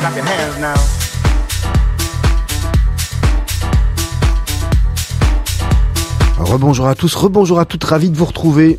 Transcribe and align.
Hands 0.00 0.60
now. 0.60 0.74
Rebonjour 6.38 6.86
à 6.86 6.94
tous, 6.94 7.14
rebonjour 7.16 7.58
à 7.58 7.64
toutes, 7.64 7.82
ravi 7.82 8.10
de 8.10 8.16
vous 8.16 8.24
retrouver. 8.24 8.78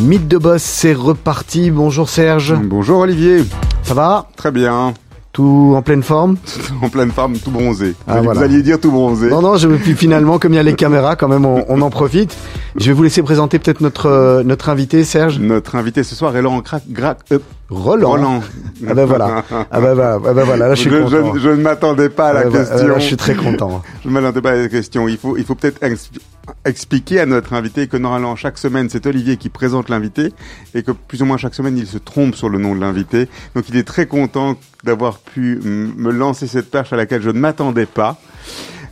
Mythe 0.00 0.28
de 0.28 0.36
boss, 0.36 0.62
c'est 0.62 0.92
reparti. 0.92 1.70
Bonjour 1.70 2.10
Serge. 2.10 2.54
Bonjour 2.62 2.98
Olivier. 3.00 3.44
Ça 3.82 3.94
va? 3.94 4.28
Très 4.36 4.50
bien. 4.50 4.92
Tout 5.36 5.74
en 5.76 5.82
pleine 5.82 6.02
forme? 6.02 6.38
En 6.82 6.88
pleine 6.88 7.10
forme, 7.10 7.36
tout 7.36 7.50
bronzé. 7.50 7.94
Ah, 8.08 8.22
vous, 8.22 8.30
alliez 8.30 8.62
dire 8.62 8.80
tout 8.80 8.90
bronzé. 8.90 9.28
Non, 9.28 9.42
non, 9.42 9.56
je, 9.58 9.68
puis 9.68 9.92
finalement, 9.94 10.38
comme 10.38 10.54
il 10.54 10.56
y 10.56 10.58
a 10.58 10.62
les 10.62 10.72
caméras, 10.84 11.14
quand 11.14 11.28
même, 11.28 11.44
on, 11.44 11.62
on 11.68 11.82
en 11.82 11.90
profite. 11.90 12.34
Je 12.76 12.86
vais 12.86 12.92
vous 12.94 13.02
laisser 13.02 13.22
présenter 13.22 13.58
peut-être 13.58 13.82
notre, 13.82 14.06
euh, 14.06 14.42
notre 14.44 14.70
invité, 14.70 15.04
Serge. 15.04 15.38
Notre 15.38 15.74
invité 15.76 16.04
ce 16.04 16.14
soir 16.14 16.34
est 16.38 16.40
Laurent 16.42 16.62
Crac. 16.62 16.84
Gra- 16.90 17.16
euh, 17.32 17.38
Roland. 17.68 18.10
Roland. 18.12 18.40
Ah 18.88 18.94
ben 18.94 19.04
voilà. 19.04 19.42
Ah 19.50 19.80
ben 19.80 19.92
voilà, 19.94 20.14
ah 20.24 20.32
ben 20.32 20.44
voilà. 20.44 20.68
là 20.68 20.74
je 20.74 20.80
suis 20.82 20.90
je, 20.90 20.96
content. 21.02 21.34
je- 21.34 21.40
je 21.40 21.48
ne 21.48 21.56
m'attendais 21.56 22.08
pas 22.08 22.28
à 22.28 22.32
la 22.32 22.40
Ah 22.40 22.44
ben 22.44 22.52
question. 22.64 22.86
là, 22.88 22.98
je 22.98 23.04
suis 23.04 23.16
très 23.16 23.34
content. 23.34 23.82
Je 24.04 24.08
ne 24.08 24.14
m'attendais 24.14 24.40
pas 24.40 24.52
à 24.52 24.54
la 24.54 24.68
question. 24.68 25.08
Il 25.08 25.16
faut, 25.18 25.36
il 25.36 25.44
faut 25.44 25.56
peut-être 25.56 25.82
ex- 25.82 26.10
expliquer 26.64 27.18
à 27.20 27.26
notre 27.26 27.54
invité 27.54 27.88
que 27.88 27.96
normalement 27.96 28.36
chaque 28.36 28.56
semaine 28.58 28.88
c'est 28.88 29.04
Olivier 29.06 29.36
qui 29.36 29.48
présente 29.48 29.88
l'invité 29.88 30.32
et 30.74 30.82
que 30.84 30.92
plus 30.92 31.22
ou 31.22 31.24
moins 31.24 31.38
chaque 31.38 31.54
semaine 31.56 31.76
il 31.76 31.86
se 31.88 31.98
trompe 31.98 32.36
sur 32.36 32.48
le 32.48 32.58
nom 32.58 32.74
de 32.76 32.80
l'invité. 32.80 33.28
Donc 33.56 33.64
il 33.68 33.76
est 33.76 33.82
très 33.86 34.06
content 34.06 34.54
d'avoir 34.86 35.18
pu 35.18 35.60
me 35.62 36.10
lancer 36.10 36.46
cette 36.46 36.70
tâche 36.70 36.92
à 36.92 36.96
laquelle 36.96 37.20
je 37.20 37.30
ne 37.30 37.38
m'attendais 37.38 37.86
pas. 37.86 38.18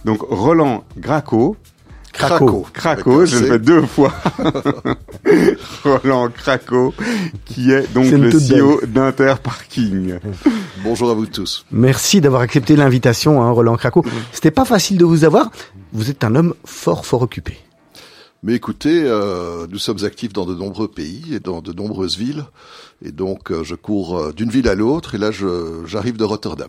Donc 0.05 0.21
Roland 0.21 0.85
Graco. 0.99 1.57
Craco. 2.13 2.67
Craco, 2.73 3.27
je 3.27 3.39
le 3.39 3.47
fais 3.47 3.59
deux 3.59 3.83
fois. 3.83 4.13
Roland 5.85 6.29
Craco, 6.29 6.95
qui 7.45 7.73
est 7.73 7.93
donc 7.93 8.09
le 8.11 8.31
CEO 8.31 8.81
d'Interparking. 8.87 10.19
Bonjour 10.85 11.11
à 11.11 11.15
vous 11.15 11.27
tous. 11.27 11.67
Merci 11.73 12.21
d'avoir 12.21 12.43
accepté 12.43 12.77
l'invitation, 12.77 13.43
hein, 13.43 13.51
Roland 13.51 13.77
Craco. 13.77 14.05
C'était 14.31 14.53
pas 14.53 14.65
facile 14.65 14.99
de 14.99 15.05
vous 15.05 15.25
avoir. 15.25 15.51
Vous 15.93 16.09
êtes 16.11 16.23
un 16.23 16.37
homme 16.37 16.55
fort, 16.65 17.05
fort 17.05 17.23
occupé. 17.23 17.59
Mais 18.47 18.53
écoutez, 18.53 19.05
euh, 19.07 19.67
nous 19.71 19.79
sommes 19.79 20.05
actifs 20.05 20.35
dans 20.35 20.45
de 20.45 20.55
nombreux 20.55 20.87
pays 20.87 21.35
et 21.35 21.41
dans 21.41 21.63
de 21.63 21.73
nombreuses 21.73 22.19
villes. 22.19 22.45
Et 23.03 23.11
donc, 23.11 23.51
euh, 23.51 23.65
je 23.65 23.75
cours 23.75 24.19
euh, 24.19 24.33
d'une 24.33 24.51
ville 24.51 24.69
à 24.69 24.75
l'autre. 24.75 25.15
Et 25.15 25.19
là, 25.19 25.31
j'arrive 25.87 26.19
de 26.19 26.25
Rotterdam. 26.25 26.69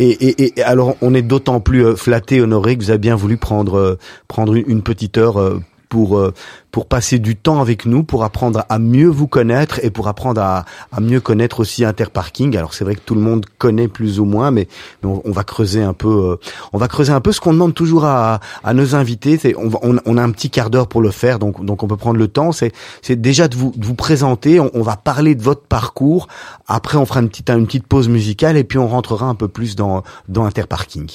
Et, 0.00 0.10
et, 0.10 0.58
et 0.58 0.62
alors, 0.64 0.96
on 1.02 1.14
est 1.14 1.22
d'autant 1.22 1.60
plus 1.60 1.96
flatté, 1.96 2.40
honoré, 2.40 2.76
que 2.76 2.82
vous 2.82 2.90
avez 2.90 2.98
bien 2.98 3.14
voulu 3.14 3.36
prendre 3.36 3.96
prendre 4.26 4.56
une, 4.56 4.82
petite 4.82 5.16
heure 5.16 5.60
pour 5.88 6.18
euh, 6.18 6.32
pour 6.70 6.86
passer 6.86 7.18
du 7.18 7.36
temps 7.36 7.60
avec 7.60 7.86
nous, 7.86 8.02
pour 8.02 8.24
apprendre 8.24 8.64
à 8.68 8.78
mieux 8.78 9.06
vous 9.06 9.28
connaître 9.28 9.78
et 9.84 9.90
pour 9.90 10.08
apprendre 10.08 10.40
à, 10.40 10.64
à 10.90 11.00
mieux 11.00 11.20
connaître 11.20 11.60
aussi 11.60 11.84
Interparking. 11.84 12.56
Alors, 12.56 12.74
c'est 12.74 12.82
vrai 12.84 12.96
que 12.96 13.00
tout 13.00 13.14
le 13.14 13.20
monde 13.20 13.46
connaît 13.58 13.86
plus 13.86 14.18
ou 14.18 14.24
moins, 14.24 14.50
mais, 14.50 14.66
on, 15.04 15.30
va 15.30 15.44
creuser 15.44 15.82
un 15.82 15.92
peu. 15.92 16.32
euh, 16.32 16.36
on 16.72 16.78
va 16.78 16.88
creuser 16.88 17.12
un 17.12 17.20
peu 17.20 17.30
ce 17.30 17.40
qu'on 17.40 17.52
demande 17.52 17.74
toujours 17.74 18.04
à, 18.04 18.40
à 18.64 18.74
nos 18.74 18.94
invités. 18.96 19.38
C'est 19.38 19.54
on, 19.56 19.70
on, 19.82 19.98
on 20.04 20.16
a 20.16 20.22
un 20.22 20.30
petit 20.32 20.50
quart 20.50 20.70
d'heure 20.70 20.88
pour 20.88 21.00
le 21.02 21.10
faire, 21.10 21.38
donc 21.38 21.64
donc 21.64 21.82
on 21.82 21.86
peut 21.86 21.96
prendre 21.96 22.18
le 22.18 22.28
temps. 22.28 22.50
C'est 22.52 22.72
c'est 23.02 23.20
déjà 23.20 23.46
de 23.48 23.56
vous 23.56 23.72
de 23.76 23.84
vous 23.86 23.94
présenter. 23.94 24.58
On, 24.58 24.70
on 24.74 24.82
va 24.82 24.96
parler 24.96 25.34
de 25.36 25.42
votre 25.42 25.62
parcours. 25.62 26.26
Après, 26.66 26.98
on 26.98 27.06
fera 27.06 27.20
une 27.20 27.28
petite 27.28 27.50
une 27.50 27.66
petite 27.66 27.86
pause 27.86 28.08
musicale 28.08 28.56
et 28.56 28.64
puis 28.64 28.78
on 28.78 28.88
rentrera 28.88 29.26
un 29.26 29.34
peu 29.36 29.48
plus 29.48 29.76
dans 29.76 30.02
dans 30.28 30.44
Interparking. 30.44 31.08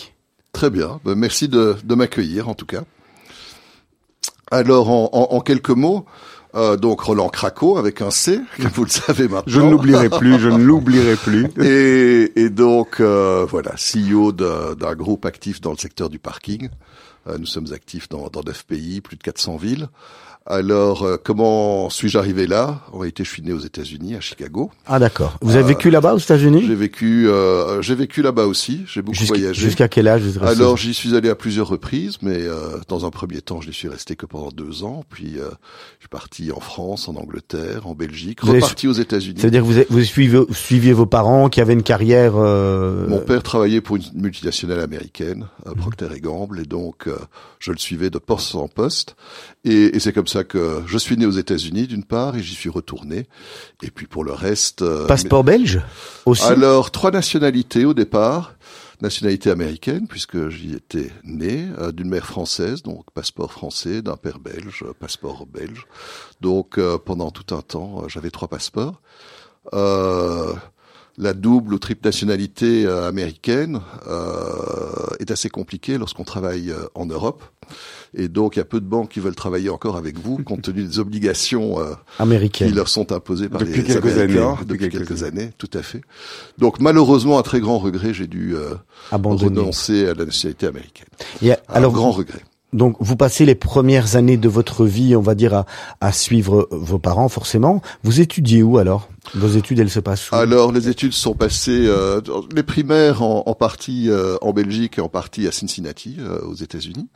Très 0.53 0.69
bien. 0.69 0.99
Ben, 1.05 1.15
merci 1.15 1.47
de, 1.47 1.75
de 1.83 1.95
m'accueillir, 1.95 2.49
en 2.49 2.53
tout 2.55 2.65
cas. 2.65 2.81
Alors, 4.51 4.89
en, 4.89 5.09
en- 5.13 5.35
en 5.35 5.39
quelques 5.41 5.69
mots, 5.69 6.05
euh, 6.55 6.77
donc 6.77 7.01
Roland 7.01 7.29
Craco 7.29 7.77
avec 7.77 8.01
un 8.01 8.09
C, 8.11 8.39
comme 8.57 8.71
vous 8.73 8.83
le 8.85 8.89
savez 8.89 9.27
maintenant. 9.27 9.43
Je 9.47 9.61
ne 9.61 9.69
l'oublierai 9.71 10.09
plus, 10.09 10.39
je 10.39 10.49
ne 10.49 10.63
l'oublierai 10.63 11.15
plus. 11.15 11.47
Et, 11.63 12.31
et 12.41 12.49
donc, 12.49 12.99
euh, 12.99 13.45
voilà, 13.47 13.71
CEO 13.77 14.31
d'un 14.31 14.95
groupe 14.95 15.25
actif 15.25 15.61
dans 15.61 15.71
le 15.71 15.77
secteur 15.77 16.09
du 16.09 16.17
parking. 16.19 16.69
Euh, 17.27 17.37
nous 17.37 17.45
sommes 17.45 17.67
actifs 17.73 18.09
dans, 18.09 18.27
dans 18.29 18.41
9 18.41 18.65
pays, 18.65 19.01
plus 19.01 19.17
de 19.17 19.21
400 19.23 19.57
villes. 19.57 19.89
Alors, 20.45 21.03
euh, 21.03 21.17
comment 21.23 21.91
suis-je 21.91 22.17
arrivé 22.17 22.47
là? 22.47 22.81
En 22.91 22.97
réalité, 22.99 23.23
je 23.23 23.29
suis 23.29 23.43
né 23.43 23.53
aux 23.53 23.59
États-Unis, 23.59 24.15
à 24.15 24.19
Chicago. 24.21 24.71
Ah 24.87 24.97
d'accord. 24.97 25.37
Vous 25.41 25.55
avez 25.55 25.63
vécu 25.75 25.91
là-bas 25.91 26.15
aux 26.15 26.17
États-Unis? 26.17 26.63
J'ai 26.65 26.73
vécu, 26.73 27.27
euh, 27.27 27.83
j'ai 27.83 27.93
vécu 27.93 28.23
là-bas 28.23 28.45
aussi. 28.45 28.81
J'ai 28.87 29.03
beaucoup 29.03 29.23
voyagé. 29.25 29.61
jusqu'à 29.61 29.87
quel 29.87 30.07
âge 30.07 30.23
Alors, 30.41 30.75
j'y 30.75 30.95
suis 30.95 31.15
allé 31.15 31.29
à 31.29 31.35
plusieurs 31.35 31.67
reprises, 31.67 32.17
mais 32.23 32.37
euh, 32.47 32.79
dans 32.87 33.05
un 33.05 33.11
premier 33.11 33.41
temps, 33.41 33.61
je 33.61 33.67
n'y 33.67 33.73
suis 33.75 33.89
resté 33.89 34.15
que 34.15 34.25
pendant 34.25 34.49
deux 34.49 34.83
ans. 34.83 35.03
Puis, 35.09 35.35
euh, 35.37 35.49
je 35.97 36.03
suis 36.03 36.09
parti 36.09 36.51
en 36.51 36.59
France, 36.61 37.07
en 37.09 37.15
Angleterre, 37.15 37.85
en 37.85 37.93
Belgique, 37.93 38.39
Vous 38.41 38.49
avez- 38.49 38.59
reparti 38.59 38.87
aux 38.87 38.93
États-Unis. 38.93 39.39
Ça 39.39 39.45
veut 39.47 39.51
dire 39.51 39.61
que 39.61 39.67
vous, 39.67 39.77
avez- 39.77 39.87
vous 39.91 40.01
suivez, 40.03 40.39
suiviez 40.51 40.93
vos 40.93 41.05
parents 41.05 41.49
qui 41.49 41.61
avaient 41.61 41.73
une 41.73 41.83
carrière. 41.83 42.33
euh, 42.37 43.07
Mon 43.07 43.19
père 43.19 43.43
travaillait 43.43 43.81
pour 43.81 43.97
une 43.97 44.03
multinationale 44.15 44.79
américaine, 44.79 45.45
Procter 45.77 46.07
et 46.15 46.21
Gamble, 46.21 46.59
et 46.61 46.65
donc 46.65 47.07
euh, 47.07 47.17
je 47.59 47.71
le 47.71 47.77
suivais 47.77 48.09
de 48.09 48.17
poste 48.17 48.55
en 48.55 48.67
poste. 48.67 49.15
Et, 49.65 49.95
et 49.95 49.99
c'est 49.99 50.13
comme 50.13 50.27
ça 50.27 50.43
que 50.43 50.81
je 50.85 50.97
suis 50.97 51.17
né 51.17 51.25
aux 51.25 51.31
États-Unis 51.31 51.87
d'une 51.87 52.05
part, 52.05 52.35
et 52.35 52.41
j'y 52.41 52.55
suis 52.55 52.69
retourné. 52.69 53.27
Et 53.83 53.91
puis 53.91 54.07
pour 54.07 54.23
le 54.23 54.31
reste, 54.31 54.81
euh, 54.81 55.05
Passeport 55.05 55.43
belge 55.43 55.81
aussi. 56.25 56.43
alors 56.43 56.91
trois 56.91 57.11
nationalités 57.11 57.85
au 57.85 57.93
départ. 57.93 58.55
Nationalité 59.01 59.49
américaine, 59.49 60.07
puisque 60.09 60.49
j'y 60.49 60.73
étais 60.73 61.09
né, 61.23 61.69
euh, 61.79 61.93
d'une 61.93 62.09
mère 62.09 62.25
française, 62.25 62.83
donc 62.83 63.05
passeport 63.13 63.53
français, 63.53 64.01
d'un 64.01 64.17
père 64.17 64.39
belge, 64.39 64.83
passeport 64.99 65.45
belge. 65.45 65.87
Donc 66.41 66.77
euh, 66.77 66.97
pendant 66.97 67.31
tout 67.31 67.55
un 67.55 67.61
temps, 67.61 68.01
euh, 68.03 68.09
j'avais 68.09 68.29
trois 68.29 68.49
passeports. 68.49 69.01
La 71.21 71.33
double 71.33 71.73
ou 71.73 71.79
triple 71.79 72.05
nationalité 72.05 72.85
euh, 72.85 73.09
américaine 73.09 73.81
euh, 74.07 75.05
est 75.19 75.31
assez 75.31 75.49
compliquée 75.49 75.97
lorsqu'on 75.97 76.23
travaille 76.23 76.71
euh, 76.71 76.87
en 76.95 77.05
Europe. 77.05 77.43
Et 78.13 78.27
donc, 78.27 78.55
il 78.55 78.59
y 78.59 78.61
a 78.61 78.65
peu 78.65 78.79
de 78.79 78.85
banques 78.85 79.09
qui 79.09 79.19
veulent 79.19 79.35
travailler 79.35 79.69
encore 79.69 79.97
avec 79.97 80.17
vous, 80.17 80.37
compte 80.45 80.61
tenu 80.61 80.83
des 80.83 80.99
obligations 80.99 81.79
euh, 81.79 81.93
qui 82.15 82.21
américaine. 82.21 82.73
leur 82.73 82.87
sont 82.87 83.11
imposées 83.11 83.49
par 83.49 83.59
Depuis 83.61 83.81
les 83.81 83.87
quelques 83.87 84.17
Américains 84.17 84.53
années. 84.53 84.65
depuis 84.65 84.89
quelques, 84.89 85.23
années, 85.23 85.49
tout 85.57 85.69
à 85.73 85.81
fait. 85.83 86.01
Donc, 86.57 86.79
malheureusement, 86.79 87.37
à 87.37 87.43
très 87.43 87.59
grand 87.59 87.79
regret, 87.79 88.13
j'ai 88.13 88.27
dû 88.27 88.55
euh, 88.55 88.75
renoncer 89.11 90.07
à 90.07 90.13
la 90.13 90.25
nationalité 90.25 90.67
américaine. 90.67 91.07
Un 91.43 91.55
alors, 91.67 91.91
grand 91.91 92.11
regret. 92.11 92.41
Donc 92.73 92.95
vous 92.99 93.15
passez 93.15 93.45
les 93.45 93.55
premières 93.55 94.15
années 94.15 94.37
de 94.37 94.49
votre 94.49 94.85
vie, 94.85 95.15
on 95.15 95.21
va 95.21 95.35
dire, 95.35 95.53
à, 95.53 95.65
à 96.01 96.11
suivre 96.11 96.67
vos 96.71 96.99
parents, 96.99 97.29
forcément. 97.29 97.81
Vous 98.03 98.21
étudiez 98.21 98.63
où 98.63 98.77
alors? 98.77 99.09
Vos 99.35 99.49
études, 99.49 99.79
elles 99.79 99.89
se 99.89 99.99
passent 99.99 100.31
où? 100.31 100.35
Alors, 100.35 100.71
les 100.71 100.89
études 100.89 101.13
sont 101.13 101.35
passées, 101.35 101.85
euh, 101.87 102.21
les 102.55 102.63
primaires 102.63 103.21
en, 103.21 103.43
en 103.45 103.53
partie 103.53 104.09
euh, 104.09 104.37
en 104.41 104.53
Belgique 104.53 104.97
et 104.97 105.01
en 105.01 105.09
partie 105.09 105.47
à 105.47 105.51
Cincinnati, 105.51 106.17
euh, 106.19 106.39
aux 106.41 106.55
États-Unis. 106.55 107.07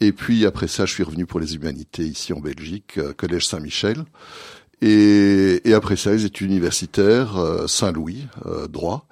Et 0.00 0.12
puis 0.12 0.46
après 0.46 0.68
ça, 0.68 0.86
je 0.86 0.92
suis 0.92 1.02
revenu 1.02 1.26
pour 1.26 1.40
les 1.40 1.54
humanités 1.54 2.04
ici 2.04 2.32
en 2.32 2.40
Belgique, 2.40 2.98
euh, 2.98 3.12
Collège 3.12 3.46
Saint-Michel. 3.46 4.04
Et, 4.80 5.68
et 5.68 5.74
après 5.74 5.96
ça, 5.96 6.10
les 6.10 6.24
études 6.24 6.50
universitaires, 6.50 7.36
euh, 7.36 7.66
Saint-Louis, 7.66 8.26
euh, 8.46 8.66
droit, 8.66 9.06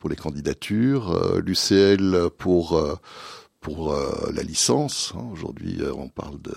pour 0.00 0.10
les 0.10 0.16
candidatures, 0.16 1.12
euh, 1.12 1.40
l'UCL 1.44 2.28
pour 2.36 2.76
euh, 2.76 2.96
pour 3.60 3.92
euh, 3.92 4.30
la 4.34 4.42
licence. 4.42 5.12
hein. 5.16 5.24
Aujourd'hui, 5.32 5.78
euh, 5.80 5.92
on 5.96 6.08
parle 6.08 6.40
de, 6.42 6.54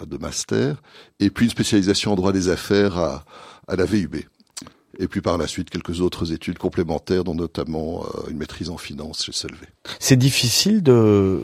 euh, 0.00 0.06
de 0.06 0.16
master. 0.16 0.80
Et 1.18 1.30
puis 1.30 1.46
une 1.46 1.50
spécialisation 1.50 2.12
en 2.12 2.16
droit 2.16 2.32
des 2.32 2.48
affaires 2.48 2.96
à, 2.98 3.24
à 3.68 3.76
la 3.76 3.84
VUB. 3.84 4.16
Et 4.98 5.06
puis 5.08 5.20
par 5.22 5.38
la 5.38 5.46
suite, 5.46 5.70
quelques 5.70 6.00
autres 6.00 6.32
études 6.32 6.58
complémentaires, 6.58 7.24
dont 7.24 7.34
notamment 7.34 8.02
euh, 8.04 8.30
une 8.30 8.36
maîtrise 8.36 8.68
en 8.70 8.76
finance 8.76 9.24
chez 9.24 9.32
Solvay. 9.32 9.68
C'est 9.98 10.16
difficile 10.16 10.82
de, 10.82 11.40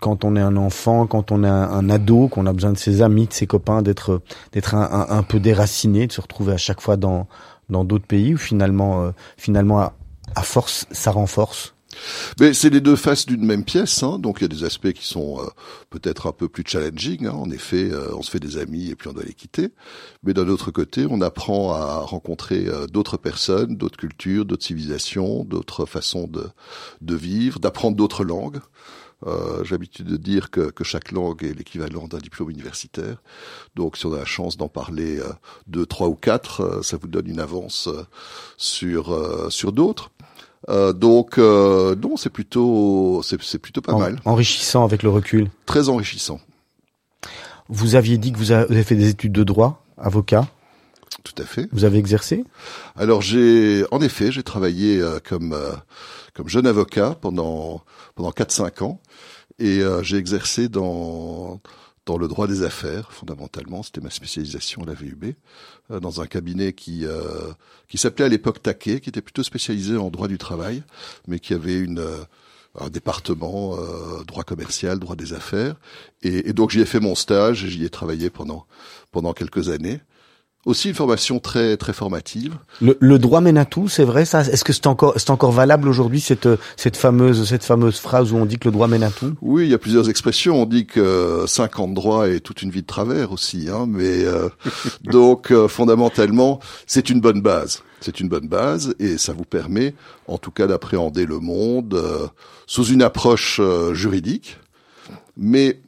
quand 0.00 0.24
on 0.24 0.34
est 0.36 0.40
un 0.40 0.56
enfant, 0.56 1.06
quand 1.06 1.30
on 1.30 1.44
est 1.44 1.48
un, 1.48 1.70
un 1.70 1.90
ado, 1.90 2.28
qu'on 2.28 2.46
a 2.46 2.52
besoin 2.52 2.72
de 2.72 2.78
ses 2.78 3.02
amis, 3.02 3.26
de 3.28 3.32
ses 3.32 3.46
copains, 3.46 3.82
d'être 3.82 4.22
d'être 4.52 4.74
un, 4.74 5.06
un, 5.10 5.22
peu 5.22 5.38
déraciné, 5.38 6.06
de 6.06 6.12
se 6.12 6.20
retrouver 6.20 6.54
à 6.54 6.58
chaque 6.58 6.80
fois 6.80 6.96
dans 6.96 7.28
dans 7.68 7.84
d'autres 7.84 8.06
pays 8.06 8.34
où 8.34 8.38
finalement 8.38 9.02
euh, 9.04 9.10
finalement 9.36 9.78
à, 9.78 9.92
à 10.34 10.42
force 10.42 10.86
ça 10.90 11.10
renforce. 11.12 11.74
Mais 12.40 12.54
c'est 12.54 12.70
les 12.70 12.80
deux 12.80 12.96
faces 12.96 13.26
d'une 13.26 13.44
même 13.44 13.64
pièce, 13.64 14.02
hein. 14.02 14.18
donc 14.18 14.38
il 14.38 14.42
y 14.42 14.44
a 14.44 14.48
des 14.48 14.64
aspects 14.64 14.92
qui 14.92 15.06
sont 15.06 15.40
euh, 15.40 15.46
peut-être 15.90 16.26
un 16.26 16.32
peu 16.32 16.48
plus 16.48 16.64
challenging. 16.66 17.26
Hein. 17.26 17.32
En 17.32 17.50
effet, 17.50 17.90
euh, 17.90 18.14
on 18.14 18.22
se 18.22 18.30
fait 18.30 18.40
des 18.40 18.58
amis 18.58 18.90
et 18.90 18.94
puis 18.94 19.08
on 19.08 19.12
doit 19.12 19.24
les 19.24 19.34
quitter. 19.34 19.70
Mais 20.22 20.34
d'un 20.34 20.48
autre 20.48 20.70
côté, 20.70 21.06
on 21.08 21.20
apprend 21.20 21.72
à 21.72 22.00
rencontrer 22.00 22.66
euh, 22.68 22.86
d'autres 22.86 23.16
personnes, 23.16 23.76
d'autres 23.76 23.98
cultures, 23.98 24.44
d'autres 24.44 24.64
civilisations, 24.64 25.44
d'autres 25.44 25.86
façons 25.86 26.26
de, 26.26 26.46
de 27.00 27.14
vivre, 27.14 27.58
d'apprendre 27.58 27.96
d'autres 27.96 28.24
langues. 28.24 28.60
Euh, 29.26 29.62
J'ai 29.62 29.72
l'habitude 29.72 30.06
de 30.06 30.16
dire 30.16 30.50
que, 30.50 30.70
que, 30.70 30.82
chaque 30.82 31.12
langue 31.12 31.44
est 31.44 31.56
l'équivalent 31.56 32.08
d'un 32.08 32.18
diplôme 32.18 32.50
universitaire. 32.50 33.22
Donc, 33.76 33.96
si 33.96 34.06
on 34.06 34.12
a 34.12 34.18
la 34.18 34.24
chance 34.24 34.56
d'en 34.56 34.68
parler 34.68 35.20
euh, 35.20 35.32
deux, 35.68 35.86
trois 35.86 36.08
ou 36.08 36.16
quatre, 36.16 36.82
ça 36.82 36.96
vous 36.96 37.06
donne 37.06 37.28
une 37.28 37.38
avance 37.38 37.88
sur 38.56 39.48
sur 39.50 39.72
d'autres. 39.72 40.10
Euh, 40.68 40.92
donc 40.92 41.38
euh, 41.38 41.96
non, 41.96 42.16
c'est 42.16 42.30
plutôt 42.30 43.22
c'est 43.22 43.58
plutôt 43.58 43.80
pas 43.80 43.96
mal. 43.96 44.20
Enrichissant 44.24 44.84
avec 44.84 45.02
le 45.02 45.10
recul. 45.10 45.50
Très 45.66 45.88
enrichissant. 45.88 46.40
Vous 47.68 47.94
aviez 47.94 48.18
dit 48.18 48.32
que 48.32 48.38
vous 48.38 48.52
avez 48.52 48.82
fait 48.84 48.96
des 48.96 49.08
études 49.08 49.32
de 49.32 49.44
droit, 49.44 49.84
avocat. 49.98 50.46
Tout 51.24 51.34
à 51.42 51.44
fait. 51.44 51.68
Vous 51.72 51.84
avez 51.84 51.98
exercé? 51.98 52.44
Alors 52.96 53.22
j'ai, 53.22 53.84
en 53.90 54.00
effet, 54.00 54.32
j'ai 54.32 54.42
travaillé 54.42 55.00
euh, 55.00 55.18
comme 55.26 55.52
euh, 55.52 55.72
comme 56.34 56.48
jeune 56.48 56.66
avocat 56.66 57.16
pendant 57.20 57.82
pendant 58.14 58.32
quatre 58.32 58.52
cinq 58.52 58.82
ans 58.82 59.00
et 59.58 59.80
euh, 59.80 60.02
j'ai 60.02 60.16
exercé 60.16 60.68
dans 60.68 61.60
dans 62.06 62.18
le 62.18 62.26
droit 62.26 62.46
des 62.46 62.62
affaires, 62.62 63.12
fondamentalement, 63.12 63.82
c'était 63.82 64.00
ma 64.00 64.10
spécialisation 64.10 64.82
à 64.82 64.86
la 64.86 64.94
VUB, 64.94 65.34
euh, 65.90 66.00
dans 66.00 66.20
un 66.20 66.26
cabinet 66.26 66.72
qui 66.72 67.06
euh, 67.06 67.52
qui 67.88 67.98
s'appelait 67.98 68.24
à 68.24 68.28
l'époque 68.28 68.62
Taquet, 68.62 69.00
qui 69.00 69.08
était 69.08 69.20
plutôt 69.20 69.42
spécialisé 69.42 69.96
en 69.96 70.10
droit 70.10 70.28
du 70.28 70.38
travail, 70.38 70.82
mais 71.28 71.38
qui 71.38 71.54
avait 71.54 71.86
euh, 71.86 72.24
un 72.78 72.88
département 72.88 73.76
droit 74.26 74.44
commercial, 74.44 74.98
droit 74.98 75.14
des 75.14 75.34
affaires, 75.34 75.76
et, 76.22 76.48
et 76.48 76.52
donc 76.52 76.70
j'y 76.70 76.80
ai 76.80 76.86
fait 76.86 77.00
mon 77.00 77.14
stage 77.14 77.66
j'y 77.66 77.84
ai 77.84 77.90
travaillé 77.90 78.30
pendant 78.30 78.66
pendant 79.10 79.34
quelques 79.34 79.68
années 79.68 80.00
aussi 80.64 80.88
une 80.88 80.94
formation 80.94 81.40
très 81.40 81.76
très 81.76 81.92
formative. 81.92 82.54
Le, 82.80 82.96
le 83.00 83.18
droit 83.18 83.40
mène 83.40 83.58
à 83.58 83.64
tout, 83.64 83.88
c'est 83.88 84.04
vrai 84.04 84.24
ça? 84.24 84.42
Est-ce 84.42 84.64
que 84.64 84.72
c'est 84.72 84.86
encore 84.86 85.14
c'est 85.16 85.30
encore 85.30 85.52
valable 85.52 85.88
aujourd'hui 85.88 86.20
cette 86.20 86.48
cette 86.76 86.96
fameuse 86.96 87.48
cette 87.48 87.64
fameuse 87.64 87.98
phrase 87.98 88.32
où 88.32 88.36
on 88.36 88.46
dit 88.46 88.58
que 88.58 88.68
le 88.68 88.72
droit 88.72 88.86
mène 88.86 89.02
à 89.02 89.10
tout? 89.10 89.34
Oui, 89.40 89.64
il 89.64 89.70
y 89.70 89.74
a 89.74 89.78
plusieurs 89.78 90.08
expressions. 90.08 90.62
On 90.62 90.66
dit 90.66 90.86
que 90.86 91.44
50 91.46 91.94
droits 91.94 92.28
et 92.28 92.40
toute 92.40 92.62
une 92.62 92.70
vie 92.70 92.82
de 92.82 92.86
travers 92.86 93.32
aussi, 93.32 93.68
hein. 93.70 93.86
Mais 93.88 94.24
euh, 94.24 94.48
donc 95.04 95.50
euh, 95.50 95.66
fondamentalement, 95.68 96.60
c'est 96.86 97.10
une 97.10 97.20
bonne 97.20 97.42
base. 97.42 97.82
C'est 98.00 98.20
une 98.20 98.28
bonne 98.28 98.48
base 98.48 98.94
et 98.98 99.16
ça 99.16 99.32
vous 99.32 99.44
permet, 99.44 99.94
en 100.26 100.36
tout 100.36 100.50
cas, 100.50 100.66
d'appréhender 100.66 101.24
le 101.24 101.38
monde 101.38 101.94
euh, 101.94 102.26
sous 102.66 102.86
une 102.86 103.02
approche 103.02 103.60
juridique, 103.92 104.58
mais 105.36 105.80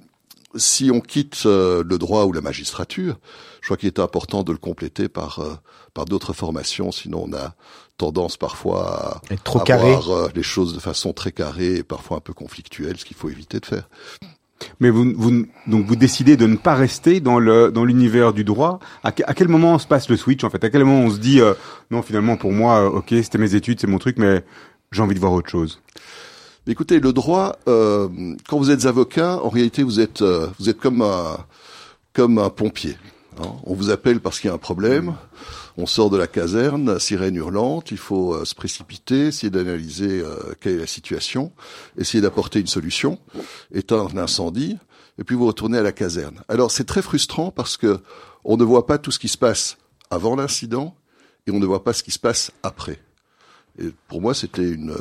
si 0.54 0.92
on 0.92 1.00
quitte 1.00 1.44
le 1.44 1.96
droit 1.98 2.24
ou 2.24 2.32
la 2.32 2.40
magistrature, 2.40 3.18
je 3.64 3.68
crois 3.68 3.78
qu'il 3.78 3.86
est 3.86 3.98
important 3.98 4.42
de 4.42 4.52
le 4.52 4.58
compléter 4.58 5.08
par 5.08 5.38
euh, 5.38 5.54
par 5.94 6.04
d'autres 6.04 6.34
formations, 6.34 6.92
sinon 6.92 7.24
on 7.30 7.32
a 7.34 7.54
tendance 7.96 8.36
parfois 8.36 9.22
à, 9.30 9.36
trop 9.42 9.60
à 9.60 9.64
carré. 9.64 9.90
voir 9.90 10.10
euh, 10.10 10.28
les 10.34 10.42
choses 10.42 10.74
de 10.74 10.80
façon 10.80 11.14
très 11.14 11.32
carrée 11.32 11.76
et 11.76 11.82
parfois 11.82 12.18
un 12.18 12.20
peu 12.20 12.34
conflictuelle, 12.34 12.98
ce 12.98 13.06
qu'il 13.06 13.16
faut 13.16 13.30
éviter 13.30 13.60
de 13.60 13.64
faire. 13.64 13.88
Mais 14.80 14.90
vous, 14.90 15.10
vous, 15.16 15.46
donc 15.66 15.86
vous 15.86 15.96
décidez 15.96 16.36
de 16.36 16.46
ne 16.46 16.56
pas 16.56 16.74
rester 16.74 17.20
dans 17.20 17.38
le 17.38 17.72
dans 17.72 17.86
l'univers 17.86 18.34
du 18.34 18.44
droit. 18.44 18.80
À, 19.02 19.12
quel 19.12 19.48
moment 19.48 19.78
se 19.78 19.86
passe 19.86 20.10
le 20.10 20.18
switch 20.18 20.44
en 20.44 20.50
fait? 20.50 20.62
À 20.62 20.68
quel 20.68 20.84
moment 20.84 21.00
on 21.00 21.10
se 21.10 21.18
dit 21.18 21.40
euh, 21.40 21.54
non 21.90 22.02
finalement 22.02 22.36
pour 22.36 22.52
moi 22.52 22.90
ok 22.90 23.14
c'était 23.22 23.38
mes 23.38 23.54
études 23.54 23.80
c'est 23.80 23.86
mon 23.86 23.98
truc 23.98 24.18
mais 24.18 24.44
j'ai 24.92 25.00
envie 25.00 25.14
de 25.14 25.20
voir 25.20 25.32
autre 25.32 25.48
chose? 25.48 25.80
Écoutez 26.66 27.00
le 27.00 27.14
droit 27.14 27.56
euh, 27.66 28.10
quand 28.46 28.58
vous 28.58 28.70
êtes 28.70 28.84
avocat 28.84 29.40
en 29.42 29.48
réalité 29.48 29.82
vous 29.82 30.00
êtes 30.00 30.22
vous 30.22 30.68
êtes 30.68 30.78
comme 30.78 31.00
un 31.00 31.38
comme 32.12 32.36
un 32.36 32.50
pompier. 32.50 32.98
Hein, 33.38 33.52
on 33.64 33.74
vous 33.74 33.90
appelle 33.90 34.20
parce 34.20 34.38
qu'il 34.38 34.48
y 34.48 34.50
a 34.50 34.54
un 34.54 34.58
problème. 34.58 35.14
On 35.76 35.86
sort 35.86 36.10
de 36.10 36.16
la 36.16 36.26
caserne, 36.26 37.00
sirène 37.00 37.34
hurlante, 37.34 37.90
il 37.90 37.96
faut 37.96 38.34
euh, 38.34 38.44
se 38.44 38.54
précipiter, 38.54 39.26
essayer 39.26 39.50
d'analyser 39.50 40.20
euh, 40.20 40.54
quelle 40.60 40.74
est 40.74 40.78
la 40.78 40.86
situation, 40.86 41.52
essayer 41.98 42.20
d'apporter 42.20 42.60
une 42.60 42.68
solution, 42.68 43.18
éteindre 43.72 44.14
l'incendie, 44.14 44.78
et 45.18 45.24
puis 45.24 45.34
vous 45.34 45.46
retournez 45.46 45.78
à 45.78 45.82
la 45.82 45.92
caserne. 45.92 46.42
Alors 46.48 46.70
c'est 46.70 46.84
très 46.84 47.02
frustrant 47.02 47.50
parce 47.50 47.76
que 47.76 47.98
on 48.44 48.56
ne 48.56 48.64
voit 48.64 48.86
pas 48.86 48.98
tout 48.98 49.10
ce 49.10 49.18
qui 49.18 49.28
se 49.28 49.38
passe 49.38 49.78
avant 50.10 50.36
l'incident 50.36 50.94
et 51.46 51.50
on 51.50 51.58
ne 51.58 51.66
voit 51.66 51.82
pas 51.82 51.92
ce 51.92 52.02
qui 52.02 52.12
se 52.12 52.18
passe 52.18 52.52
après. 52.62 53.00
Et 53.78 53.90
pour 54.06 54.20
moi, 54.20 54.34
c'était 54.34 54.70
une, 54.70 54.94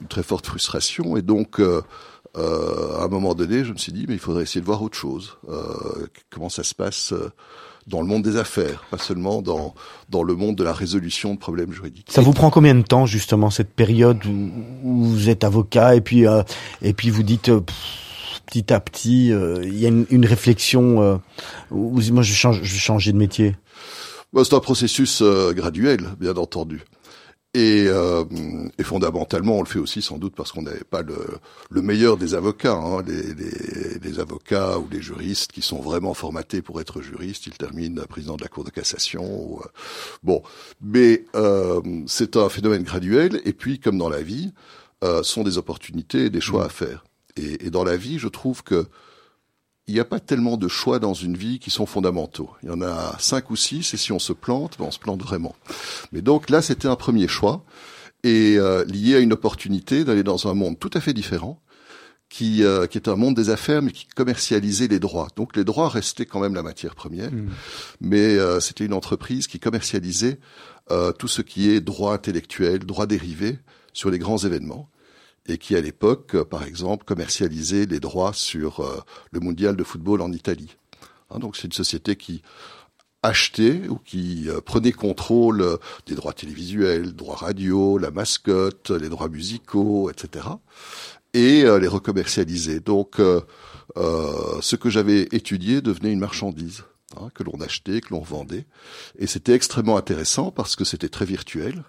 une, 0.00 0.08
très 0.08 0.22
forte 0.22 0.46
frustration. 0.46 1.16
Et 1.16 1.22
donc, 1.22 1.60
euh, 1.60 1.80
euh, 2.36 2.98
à 2.98 3.04
un 3.04 3.08
moment 3.08 3.34
donné, 3.34 3.64
je 3.64 3.72
me 3.72 3.78
suis 3.78 3.92
dit, 3.92 4.06
mais 4.08 4.14
il 4.14 4.20
faudrait 4.20 4.44
essayer 4.44 4.60
de 4.60 4.66
voir 4.66 4.82
autre 4.82 4.96
chose. 4.96 5.36
Euh, 5.48 6.06
comment 6.30 6.48
ça 6.48 6.62
se 6.62 6.74
passe 6.74 7.12
euh, 7.12 7.30
dans 7.86 8.00
le 8.00 8.06
monde 8.06 8.22
des 8.22 8.36
affaires, 8.36 8.84
pas 8.90 8.98
seulement 8.98 9.42
dans 9.42 9.74
dans 10.08 10.22
le 10.22 10.34
monde 10.34 10.56
de 10.56 10.64
la 10.64 10.72
résolution 10.72 11.34
de 11.34 11.38
problèmes 11.38 11.72
juridiques. 11.72 12.06
Ça 12.10 12.22
vous 12.22 12.32
prend 12.32 12.50
combien 12.50 12.74
de 12.74 12.82
temps 12.82 13.06
justement 13.06 13.50
cette 13.50 13.74
période 13.74 14.24
où, 14.24 14.50
où 14.82 15.04
vous 15.04 15.28
êtes 15.28 15.44
avocat 15.44 15.94
et 15.96 16.00
puis 16.00 16.26
euh, 16.26 16.42
et 16.80 16.94
puis 16.94 17.10
vous 17.10 17.22
dites 17.22 17.50
petit 18.46 18.72
à 18.72 18.80
petit, 18.80 19.28
il 19.28 19.78
y 19.78 19.86
a 19.86 19.88
une, 19.88 20.06
une 20.10 20.26
réflexion. 20.26 21.20
où 21.70 22.00
moi, 22.12 22.22
je 22.22 22.34
change, 22.34 22.60
je 22.62 22.72
vais 22.72 22.78
changer 22.78 23.12
de 23.12 23.16
métier. 23.16 23.56
Bah, 24.32 24.42
c'est 24.44 24.54
un 24.54 24.60
processus 24.60 25.22
graduel, 25.22 26.02
bien 26.20 26.36
entendu. 26.36 26.82
Et, 27.54 27.84
euh, 27.86 28.24
et, 28.78 28.82
fondamentalement, 28.82 29.58
on 29.58 29.62
le 29.62 29.68
fait 29.68 29.78
aussi 29.78 30.00
sans 30.00 30.16
doute 30.16 30.34
parce 30.34 30.52
qu'on 30.52 30.62
n'avait 30.62 30.84
pas 30.84 31.02
le, 31.02 31.18
le, 31.70 31.82
meilleur 31.82 32.16
des 32.16 32.34
avocats. 32.34 32.72
Hein. 32.72 33.02
Les, 33.06 33.34
les, 33.34 33.98
les, 34.02 34.20
avocats 34.20 34.78
ou 34.78 34.88
les 34.90 35.02
juristes 35.02 35.52
qui 35.52 35.60
sont 35.60 35.82
vraiment 35.82 36.14
formatés 36.14 36.62
pour 36.62 36.80
être 36.80 37.02
juristes, 37.02 37.46
ils 37.46 37.56
terminent 37.58 38.02
président 38.06 38.36
de 38.36 38.42
la 38.42 38.48
Cour 38.48 38.64
de 38.64 38.70
cassation. 38.70 39.22
Ou, 39.22 39.60
euh, 39.60 39.68
bon, 40.22 40.42
mais 40.80 41.26
euh, 41.34 41.82
c'est 42.06 42.38
un 42.38 42.48
phénomène 42.48 42.84
graduel. 42.84 43.42
Et 43.44 43.52
puis, 43.52 43.78
comme 43.78 43.98
dans 43.98 44.08
la 44.08 44.22
vie, 44.22 44.54
euh, 45.04 45.22
sont 45.22 45.42
des 45.42 45.58
opportunités 45.58 46.26
et 46.26 46.30
des 46.30 46.40
choix 46.40 46.62
mmh. 46.62 46.66
à 46.66 46.70
faire. 46.70 47.04
Et, 47.36 47.66
et, 47.66 47.70
dans 47.70 47.84
la 47.84 47.98
vie, 47.98 48.18
je 48.18 48.28
trouve 48.28 48.62
que 48.62 48.86
il 49.86 49.94
n'y 49.94 50.00
a 50.00 50.04
pas 50.04 50.20
tellement 50.20 50.56
de 50.56 50.68
choix 50.68 50.98
dans 50.98 51.14
une 51.14 51.36
vie 51.36 51.58
qui 51.58 51.70
sont 51.70 51.86
fondamentaux. 51.86 52.50
Il 52.62 52.68
y 52.68 52.72
en 52.72 52.82
a 52.82 53.16
cinq 53.18 53.50
ou 53.50 53.56
six, 53.56 53.94
et 53.94 53.96
si 53.96 54.12
on 54.12 54.18
se 54.18 54.32
plante, 54.32 54.76
ben 54.78 54.86
on 54.86 54.90
se 54.90 54.98
plante 54.98 55.22
vraiment. 55.22 55.56
Mais 56.12 56.22
donc 56.22 56.50
là, 56.50 56.62
c'était 56.62 56.88
un 56.88 56.96
premier 56.96 57.28
choix, 57.28 57.64
et 58.22 58.56
euh, 58.58 58.84
lié 58.84 59.16
à 59.16 59.18
une 59.18 59.32
opportunité 59.32 60.04
d'aller 60.04 60.22
dans 60.22 60.46
un 60.46 60.54
monde 60.54 60.78
tout 60.78 60.90
à 60.94 61.00
fait 61.00 61.12
différent, 61.12 61.60
qui, 62.32 62.64
euh, 62.64 62.86
qui 62.86 62.96
est 62.96 63.08
un 63.08 63.16
monde 63.16 63.34
des 63.36 63.50
affaires, 63.50 63.82
mais 63.82 63.92
qui 63.92 64.06
commercialisait 64.06 64.88
les 64.88 64.98
droits. 64.98 65.28
Donc 65.36 65.54
les 65.54 65.64
droits 65.64 65.90
restaient 65.90 66.24
quand 66.24 66.40
même 66.40 66.54
la 66.54 66.62
matière 66.62 66.94
première, 66.94 67.30
mmh. 67.30 67.50
mais 68.00 68.38
euh, 68.38 68.58
c'était 68.58 68.86
une 68.86 68.94
entreprise 68.94 69.46
qui 69.46 69.60
commercialisait 69.60 70.38
euh, 70.90 71.12
tout 71.12 71.28
ce 71.28 71.42
qui 71.42 71.68
est 71.68 71.82
droit 71.82 72.14
intellectuel, 72.14 72.78
droit 72.78 73.06
dérivé 73.06 73.58
sur 73.92 74.10
les 74.10 74.18
grands 74.18 74.38
événements 74.38 74.88
et 75.46 75.58
qui 75.58 75.76
à 75.76 75.80
l'époque, 75.80 76.34
euh, 76.34 76.44
par 76.44 76.64
exemple, 76.64 77.04
commercialisait 77.04 77.86
les 77.86 78.00
droits 78.00 78.32
sur 78.32 78.80
euh, 78.80 79.00
le 79.30 79.40
mondial 79.40 79.76
de 79.76 79.84
football 79.84 80.20
en 80.20 80.32
Italie. 80.32 80.76
Hein, 81.30 81.38
donc 81.38 81.56
c'est 81.56 81.66
une 81.66 81.72
société 81.72 82.16
qui 82.16 82.42
achetait 83.22 83.88
ou 83.88 83.96
qui 83.96 84.48
euh, 84.48 84.60
prenait 84.60 84.92
contrôle 84.92 85.78
des 86.06 86.14
droits 86.14 86.32
télévisuels, 86.32 87.14
droits 87.14 87.36
radio, 87.36 87.98
la 87.98 88.10
mascotte, 88.10 88.90
les 88.90 89.08
droits 89.08 89.28
musicaux, 89.28 90.10
etc. 90.10 90.46
et 91.34 91.62
les 91.62 91.88
recommercialisait. 91.88 92.80
Donc 92.80 93.20
ce 93.96 94.76
que 94.76 94.90
j'avais 94.90 95.22
étudié 95.32 95.80
devenait 95.80 96.12
une 96.12 96.20
marchandise. 96.20 96.84
Hein, 97.20 97.28
que 97.34 97.42
l'on 97.42 97.60
achetait, 97.60 98.00
que 98.00 98.14
l'on 98.14 98.22
vendait, 98.22 98.64
et 99.18 99.26
c'était 99.26 99.52
extrêmement 99.52 99.98
intéressant 99.98 100.50
parce 100.50 100.76
que 100.76 100.84
c'était 100.84 101.10
très 101.10 101.26
virtuel. 101.26 101.84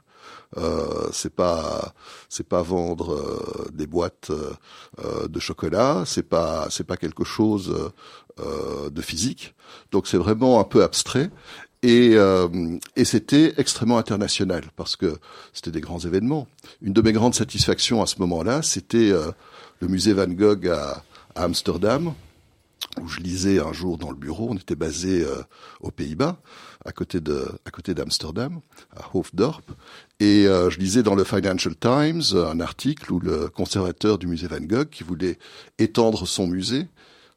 Euh, 0.58 1.10
c'est 1.12 1.34
pas 1.34 1.94
c'est 2.30 2.48
pas 2.48 2.62
vendre 2.62 3.14
euh, 3.14 3.68
des 3.74 3.88
boîtes 3.88 4.32
euh, 4.32 5.28
de 5.28 5.40
chocolat, 5.40 6.04
c'est 6.06 6.30
pas 6.30 6.68
c'est 6.70 6.84
pas 6.84 6.98
quelque 6.98 7.24
chose 7.24 7.92
euh, 8.40 8.90
de 8.90 9.02
physique. 9.02 9.56
Donc 9.92 10.08
c'est 10.08 10.18
vraiment 10.18 10.60
un 10.60 10.64
peu 10.64 10.84
abstrait. 10.84 11.30
Et, 11.86 12.16
et 12.96 13.04
c'était 13.04 13.56
extrêmement 13.58 13.98
international 13.98 14.64
parce 14.78 14.96
que 14.96 15.18
c'était 15.52 15.70
des 15.70 15.82
grands 15.82 16.00
événements. 16.00 16.48
Une 16.82 16.94
de 16.94 17.02
mes 17.02 17.12
grandes 17.12 17.36
satisfactions 17.36 18.02
à 18.02 18.06
ce 18.06 18.20
moment-là, 18.20 18.62
c'était 18.62 19.12
le 19.82 19.88
musée 19.90 20.14
Van 20.14 20.28
Gogh 20.28 20.70
à, 20.70 21.04
Amsterdam, 21.36 22.14
où 23.02 23.08
je 23.08 23.20
lisais 23.20 23.60
un 23.60 23.74
jour 23.74 23.98
dans 23.98 24.12
le 24.12 24.16
bureau, 24.16 24.50
on 24.52 24.56
était 24.56 24.76
basé 24.76 25.24
euh, 25.24 25.42
aux 25.82 25.92
Pays-Bas, 25.92 26.38
à 26.86 26.92
côté 26.92 27.20
de, 27.20 27.48
à 27.66 27.72
côté 27.72 27.94
d'Amsterdam, 27.94 28.60
à 28.96 29.04
Hoofddorp, 29.14 29.64
et 30.24 30.48
euh, 30.48 30.70
je 30.70 30.80
lisais 30.80 31.04
dans 31.04 31.16
le 31.16 31.26
Financial 31.26 31.76
Times 31.76 32.22
un 32.34 32.62
article 32.62 33.12
où 33.12 33.20
le 33.20 33.50
conservateur 33.50 34.18
du 34.18 34.26
musée 34.26 34.48
Van 34.48 34.62
Gogh, 34.62 34.90
qui 34.90 35.04
voulait 35.04 35.38
étendre 35.80 36.26
son 36.26 36.48
musée, 36.48 36.88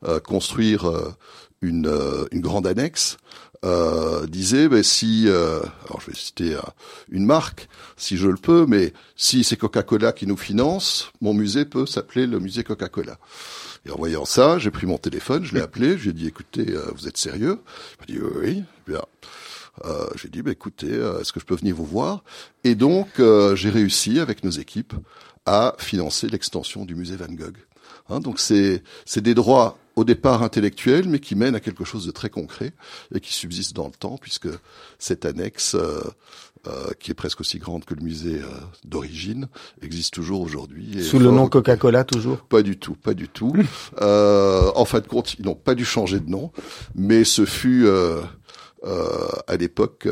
euh, 0.06 0.20
construire 0.20 0.88
une, 1.62 1.92
une 2.30 2.40
grande 2.40 2.64
annexe, 2.64 3.16
euh, 3.64 4.26
disait 4.28 4.68
ben, 4.68 4.84
si, 4.84 5.24
euh, 5.26 5.58
alors 5.86 6.00
je 6.00 6.12
vais 6.12 6.16
citer 6.16 6.54
euh, 6.54 6.60
une 7.10 7.26
marque, 7.26 7.68
si 7.96 8.16
je 8.16 8.28
le 8.28 8.36
peux, 8.36 8.66
mais 8.68 8.92
si 9.16 9.42
c'est 9.42 9.56
Coca-Cola 9.56 10.12
qui 10.12 10.28
nous 10.28 10.36
finance, 10.36 11.10
mon 11.20 11.34
musée 11.34 11.64
peut 11.64 11.86
s'appeler 11.86 12.28
le 12.28 12.38
musée 12.38 12.62
Coca-Cola. 12.62 13.18
Et 13.84 13.90
en 13.90 13.96
voyant 13.96 14.24
ça, 14.24 14.58
j'ai 14.58 14.70
pris 14.70 14.86
mon 14.86 14.98
téléphone, 14.98 15.44
je 15.44 15.54
l'ai 15.54 15.60
appelé, 15.60 15.98
je 15.98 16.04
lui 16.04 16.10
ai 16.10 16.12
dit 16.12 16.26
écoutez, 16.28 16.70
euh, 16.70 16.92
vous 16.94 17.08
êtes 17.08 17.16
sérieux? 17.16 17.58
Il 18.08 18.14
m'a 18.14 18.20
dit 18.20 18.26
oui, 18.40 18.62
bien. 18.86 19.02
Euh, 19.84 20.06
j'ai 20.16 20.28
dit 20.28 20.42
bah, 20.42 20.52
écoutez, 20.52 20.92
euh, 20.92 21.20
est-ce 21.20 21.32
que 21.32 21.40
je 21.40 21.44
peux 21.44 21.56
venir 21.56 21.74
vous 21.76 21.84
voir? 21.84 22.24
Et 22.64 22.74
donc 22.74 23.08
j'ai 23.18 23.70
réussi 23.70 24.20
avec 24.20 24.44
nos 24.44 24.50
équipes 24.50 24.94
à 25.44 25.74
financer 25.78 26.28
l'extension 26.28 26.84
du 26.84 26.94
musée 26.94 27.16
Van 27.16 27.32
Gogh. 27.32 27.56
Hein, 28.08 28.20
donc 28.20 28.38
c'est 28.38 28.82
c'est 29.04 29.20
des 29.20 29.34
droits 29.34 29.78
au 29.96 30.04
départ 30.04 30.42
intellectuels, 30.42 31.08
mais 31.08 31.18
qui 31.18 31.34
mènent 31.34 31.54
à 31.54 31.60
quelque 31.60 31.84
chose 31.84 32.06
de 32.06 32.10
très 32.10 32.28
concret 32.28 32.72
et 33.14 33.20
qui 33.20 33.32
subsiste 33.32 33.74
dans 33.74 33.86
le 33.86 33.94
temps, 33.94 34.18
puisque 34.20 34.48
cette 34.98 35.24
annexe, 35.24 35.74
euh, 35.74 36.02
euh, 36.68 36.90
qui 37.00 37.10
est 37.10 37.14
presque 37.14 37.40
aussi 37.40 37.58
grande 37.58 37.86
que 37.86 37.94
le 37.94 38.02
musée 38.02 38.40
euh, 38.40 38.48
d'origine, 38.84 39.48
existe 39.80 40.12
toujours 40.12 40.42
aujourd'hui. 40.42 41.02
Sous 41.02 41.18
le 41.18 41.30
nom 41.30 41.48
Coca-Cola 41.48 42.04
toujours? 42.04 42.38
Pas 42.40 42.62
du 42.62 42.76
tout, 42.76 42.94
pas 42.94 43.14
du 43.14 43.28
tout. 43.28 43.54
euh, 44.02 44.70
en 44.74 44.84
fin 44.84 45.00
de 45.00 45.06
compte, 45.06 45.34
ils 45.38 45.46
n'ont 45.46 45.54
pas 45.54 45.74
dû 45.74 45.86
changer 45.86 46.20
de 46.20 46.28
nom, 46.28 46.52
mais 46.94 47.24
ce 47.24 47.46
fut 47.46 47.86
à 48.86 49.56
l'époque, 49.56 50.08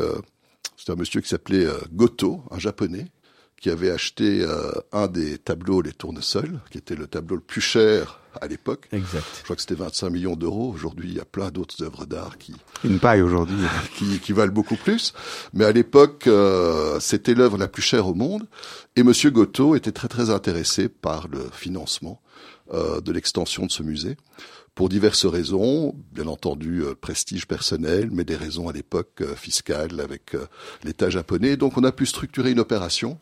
c'était 0.77 0.91
un 0.91 0.95
monsieur 0.95 1.21
qui 1.21 1.29
s'appelait 1.29 1.67
Goto, 1.93 2.43
un 2.51 2.59
japonais, 2.59 3.07
qui 3.65 3.69
avait 3.69 3.89
acheté 3.89 4.41
euh, 4.41 4.71
un 4.91 5.07
des 5.07 5.37
tableaux 5.37 5.81
Les 5.81 5.91
Tournesols, 5.91 6.59
qui 6.69 6.77
était 6.77 6.95
le 6.95 7.07
tableau 7.07 7.35
le 7.35 7.41
plus 7.41 7.61
cher 7.61 8.19
à 8.41 8.47
l'époque. 8.47 8.87
Exact. 8.91 9.23
Je 9.39 9.43
crois 9.43 9.55
que 9.55 9.61
c'était 9.61 9.75
25 9.75 10.09
millions 10.09 10.35
d'euros. 10.35 10.71
Aujourd'hui, 10.71 11.09
il 11.09 11.15
y 11.15 11.19
a 11.19 11.25
plein 11.25 11.49
d'autres 11.51 11.83
œuvres 11.83 12.05
d'art 12.05 12.37
qui 12.37 12.53
une 12.83 12.99
paille 12.99 13.21
aujourd'hui 13.21 13.57
qui, 13.97 14.19
qui 14.19 14.33
valent 14.33 14.51
beaucoup 14.51 14.75
plus. 14.75 15.13
Mais 15.53 15.65
à 15.65 15.71
l'époque, 15.71 16.27
euh, 16.27 16.99
c'était 16.99 17.33
l'œuvre 17.33 17.57
la 17.57 17.67
plus 17.67 17.81
chère 17.81 18.07
au 18.07 18.13
monde. 18.13 18.45
Et 18.97 19.03
Monsieur 19.03 19.31
Goto 19.31 19.75
était 19.75 19.93
très 19.93 20.09
très 20.09 20.29
intéressé 20.29 20.89
par 20.89 21.27
le 21.27 21.49
financement 21.51 22.21
euh, 22.73 22.99
de 22.99 23.11
l'extension 23.11 23.65
de 23.65 23.71
ce 23.71 23.83
musée 23.83 24.17
pour 24.75 24.89
diverses 24.89 25.25
raisons, 25.25 25.95
bien 26.11 26.27
entendu 26.27 26.81
euh, 26.81 26.95
prestige 26.99 27.47
personnel, 27.47 28.09
mais 28.11 28.25
des 28.25 28.35
raisons 28.35 28.67
à 28.67 28.73
l'époque 28.73 29.21
euh, 29.21 29.33
fiscales 29.33 30.01
avec 30.01 30.35
euh, 30.35 30.47
l'État 30.83 31.09
japonais. 31.09 31.55
Donc 31.55 31.77
on 31.77 31.83
a 31.85 31.93
pu 31.93 32.05
structurer 32.05 32.51
une 32.51 32.59
opération 32.59 33.17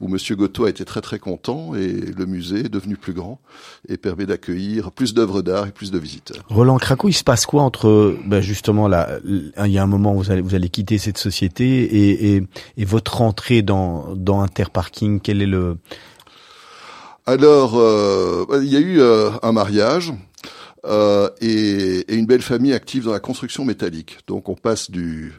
où 0.00 0.08
Monsieur 0.08 0.36
Goto 0.36 0.66
a 0.66 0.70
été 0.70 0.84
très 0.84 1.00
très 1.00 1.18
content 1.18 1.74
et 1.74 1.88
le 1.88 2.26
musée 2.26 2.66
est 2.66 2.68
devenu 2.68 2.98
plus 2.98 3.14
grand 3.14 3.40
et 3.88 3.96
permet 3.96 4.26
d'accueillir 4.26 4.92
plus 4.92 5.14
d'œuvres 5.14 5.40
d'art 5.40 5.66
et 5.66 5.72
plus 5.72 5.90
de 5.90 5.98
visiteurs. 5.98 6.44
Roland 6.50 6.76
Cracou, 6.76 7.08
il 7.08 7.14
se 7.14 7.24
passe 7.24 7.46
quoi 7.46 7.62
entre 7.62 8.14
ben 8.26 8.42
justement 8.42 8.86
là, 8.86 9.18
il 9.24 9.72
y 9.72 9.78
a 9.78 9.82
un 9.82 9.86
moment 9.86 10.14
où 10.14 10.18
vous 10.18 10.30
allez 10.30 10.42
vous 10.42 10.54
allez 10.54 10.68
quitter 10.68 10.98
cette 10.98 11.18
société 11.18 11.64
et, 11.64 12.36
et, 12.36 12.42
et 12.76 12.84
votre 12.84 13.22
entrée 13.22 13.62
dans 13.62 14.14
dans 14.14 14.42
Interparking, 14.42 15.20
quel 15.20 15.40
est 15.40 15.46
le 15.46 15.78
alors, 17.26 17.78
euh, 17.78 18.46
il 18.62 18.72
y 18.72 18.76
a 18.76 18.80
eu 18.80 19.02
un 19.02 19.52
mariage 19.52 20.14
euh, 20.84 21.28
et, 21.40 22.04
et, 22.12 22.14
une 22.14 22.26
belle 22.26 22.42
famille 22.42 22.72
active 22.72 23.04
dans 23.04 23.12
la 23.12 23.20
construction 23.20 23.64
métallique. 23.64 24.18
Donc 24.26 24.48
on 24.48 24.54
passe 24.54 24.90
du 24.90 25.32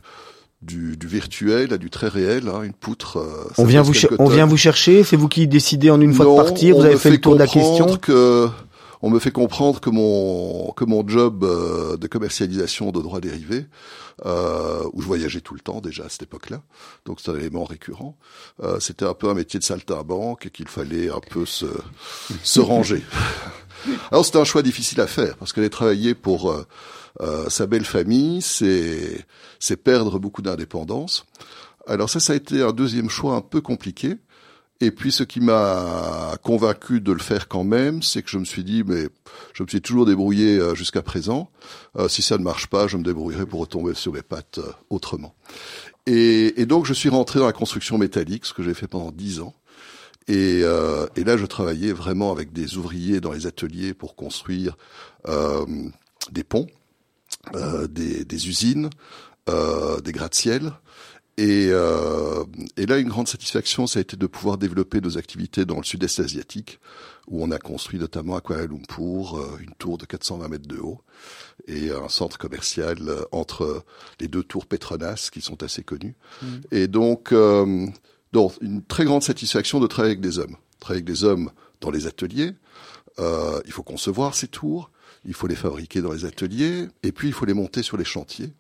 du, 0.62 0.98
du 0.98 1.08
virtuel 1.08 1.74
à 1.74 1.78
du 1.78 1.90
très 1.90 2.08
réel, 2.08 2.50
hein, 2.50 2.64
une 2.64 2.74
poutre. 2.74 3.18
Euh, 3.18 3.50
on 3.58 3.66
vient 3.66 3.82
vous 3.82 3.94
on 4.20 4.28
vient 4.28 4.46
vous 4.46 4.58
chercher, 4.58 5.04
c'est 5.04 5.16
vous 5.16 5.30
qui 5.30 5.48
décidez 5.48 5.90
en 5.90 6.02
une 6.02 6.14
fois 6.14 6.26
de 6.26 6.36
partir, 6.36 6.76
vous 6.76 6.86
avez 6.86 6.98
fait, 6.98 7.10
le 7.10 7.22
tour 7.22 7.36
de 7.36 7.40
la 7.40 7.48
question. 7.48 7.96
Que, 7.98 8.50
on 9.02 9.10
me 9.10 9.20
fait 9.20 9.32
comprendre 9.32 9.80
que 9.80 9.90
mon 9.90 10.72
que 10.72 10.86
mon 10.86 11.08
job 11.08 11.44
euh, 11.44 11.98
de 11.98 12.08
commercialisation 12.08 12.92
de 12.92 13.02
droits 13.02 13.22
dérivés, 13.22 13.66
euh, 14.26 14.84
où 14.94 15.02
je 15.02 15.08
voyageais 15.08 15.42
tout 15.42 15.54
le 15.54 15.62
temps 15.62 15.82
déjà 15.82 16.06
à 16.06 16.10
cette 16.10 16.24
époque-là, 16.24 16.62
donc 17.06 17.20
c'est 17.22 17.32
un 17.32 17.36
élément 17.36 17.64
récurrent, 17.64 18.18
euh, 18.64 18.80
c'était 18.80 19.06
un 19.06 19.14
peu 19.14 19.30
un 19.30 19.34
métier 19.34 19.60
de 19.60 19.64
saltimbanque 19.64 20.48
et 20.48 20.50
qu'il 20.50 20.68
fallait 20.68 21.10
un 21.10 21.22
peu 21.22 21.46
se 21.46 21.66
se 22.44 22.60
ranger. 22.60 23.04
Alors 24.12 24.26
c'était 24.26 24.40
un 24.40 24.44
choix 24.44 24.62
difficile 24.62 25.02
à 25.02 25.08
faire 25.08 25.38
parce 25.38 25.54
qu'aller 25.54 25.70
travailler 25.70 26.16
pour 26.16 26.52
euh, 26.52 26.66
euh, 27.22 27.50
sa 27.50 27.66
belle 27.66 27.86
famille, 27.86 28.42
c'est 28.42 29.26
c'est 29.60 29.78
perdre 29.78 30.20
beaucoup 30.20 30.42
d'indépendance. 30.42 31.26
Alors 31.88 32.10
ça, 32.10 32.20
ça 32.20 32.34
a 32.34 32.36
été 32.36 32.62
un 32.62 32.72
deuxième 32.72 33.10
choix 33.10 33.36
un 33.36 33.42
peu 33.42 33.62
compliqué. 33.62 34.16
Et 34.82 34.92
puis 34.92 35.12
ce 35.12 35.24
qui 35.24 35.42
m'a 35.42 36.38
convaincu 36.42 37.02
de 37.02 37.12
le 37.12 37.20
faire 37.20 37.48
quand 37.48 37.66
même, 37.66 38.02
c'est 38.02 38.24
que 38.24 38.30
je 38.30 38.38
me 38.38 38.46
suis 38.46 38.64
dit, 38.64 38.84
mais 38.86 39.10
je 39.54 39.64
me 39.64 39.68
suis 39.68 39.82
toujours 39.82 40.06
débrouillé 40.06 40.58
euh, 40.58 40.74
jusqu'à 40.74 41.02
présent. 41.02 41.50
si 42.08 42.22
ça 42.22 42.38
ne 42.38 42.44
marche 42.44 42.68
pas, 42.68 42.88
je 42.88 42.98
me 42.98 43.04
débrouillerai 43.04 43.46
pour 43.46 43.60
retomber 43.60 43.94
sur 43.94 44.14
mes 44.14 44.22
pattes 44.22 44.60
autrement. 44.90 45.36
Et, 46.12 46.66
donc 46.66 46.86
je 46.86 46.94
suis 46.94 47.10
rentré 47.10 47.40
dans 47.40 47.46
la 47.46 47.54
construction 47.54 47.98
métallique, 47.98 48.46
ce 48.46 48.54
que 48.54 48.64
j'ai 48.64 48.74
fait 48.74 48.88
pendant 48.88 49.12
dix 49.12 49.42
ans. 49.42 49.54
Et, 50.28 50.62
euh, 50.64 51.08
là, 51.16 51.38
je 51.38 51.46
travaillais 51.46 51.92
vraiment 51.92 52.32
avec 52.32 52.54
des 52.54 52.78
ouvriers 52.78 53.20
dans 53.20 53.32
les 53.32 53.48
ateliers 53.48 53.94
pour 53.94 54.16
construire 54.16 54.78
euh, 55.28 55.66
des 56.32 56.44
ponts, 56.44 56.68
euh, 57.56 57.88
des, 57.88 58.26
des, 58.26 58.48
usines, 58.48 58.90
euh, 59.50 60.00
des 60.02 60.12
gratte-ciel. 60.12 60.72
Et, 61.40 61.70
euh, 61.72 62.44
et, 62.76 62.86
là, 62.86 62.98
une 62.98 63.08
grande 63.08 63.30
satisfaction, 63.30 63.88
ça 63.88 64.00
a 64.00 64.02
été 64.02 64.18
de 64.18 64.28
pouvoir 64.28 64.58
développer 64.58 65.00
nos 65.00 65.18
activités 65.18 65.64
dans 65.64 65.78
le 65.78 65.84
sud-est 65.84 66.20
asiatique, 66.20 66.80
où 67.28 67.42
on 67.42 67.52
a 67.52 67.60
construit 67.60 67.98
notamment 67.98 68.36
à 68.36 68.42
Kuala 68.42 68.66
Lumpur 68.66 69.38
euh, 69.38 69.58
une 69.62 69.74
tour 69.76 69.98
de 69.98 70.06
420 70.06 70.50
mètres 70.50 70.68
de 70.68 70.78
haut 70.78 71.02
et 71.68 71.92
un 71.92 72.10
centre 72.10 72.38
commercial 72.38 72.98
entre 73.32 73.86
les 74.20 74.28
deux 74.28 74.44
tours 74.44 74.66
Petronas 74.66 75.30
qui 75.32 75.40
sont 75.40 75.64
assez 75.64 75.84
connus. 75.84 76.16
Mmh. 76.42 76.48
Et 76.72 76.88
donc, 76.88 77.34
donc, 78.34 78.54
une 78.62 78.84
très 78.84 79.06
grande 79.06 79.24
satisfaction 79.24 79.80
de 79.80 79.88
travailler 79.88 80.14
avec 80.14 80.22
des 80.22 80.40
hommes. 80.40 80.56
Travailler 80.80 81.04
avec 81.04 81.14
des 81.14 81.24
hommes 81.24 81.52
dans 81.82 81.92
les 81.92 82.08
ateliers. 82.08 82.54
Euh, 83.20 83.62
il 83.66 83.72
faut 83.72 83.84
concevoir 83.84 84.36
ces 84.36 84.48
tours, 84.48 84.92
il 85.26 85.34
faut 85.34 85.48
les 85.48 85.56
fabriquer 85.56 86.02
dans 86.02 86.14
les 86.14 86.26
ateliers, 86.26 86.88
et 87.04 87.12
puis 87.12 87.28
il 87.28 87.34
faut 87.34 87.46
les 87.46 87.54
monter 87.54 87.84
sur 87.84 87.98
les 87.98 88.06
chantiers 88.06 88.54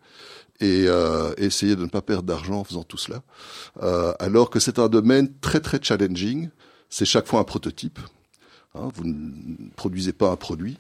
et 0.60 0.86
euh, 0.88 1.34
essayer 1.38 1.76
de 1.76 1.84
ne 1.84 1.90
pas 1.90 2.02
perdre 2.02 2.24
d'argent 2.24 2.60
en 2.60 2.64
faisant 2.64 2.84
tout 2.84 2.98
cela. 2.98 3.22
Euh, 3.82 4.14
alors 4.20 4.50
que 4.50 4.60
c'est 4.60 4.80
un 4.80 4.90
domaine 4.90 5.30
très 5.40 5.60
très 5.60 5.80
challenging. 5.82 6.50
C'est 6.90 7.06
chaque 7.06 7.28
fois 7.28 7.40
un 7.40 7.44
prototype. 7.44 8.00
Hein, 8.76 8.90
vous 8.94 9.04
ne 9.04 9.70
produisez 9.76 10.14
pas 10.14 10.30
un 10.30 10.36
produit, 10.36 10.78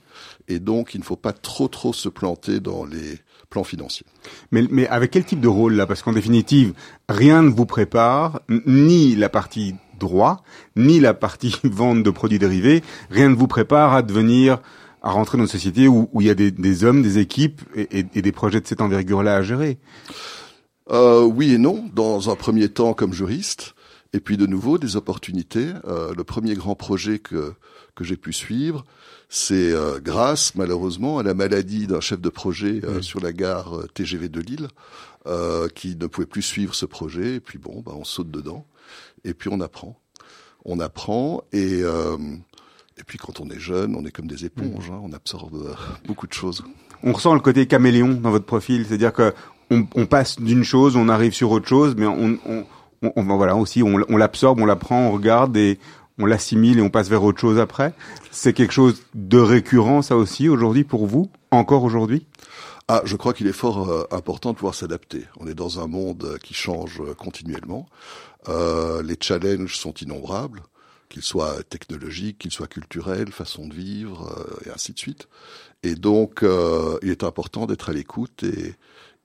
et 0.47 0.59
donc 0.59 0.93
il 0.93 0.99
ne 0.99 1.03
faut 1.03 1.15
pas 1.15 1.33
trop 1.33 1.67
trop 1.67 1.91
se 1.91 2.07
planter 2.07 2.59
dans 2.59 2.85
les 2.85 3.17
plans 3.49 3.63
financiers. 3.63 4.05
Mais, 4.51 4.63
mais 4.69 4.87
avec 4.87 5.09
quel 5.09 5.25
type 5.25 5.39
de 5.39 5.47
rôle 5.47 5.73
là? 5.73 5.87
Parce 5.87 6.03
qu'en 6.03 6.13
définitive, 6.13 6.73
rien 7.07 7.41
ne 7.41 7.49
vous 7.49 7.65
prépare, 7.65 8.41
ni 8.47 9.15
la 9.15 9.27
partie 9.27 9.73
droit, 9.99 10.43
ni 10.75 10.99
la 10.99 11.15
partie 11.15 11.55
vente 11.63 12.03
de 12.03 12.09
produits 12.11 12.37
dérivés, 12.37 12.83
rien 13.09 13.29
ne 13.29 13.35
vous 13.35 13.47
prépare 13.47 13.93
à 13.93 14.03
devenir 14.03 14.59
à 15.01 15.11
rentrer 15.11 15.37
dans 15.37 15.45
une 15.45 15.49
société 15.49 15.87
où, 15.87 16.09
où 16.13 16.21
il 16.21 16.27
y 16.27 16.29
a 16.29 16.35
des, 16.35 16.51
des 16.51 16.83
hommes, 16.83 17.01
des 17.01 17.17
équipes 17.17 17.61
et, 17.75 17.99
et, 17.99 18.05
et, 18.13 18.21
des 18.21 18.31
projets 18.31 18.61
de 18.61 18.67
cette 18.67 18.81
envergure-là 18.81 19.35
à 19.35 19.41
gérer. 19.41 19.77
Euh, 20.91 21.23
oui 21.23 21.53
et 21.53 21.57
non. 21.57 21.89
Dans 21.93 22.29
un 22.29 22.35
premier 22.35 22.69
temps 22.69 22.93
comme 22.93 23.13
juriste, 23.13 23.75
et 24.13 24.19
puis 24.19 24.37
de 24.37 24.45
nouveau 24.45 24.77
des 24.77 24.95
opportunités. 24.95 25.67
Euh, 25.85 26.13
le 26.15 26.23
premier 26.23 26.55
grand 26.55 26.75
projet 26.75 27.19
que 27.19 27.53
que 27.99 28.05
j'ai 28.05 28.15
pu 28.15 28.31
suivre, 28.31 28.85
c'est 29.27 29.73
euh, 29.73 29.99
grâce 29.99 30.55
malheureusement 30.55 31.19
à 31.19 31.23
la 31.23 31.33
maladie 31.33 31.85
d'un 31.85 31.99
chef 31.99 32.21
de 32.21 32.29
projet 32.29 32.79
euh, 32.85 33.01
sur 33.01 33.19
la 33.19 33.33
gare 33.33 33.77
euh, 33.77 33.87
TGV 33.93 34.29
de 34.29 34.39
Lille 34.39 34.69
euh, 35.27 35.67
qui 35.67 35.97
ne 35.97 36.07
pouvait 36.07 36.25
plus 36.25 36.41
suivre 36.41 36.73
ce 36.73 36.85
projet. 36.85 37.35
Et 37.35 37.39
puis 37.41 37.59
bon, 37.59 37.81
bah, 37.81 37.91
on 37.95 38.05
saute 38.05 38.31
dedans 38.31 38.65
et 39.25 39.33
puis 39.33 39.49
on 39.51 39.59
apprend, 39.59 39.99
on 40.63 40.79
apprend 40.79 41.43
et 41.51 41.81
et 42.99 43.03
puis 43.03 43.17
quand 43.17 43.39
on 43.39 43.49
est 43.49 43.59
jeune, 43.59 43.95
on 43.95 44.05
est 44.05 44.11
comme 44.11 44.27
des 44.27 44.45
éponges, 44.45 44.91
hein, 44.91 44.99
on 45.03 45.13
absorbe 45.13 45.75
beaucoup 46.05 46.27
de 46.27 46.33
choses. 46.33 46.63
On 47.03 47.13
ressent 47.13 47.33
le 47.33 47.39
côté 47.39 47.65
caméléon 47.65 48.15
dans 48.15 48.31
votre 48.31 48.45
profil, 48.45 48.85
c'est-à-dire 48.85 49.13
que 49.13 49.33
on, 49.71 49.87
on 49.95 50.05
passe 50.05 50.39
d'une 50.39 50.63
chose, 50.63 50.95
on 50.95 51.09
arrive 51.09 51.33
sur 51.33 51.51
autre 51.51 51.67
chose, 51.67 51.95
mais 51.97 52.05
on, 52.05 52.37
on, 52.45 52.65
on 53.01 53.23
voilà 53.23 53.55
aussi, 53.55 53.83
on, 53.83 53.95
on 54.09 54.17
l'absorbe, 54.17 54.59
on 54.59 54.65
l'apprend, 54.65 55.07
on 55.07 55.11
regarde 55.11 55.55
et 55.55 55.79
on 56.17 56.25
l'assimile 56.25 56.79
et 56.79 56.81
on 56.81 56.89
passe 56.89 57.07
vers 57.07 57.23
autre 57.23 57.39
chose 57.39 57.59
après. 57.59 57.93
C'est 58.31 58.53
quelque 58.53 58.73
chose 58.73 59.03
de 59.13 59.37
récurrent, 59.37 60.01
ça 60.01 60.17
aussi, 60.17 60.49
aujourd'hui, 60.49 60.83
pour 60.83 61.07
vous, 61.07 61.29
encore 61.51 61.83
aujourd'hui? 61.83 62.25
Ah, 62.89 63.01
je 63.05 63.15
crois 63.15 63.33
qu'il 63.33 63.47
est 63.47 63.53
fort 63.53 63.89
euh, 63.89 64.07
important 64.11 64.51
de 64.51 64.55
pouvoir 64.55 64.73
s'adapter. 64.73 65.25
On 65.39 65.47
est 65.47 65.53
dans 65.53 65.79
un 65.79 65.87
monde 65.87 66.39
qui 66.43 66.55
change 66.55 66.99
euh, 66.99 67.13
continuellement. 67.13 67.85
Euh, 68.49 69.03
les 69.03 69.15
challenges 69.21 69.77
sont 69.77 69.93
innombrables, 69.93 70.63
qu'ils 71.09 71.23
soient 71.23 71.63
technologiques, 71.69 72.39
qu'ils 72.39 72.51
soient 72.51 72.67
culturels, 72.67 73.31
façon 73.31 73.67
de 73.67 73.73
vivre, 73.73 74.33
euh, 74.37 74.69
et 74.69 74.73
ainsi 74.73 74.93
de 74.93 74.99
suite. 74.99 75.27
Et 75.83 75.95
donc, 75.95 76.43
euh, 76.43 76.97
il 77.01 77.09
est 77.09 77.23
important 77.23 77.65
d'être 77.65 77.89
à 77.89 77.93
l'écoute 77.93 78.43
et, 78.43 78.75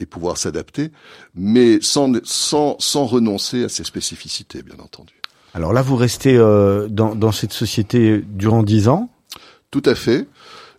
et 0.00 0.07
pouvoir 0.07 0.38
s'adapter, 0.38 0.91
mais 1.35 1.81
sans, 1.81 2.12
sans, 2.25 2.76
sans 2.79 3.07
renoncer 3.07 3.64
à 3.64 3.69
ses 3.69 3.85
spécificités, 3.85 4.62
bien 4.62 4.79
entendu. 4.79 5.14
Alors 5.55 5.73
là, 5.73 5.83
vous 5.83 5.97
restez 5.97 6.37
euh, 6.37 6.88
dans, 6.88 7.14
dans, 7.14 7.31
cette 7.31 7.53
société 7.53 8.23
durant 8.26 8.64
dix 8.64 8.88
ans? 8.88 9.09
Tout 9.71 9.83
à 9.87 9.95
fait. 9.95 10.26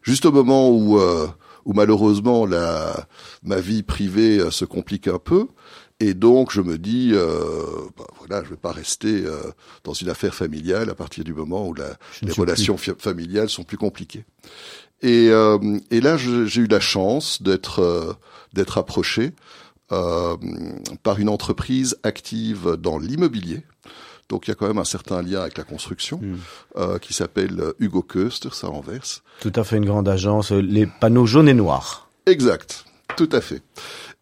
Juste 0.01 0.25
au 0.25 0.33
moment 0.33 0.69
où, 0.69 0.99
euh, 0.99 1.27
où 1.63 1.73
malheureusement 1.73 2.45
la 2.45 3.07
ma 3.41 3.59
vie 3.59 3.83
privée 3.83 4.39
euh, 4.39 4.51
se 4.51 4.65
complique 4.65 5.07
un 5.07 5.17
peu. 5.17 5.47
Et 5.99 6.13
donc 6.13 6.51
je 6.51 6.61
me 6.61 6.77
dis, 6.77 7.11
euh, 7.13 7.37
bah, 7.97 8.05
voilà, 8.17 8.43
je 8.43 8.49
vais 8.49 8.57
pas 8.57 8.71
rester 8.73 9.25
euh, 9.25 9.37
dans 9.83 9.93
une 9.93 10.09
affaire 10.09 10.35
familiale 10.35 10.89
à 10.89 10.95
partir 10.95 11.23
du 11.23 11.33
moment 11.33 11.67
où 11.67 11.73
la, 11.73 11.97
les 12.21 12.33
relations 12.33 12.77
familiales 12.77 13.49
sont 13.49 13.63
plus 13.63 13.77
compliquées. 13.77 14.25
Et, 15.01 15.29
euh, 15.29 15.57
et 15.91 16.01
là, 16.01 16.17
j'ai 16.17 16.61
eu 16.61 16.67
la 16.67 16.79
chance 16.79 17.41
d'être 17.41 17.79
euh, 17.79 18.13
d'être 18.53 18.77
approché 18.77 19.33
euh, 19.91 20.35
par 21.03 21.19
une 21.19 21.29
entreprise 21.29 21.97
active 22.03 22.75
dans 22.77 22.97
l'immobilier. 22.97 23.63
Donc 24.27 24.47
il 24.47 24.49
y 24.49 24.53
a 24.53 24.55
quand 24.55 24.67
même 24.67 24.79
un 24.79 24.85
certain 24.85 25.21
lien 25.21 25.41
avec 25.41 25.57
la 25.57 25.63
construction, 25.63 26.17
hmm. 26.17 26.37
euh, 26.77 26.97
qui 26.97 27.13
s'appelle 27.13 27.61
Hugo 27.79 28.01
Köster, 28.01 28.49
ça 28.51 28.69
Anvers. 28.69 29.21
Tout 29.39 29.53
à 29.55 29.63
fait 29.63 29.77
une 29.77 29.85
grande 29.85 30.09
agence, 30.09 30.51
les 30.51 30.87
panneaux 30.87 31.27
jaunes 31.27 31.47
et 31.47 31.53
noirs. 31.53 32.09
Exact, 32.25 32.85
tout 33.17 33.29
à 33.31 33.39
fait. 33.39 33.61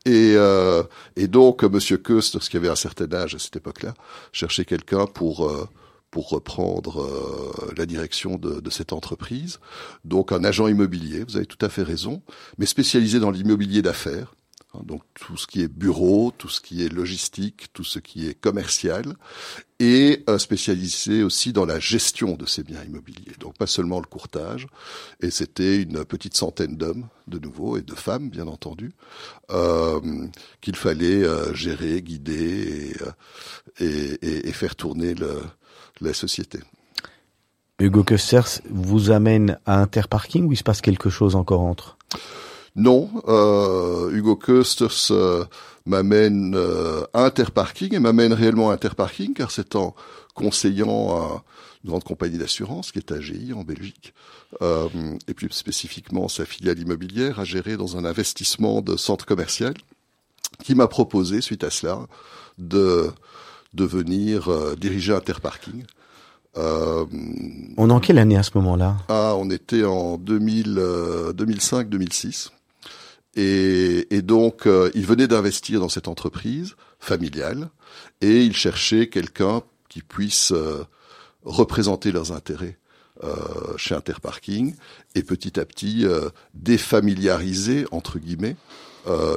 Et, 0.05 0.33
euh, 0.36 0.83
et 1.15 1.27
donc 1.27 1.63
Monsieur 1.63 1.98
Köster, 1.98 2.39
qui 2.39 2.57
avait 2.57 2.69
un 2.69 2.75
certain 2.75 3.12
âge 3.13 3.36
à 3.36 3.39
cette 3.39 3.55
époque-là, 3.55 3.93
cherchait 4.33 4.65
quelqu'un 4.65 5.05
pour 5.05 5.48
euh, 5.48 5.67
pour 6.12 6.29
reprendre 6.29 7.01
euh, 7.01 7.74
la 7.75 7.88
direction 7.88 8.38
de, 8.38 8.60
de, 8.60 8.69
cette 8.69 8.93
entreprise. 8.93 9.60
Donc 10.05 10.31
un 10.31 10.43
agent 10.43 10.67
immobilier, 10.67 11.24
vous 11.24 11.38
avez 11.38 11.48
tout 11.48 11.63
à 11.65 11.69
fait 11.69 11.81
raison, 11.81 12.22
mais 12.60 12.67
spécialisé 12.67 13.19
dans 13.19 13.31
l'immobilier 13.31 13.81
d'affaires. 13.81 14.36
Hein, 14.74 14.82
donc 14.84 15.01
tout 15.13 15.38
ce 15.38 15.48
qui 15.48 15.62
est 15.62 15.68
bureau, 15.68 16.32
tout 16.38 16.50
ce 16.50 16.62
qui 16.62 16.84
est 16.84 16.89
logistique, 16.89 17.68
tout 17.74 17.84
ce 17.84 18.00
qui 18.00 18.27
est 18.27 18.34
commercial, 18.34 19.15
et 19.80 20.24
euh, 20.30 20.38
spécialisé 20.38 21.24
aussi 21.24 21.53
dans 21.53 21.65
la 21.65 21.80
gestion 21.80 22.36
de 22.36 22.46
ces 22.46 22.63
biens 22.63 22.84
immobiliers. 22.84 23.34
Donc 23.39 23.58
pas 23.58 23.68
seulement 23.68 24.00
le 24.00 24.06
courtage. 24.06 24.68
Et 25.22 25.30
c'était 25.30 25.82
une 25.82 26.06
petite 26.06 26.36
centaine 26.36 26.77
d'hommes, 26.77 27.08
de 27.27 27.39
nouveau, 27.39 27.77
et 27.77 27.82
de 27.82 27.96
femmes, 27.96 28.30
bien 28.30 28.48
entendu, 28.48 28.92
euh, 29.51 30.00
qu'il 30.62 30.75
fallait 30.75 31.24
euh, 31.24 31.53
gérer, 31.53 32.01
guider 32.01 32.96
et, 33.80 33.86
et, 33.86 34.50
et, 34.50 34.51
faire 34.53 34.75
tourner 34.75 35.13
le, 35.13 35.42
la 36.01 36.13
société. 36.13 36.60
Hugo 37.80 38.03
Kösters 38.03 38.62
vous 38.70 39.12
amène 39.12 39.60
à 39.65 39.80
Interparking 39.82 40.46
ou 40.46 40.53
il 40.53 40.58
se 40.58 40.63
passe 40.63 40.82
quelque 40.82 41.10
chose 41.10 41.36
encore 41.36 41.62
entre? 41.62 41.98
Non, 42.75 43.10
euh, 43.27 44.10
Hugo 44.12 44.36
Kösters 44.36 45.12
euh, 45.12 45.46
m'amène 45.86 46.56
euh, 46.56 47.03
à 47.13 47.25
Interparking 47.25 47.94
et 47.94 48.00
m'amène 48.00 48.34
réellement 48.34 48.72
à 48.72 48.74
Interparking 48.74 49.34
car 49.34 49.51
c'est 49.51 49.75
en 49.75 49.96
conseillant 50.34 51.15
à 51.15 51.44
une 51.84 51.92
grande 51.92 52.03
compagnie 52.03 52.39
d'assurance 52.39 52.92
qui 52.92 52.98
est 52.98 53.12
AGI 53.12 53.53
en 53.53 53.63
Belgique 53.63 54.13
euh, 54.62 54.88
et 55.27 55.36
plus 55.36 55.51
spécifiquement 55.51 56.27
sa 56.27 56.46
filiale 56.46 56.80
immobilière 56.80 57.39
à 57.39 57.44
gérer 57.44 57.77
dans 57.77 57.98
un 57.98 58.06
investissement 58.06 58.82
de 58.82 58.98
centre 58.98 59.25
commercial 59.25 59.75
qui 60.63 60.74
m'a 60.74 60.88
proposé 60.88 61.42
suite 61.42 61.63
à 61.63 61.70
cela 61.70 62.00
de 62.58 63.12
devenir 63.75 64.50
euh, 64.50 64.75
diriger 64.75 65.13
Interparking. 65.13 65.84
Euh, 66.58 67.06
on 67.77 67.89
est 67.89 67.94
en 67.94 68.00
quelle 68.00 68.20
année 68.20 68.38
à 68.38 68.44
ce 68.44 68.51
moment-là? 68.56 68.98
Ah, 69.10 69.36
on 69.38 69.50
était 69.50 69.84
en 69.84 70.18
2000, 70.18 70.80
2005-2006. 71.36 72.51
Et, 73.36 74.16
et 74.16 74.22
donc, 74.22 74.68
euh, 74.68 74.92
ils 74.94 75.06
venaient 75.06 75.28
d'investir 75.28 75.80
dans 75.80 75.90
cette 75.90 76.08
entreprise 76.08 76.75
familiale 77.00 77.70
et 78.22 78.44
ils 78.44 78.56
cherchaient 78.56 79.08
quelqu'un 79.08 79.62
qui 79.90 80.02
puisse 80.02 80.52
euh, 80.52 80.84
représenter 81.44 82.12
leurs 82.12 82.32
intérêts 82.32 82.80
euh, 83.24 83.30
chez 83.78 83.94
Interparking 83.94 84.74
et 85.13 85.22
petit 85.22 85.60
à 85.60 85.66
petit 85.66 86.06
euh, 86.06 86.30
défamiliariser, 86.56 87.86
entre 87.92 88.18
guillemets, 88.18 88.56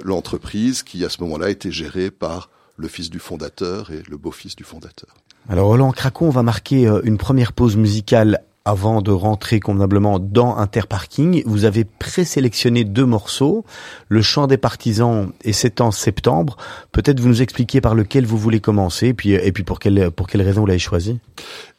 l'entreprise 0.04 0.84
qui, 0.84 1.04
à 1.04 1.08
ce 1.08 1.20
moment-là, 1.22 1.50
était 1.50 1.72
gérée 1.72 2.12
par 2.12 2.50
le 2.76 2.86
fils 2.86 3.10
du 3.10 3.18
fondateur 3.18 3.90
et 3.90 4.00
le 4.08 4.16
beau-fils 4.16 4.54
du 4.54 4.62
fondateur. 4.62 5.12
Alors 5.48 5.66
Roland 5.66 5.90
Cracon, 5.90 6.26
on 6.26 6.30
va 6.30 6.44
marquer 6.44 6.86
une 7.02 7.18
première 7.18 7.52
pause 7.52 7.74
musicale 7.74 8.44
avant 8.66 9.00
de 9.00 9.12
rentrer 9.12 9.60
convenablement 9.60 10.18
dans 10.18 10.56
Interparking, 10.56 11.44
vous 11.46 11.64
avez 11.64 11.84
présélectionné 11.84 12.84
deux 12.84 13.06
morceaux, 13.06 13.64
Le 14.08 14.20
chant 14.20 14.48
des 14.48 14.58
partisans 14.58 15.32
et 15.42 15.52
C'est 15.52 15.80
en 15.80 15.92
septembre. 15.92 16.56
Peut-être 16.90 17.20
vous 17.20 17.28
nous 17.28 17.42
expliquer 17.42 17.80
par 17.80 17.94
lequel 17.94 18.26
vous 18.26 18.36
voulez 18.36 18.60
commencer, 18.60 19.08
et 19.08 19.14
puis, 19.14 19.30
et 19.30 19.52
puis 19.52 19.62
pour 19.62 19.78
quelle, 19.78 20.10
pour 20.10 20.26
quelle 20.26 20.42
raison 20.42 20.62
vous 20.62 20.66
l'avez 20.66 20.80
choisi 20.80 21.20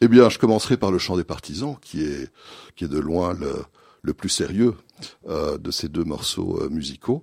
Eh 0.00 0.08
bien, 0.08 0.30
je 0.30 0.38
commencerai 0.38 0.78
par 0.78 0.90
Le 0.90 0.98
chant 0.98 1.16
des 1.16 1.24
partisans, 1.24 1.76
qui 1.82 2.02
est, 2.02 2.30
qui 2.74 2.84
est 2.84 2.88
de 2.88 2.98
loin 2.98 3.34
le, 3.34 3.52
le 4.02 4.14
plus 4.14 4.30
sérieux 4.30 4.74
euh, 5.28 5.58
de 5.58 5.70
ces 5.70 5.88
deux 5.88 6.04
morceaux 6.04 6.58
euh, 6.60 6.68
musicaux. 6.70 7.22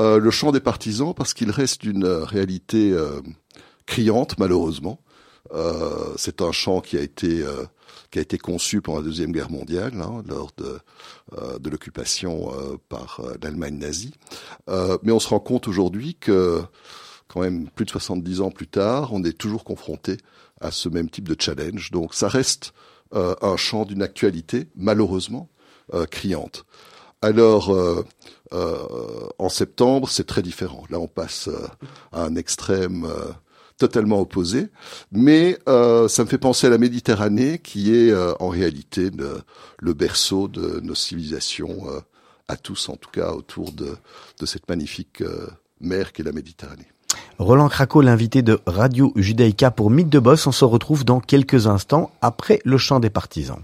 Euh, 0.00 0.18
le 0.18 0.30
chant 0.30 0.50
des 0.50 0.60
partisans, 0.60 1.14
parce 1.14 1.34
qu'il 1.34 1.50
reste 1.50 1.82
d'une 1.82 2.06
réalité 2.06 2.96
criante, 3.86 4.38
malheureusement. 4.38 5.00
C'est 6.16 6.40
un 6.40 6.50
chant 6.50 6.80
qui 6.80 6.96
a 6.96 7.00
été 7.00 7.44
qui 8.10 8.18
a 8.18 8.22
été 8.22 8.38
conçu 8.38 8.80
pendant 8.80 8.98
la 8.98 9.04
deuxième 9.04 9.32
guerre 9.32 9.50
mondiale, 9.50 10.00
hein, 10.00 10.22
lors 10.28 10.50
de, 10.56 10.78
euh, 11.36 11.58
l'occupation 11.64 12.52
euh, 12.52 12.76
par 12.88 13.20
euh, 13.20 13.34
l'Allemagne 13.42 13.78
nazie. 13.78 14.14
mais 15.02 15.12
on 15.12 15.20
se 15.20 15.28
rend 15.28 15.40
compte 15.40 15.68
aujourd'hui 15.68 16.14
que, 16.14 16.62
quand 17.28 17.40
même 17.40 17.68
plus 17.68 17.84
de 17.84 17.90
70 17.90 18.40
ans 18.40 18.50
plus 18.50 18.68
tard, 18.68 19.12
on 19.12 19.24
est 19.24 19.36
toujours 19.36 19.64
confronté 19.64 20.16
à 20.60 20.70
ce 20.70 20.88
même 20.88 21.10
type 21.10 21.28
de 21.28 21.36
challenge. 21.38 21.90
Donc 21.90 22.14
ça 22.14 22.28
reste 22.28 22.72
un 23.12 23.56
champ 23.56 23.84
d'une 23.84 24.02
actualité 24.02 24.68
malheureusement 24.74 25.48
criante. 26.10 26.64
Alors, 27.22 27.74
en 28.52 29.48
septembre, 29.48 30.08
c'est 30.08 30.26
très 30.26 30.42
différent. 30.42 30.84
Là, 30.90 30.98
on 30.98 31.06
passe 31.06 31.48
à 32.12 32.24
un 32.24 32.34
extrême 32.36 33.06
totalement 33.78 34.20
opposé, 34.20 34.68
mais 35.10 35.58
euh, 35.68 36.08
ça 36.08 36.24
me 36.24 36.28
fait 36.28 36.38
penser 36.38 36.66
à 36.66 36.70
la 36.70 36.78
Méditerranée 36.78 37.58
qui 37.58 37.94
est 37.94 38.10
euh, 38.10 38.32
en 38.40 38.48
réalité 38.48 39.10
le, 39.10 39.40
le, 39.78 39.94
berceau 39.94 40.48
de 40.48 40.80
nos 40.80 40.94
civilisations, 40.94 41.88
euh, 41.88 42.00
à 42.48 42.56
tous 42.56 42.88
en 42.88 42.96
tout 42.96 43.10
cas, 43.10 43.32
autour 43.32 43.72
de, 43.72 43.96
de 44.40 44.46
cette 44.46 44.68
magnifique 44.68 45.22
euh, 45.22 45.48
mer 45.80 46.12
qu'est 46.12 46.22
la 46.22 46.32
Méditerranée. 46.32 46.86
Roland 47.38 47.68
Craco, 47.68 48.00
l'invité 48.00 48.42
de 48.42 48.60
Radio 48.66 49.12
Judaïka 49.16 49.70
pour 49.70 49.90
Mythe 49.90 50.08
de 50.08 50.20
Boss, 50.20 50.46
on 50.46 50.52
se 50.52 50.64
retrouve 50.64 51.04
dans 51.04 51.20
quelques 51.20 51.66
instants 51.66 52.12
après 52.22 52.60
le 52.64 52.78
chant 52.78 53.00
des 53.00 53.10
partisans. 53.10 53.62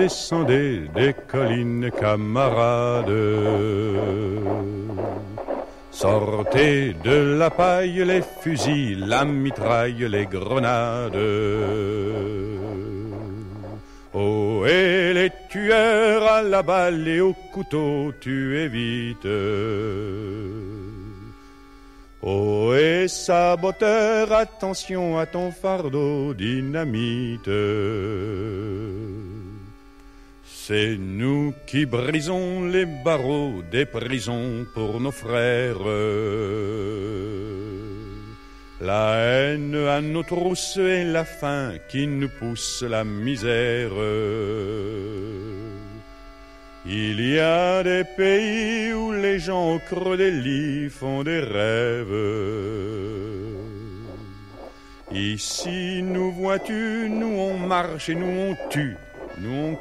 Descendez 0.00 0.88
des 0.94 1.14
collines, 1.32 1.90
camarades. 1.90 3.20
Sortez 5.90 6.94
de 7.04 7.36
la 7.40 7.50
paille 7.50 8.02
les 8.10 8.22
fusils, 8.42 9.04
la 9.06 9.24
mitraille, 9.24 10.08
les 10.08 10.26
grenades. 10.26 11.26
Oh, 14.14 14.64
et 14.66 15.12
les 15.12 15.32
tueurs 15.50 16.24
à 16.38 16.42
la 16.42 16.62
balle 16.62 17.06
et 17.06 17.20
au 17.20 17.34
couteau, 17.52 18.12
tuez 18.20 18.68
vite. 18.68 19.28
Oh 22.22 22.72
et 22.74 23.06
saboteur, 23.08 24.32
attention 24.32 25.18
à 25.18 25.26
ton 25.26 25.50
fardeau 25.50 26.34
dynamite. 26.34 27.48
C'est 30.72 30.96
nous 30.96 31.52
qui 31.66 31.84
brisons 31.84 32.64
les 32.66 32.86
barreaux 32.86 33.60
des 33.72 33.86
prisons 33.86 34.64
pour 34.72 35.00
nos 35.00 35.10
frères. 35.10 35.82
La 38.80 39.16
haine 39.16 39.74
à 39.74 40.00
nos 40.00 40.22
trousses 40.22 40.76
et 40.76 41.02
la 41.02 41.24
faim 41.24 41.72
qui 41.88 42.06
nous 42.06 42.28
pousse 42.28 42.84
la 42.88 43.02
misère. 43.02 43.90
Il 46.86 47.20
y 47.20 47.40
a 47.40 47.82
des 47.82 48.04
pays 48.16 48.92
où 48.92 49.10
les 49.10 49.40
gens 49.40 49.74
au 49.74 49.80
creux 49.80 50.16
des 50.16 50.30
lits 50.30 50.88
font 50.88 51.24
des 51.24 51.40
rêves. 51.40 52.20
Ici, 55.10 56.00
nous 56.04 56.30
vois-tu, 56.30 57.08
nous 57.10 57.36
on 57.48 57.58
marche 57.58 58.08
et 58.08 58.14
nous 58.14 58.52
on 58.52 58.56
tue, 58.68 58.96
nous 59.40 59.76
on. 59.76 59.80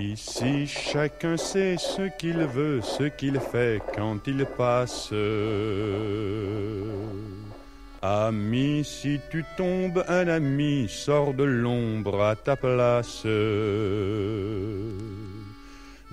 Ici, 0.00 0.66
chacun 0.66 1.36
sait 1.36 1.76
ce 1.76 2.02
qu'il 2.18 2.38
veut, 2.38 2.80
ce 2.82 3.04
qu'il 3.04 3.40
fait 3.40 3.80
quand 3.94 4.18
il 4.26 4.46
passe. 4.46 5.12
Ami, 8.00 8.84
si 8.84 9.18
tu 9.28 9.44
tombes, 9.56 10.04
un 10.06 10.28
ami 10.28 10.86
sort 10.88 11.34
de 11.34 11.42
l'ombre 11.42 12.22
à 12.22 12.36
ta 12.36 12.54
place. 12.54 13.24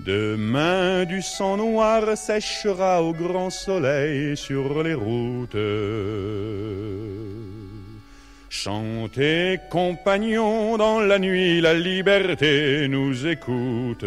Demain, 0.00 1.04
du 1.04 1.22
sang 1.22 1.56
noir 1.56 2.16
séchera 2.16 3.02
au 3.02 3.12
grand 3.12 3.50
soleil 3.50 4.36
sur 4.36 4.82
les 4.82 4.94
routes. 4.94 5.56
Chantez, 8.48 9.60
compagnons, 9.70 10.76
dans 10.76 10.98
la 10.98 11.20
nuit, 11.20 11.60
la 11.60 11.74
liberté 11.74 12.88
nous 12.88 13.28
écoute. 13.28 14.04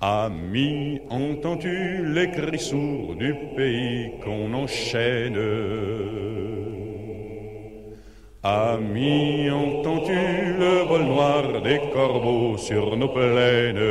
Ami, 0.00 1.00
entends-tu 1.10 2.14
les 2.14 2.30
cris 2.30 2.60
sourds 2.60 3.16
du 3.16 3.34
pays 3.56 4.12
qu'on 4.22 4.54
enchaîne. 4.54 5.36
Ami, 8.44 9.50
entends-tu 9.50 10.14
le 10.14 10.86
vol 10.86 11.02
noir 11.02 11.62
des 11.62 11.80
corbeaux 11.92 12.56
sur 12.56 12.96
nos 12.96 13.08
plaines. 13.08 13.82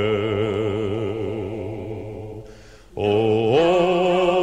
Oh, 2.95 3.57
oh, 3.59 4.36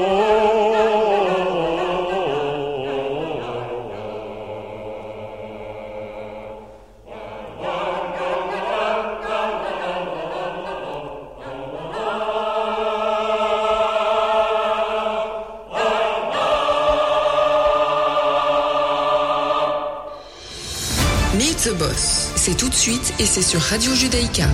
C'est 21.97 22.57
tout 22.57 22.69
de 22.69 22.75
suite 22.75 23.15
et 23.19 23.27
c'est 23.27 23.43
sur 23.43 23.61
Radio 23.61 23.93
Judaïka. 23.93 24.49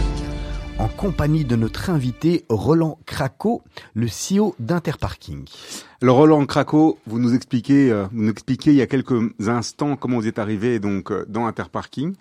En 0.78 0.88
compagnie 0.88 1.44
de 1.44 1.56
notre 1.56 1.90
invité 1.90 2.44
Roland 2.48 2.98
Craco, 3.06 3.62
le 3.94 4.06
CEO 4.06 4.54
d'Interparking. 4.58 5.44
Alors 6.02 6.16
Roland 6.16 6.44
Craco, 6.46 6.98
vous 7.06 7.18
nous 7.18 7.34
expliquez, 7.34 7.90
euh, 7.90 8.06
vous 8.12 8.22
nous 8.22 8.30
expliquez 8.30 8.70
il 8.70 8.76
y 8.76 8.82
a 8.82 8.86
quelques 8.86 9.14
instants 9.46 9.96
comment 9.96 10.18
vous 10.18 10.26
êtes 10.26 10.38
arrivé 10.38 10.78
donc 10.78 11.10
euh, 11.10 11.24
dans 11.28 11.46
Interparking. 11.46 12.14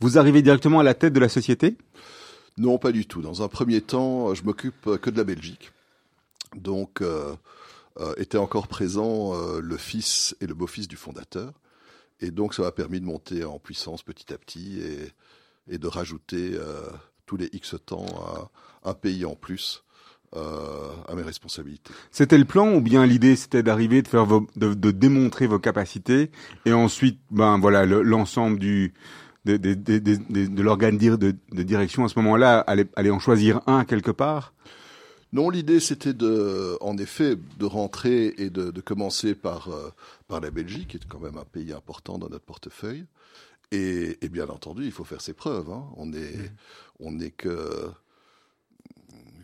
Vous 0.00 0.18
arrivez 0.18 0.42
directement 0.42 0.80
à 0.80 0.82
la 0.82 0.94
tête 0.94 1.12
de 1.12 1.20
la 1.20 1.28
société? 1.28 1.76
Non, 2.56 2.78
pas 2.78 2.92
du 2.92 3.06
tout. 3.06 3.22
Dans 3.22 3.42
un 3.42 3.48
premier 3.48 3.80
temps, 3.80 4.34
je 4.34 4.44
m'occupe 4.44 4.96
que 5.00 5.10
de 5.10 5.16
la 5.16 5.24
Belgique. 5.24 5.72
Donc, 6.56 7.00
euh, 7.02 7.34
euh, 8.00 8.12
était 8.16 8.38
encore 8.38 8.66
présent 8.66 9.34
euh, 9.34 9.60
le 9.60 9.76
fils 9.76 10.34
et 10.40 10.46
le 10.46 10.54
beau-fils 10.54 10.88
du 10.88 10.96
fondateur. 10.96 11.52
Et 12.24 12.30
donc, 12.30 12.54
ça 12.54 12.62
m'a 12.62 12.72
permis 12.72 13.00
de 13.00 13.06
monter 13.06 13.44
en 13.44 13.58
puissance 13.58 14.02
petit 14.02 14.32
à 14.32 14.38
petit 14.38 14.80
et, 14.80 15.74
et 15.74 15.78
de 15.78 15.86
rajouter 15.86 16.52
euh, 16.54 16.80
tous 17.26 17.36
les 17.36 17.50
X 17.52 17.76
temps 17.84 18.06
à 18.84 18.90
un 18.90 18.94
pays 18.94 19.24
en 19.24 19.34
plus 19.34 19.84
euh, 20.36 20.90
à 21.06 21.14
mes 21.14 21.22
responsabilités. 21.22 21.92
C'était 22.10 22.38
le 22.38 22.44
plan 22.44 22.72
ou 22.74 22.80
bien 22.80 23.06
l'idée 23.06 23.36
c'était 23.36 23.62
d'arriver 23.62 24.02
de 24.02 24.08
faire 24.08 24.26
de, 24.26 24.74
de 24.74 24.90
démontrer 24.90 25.46
vos 25.46 25.58
capacités 25.58 26.30
et 26.66 26.72
ensuite 26.72 27.20
ben 27.30 27.58
voilà 27.58 27.86
le- 27.86 28.02
l'ensemble 28.02 28.58
du 28.58 28.94
de, 29.44 29.56
de, 29.58 29.74
de, 29.74 30.62
l'organe 30.62 30.98
de, 30.98 31.34
direction 31.62 32.04
à 32.04 32.08
ce 32.08 32.18
moment-là 32.18 32.58
aller, 32.60 32.86
aller 32.96 33.10
en 33.10 33.18
choisir 33.18 33.60
un 33.66 33.84
quelque 33.84 34.10
part? 34.10 34.54
Non, 35.34 35.50
l'idée 35.50 35.80
c'était 35.80 36.14
de, 36.14 36.78
en 36.80 36.96
effet, 36.96 37.36
de 37.58 37.64
rentrer 37.66 38.34
et 38.38 38.50
de, 38.50 38.70
de 38.70 38.80
commencer 38.80 39.34
par 39.34 39.68
euh, 39.68 39.90
par 40.28 40.40
la 40.40 40.50
Belgique, 40.50 40.88
qui 40.90 40.96
est 40.96 41.08
quand 41.08 41.18
même 41.20 41.36
un 41.36 41.44
pays 41.44 41.72
important 41.72 42.18
dans 42.18 42.28
notre 42.28 42.44
portefeuille. 42.44 43.04
Et, 43.72 44.18
et 44.24 44.28
bien 44.28 44.48
entendu, 44.48 44.84
il 44.84 44.92
faut 44.92 45.04
faire 45.04 45.20
ses 45.20 45.32
preuves. 45.34 45.70
hein. 45.70 45.84
On 45.96 46.12
est 46.12 46.52
on 47.00 47.12
n'est 47.12 47.32
que 47.32 47.90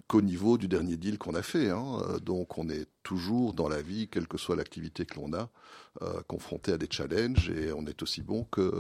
qu'au 0.06 0.22
niveau 0.22 0.58
du 0.58 0.68
dernier 0.68 0.96
deal 0.96 1.18
qu'on 1.18 1.34
a 1.34 1.42
fait. 1.42 1.70
hein. 1.70 2.00
Euh, 2.08 2.18
Donc 2.20 2.56
on 2.58 2.68
est 2.68 2.86
toujours 3.02 3.54
dans 3.54 3.68
la 3.68 3.82
vie, 3.82 4.08
quelle 4.08 4.28
que 4.28 4.38
soit 4.38 4.56
l'activité 4.56 5.04
que 5.06 5.16
l'on 5.16 5.32
a, 5.32 5.48
euh, 6.02 6.20
confronté 6.28 6.72
à 6.72 6.78
des 6.78 6.88
challenges 6.90 7.50
et 7.50 7.72
on 7.72 7.86
est 7.86 8.02
aussi 8.02 8.22
bon 8.22 8.44
que, 8.50 8.70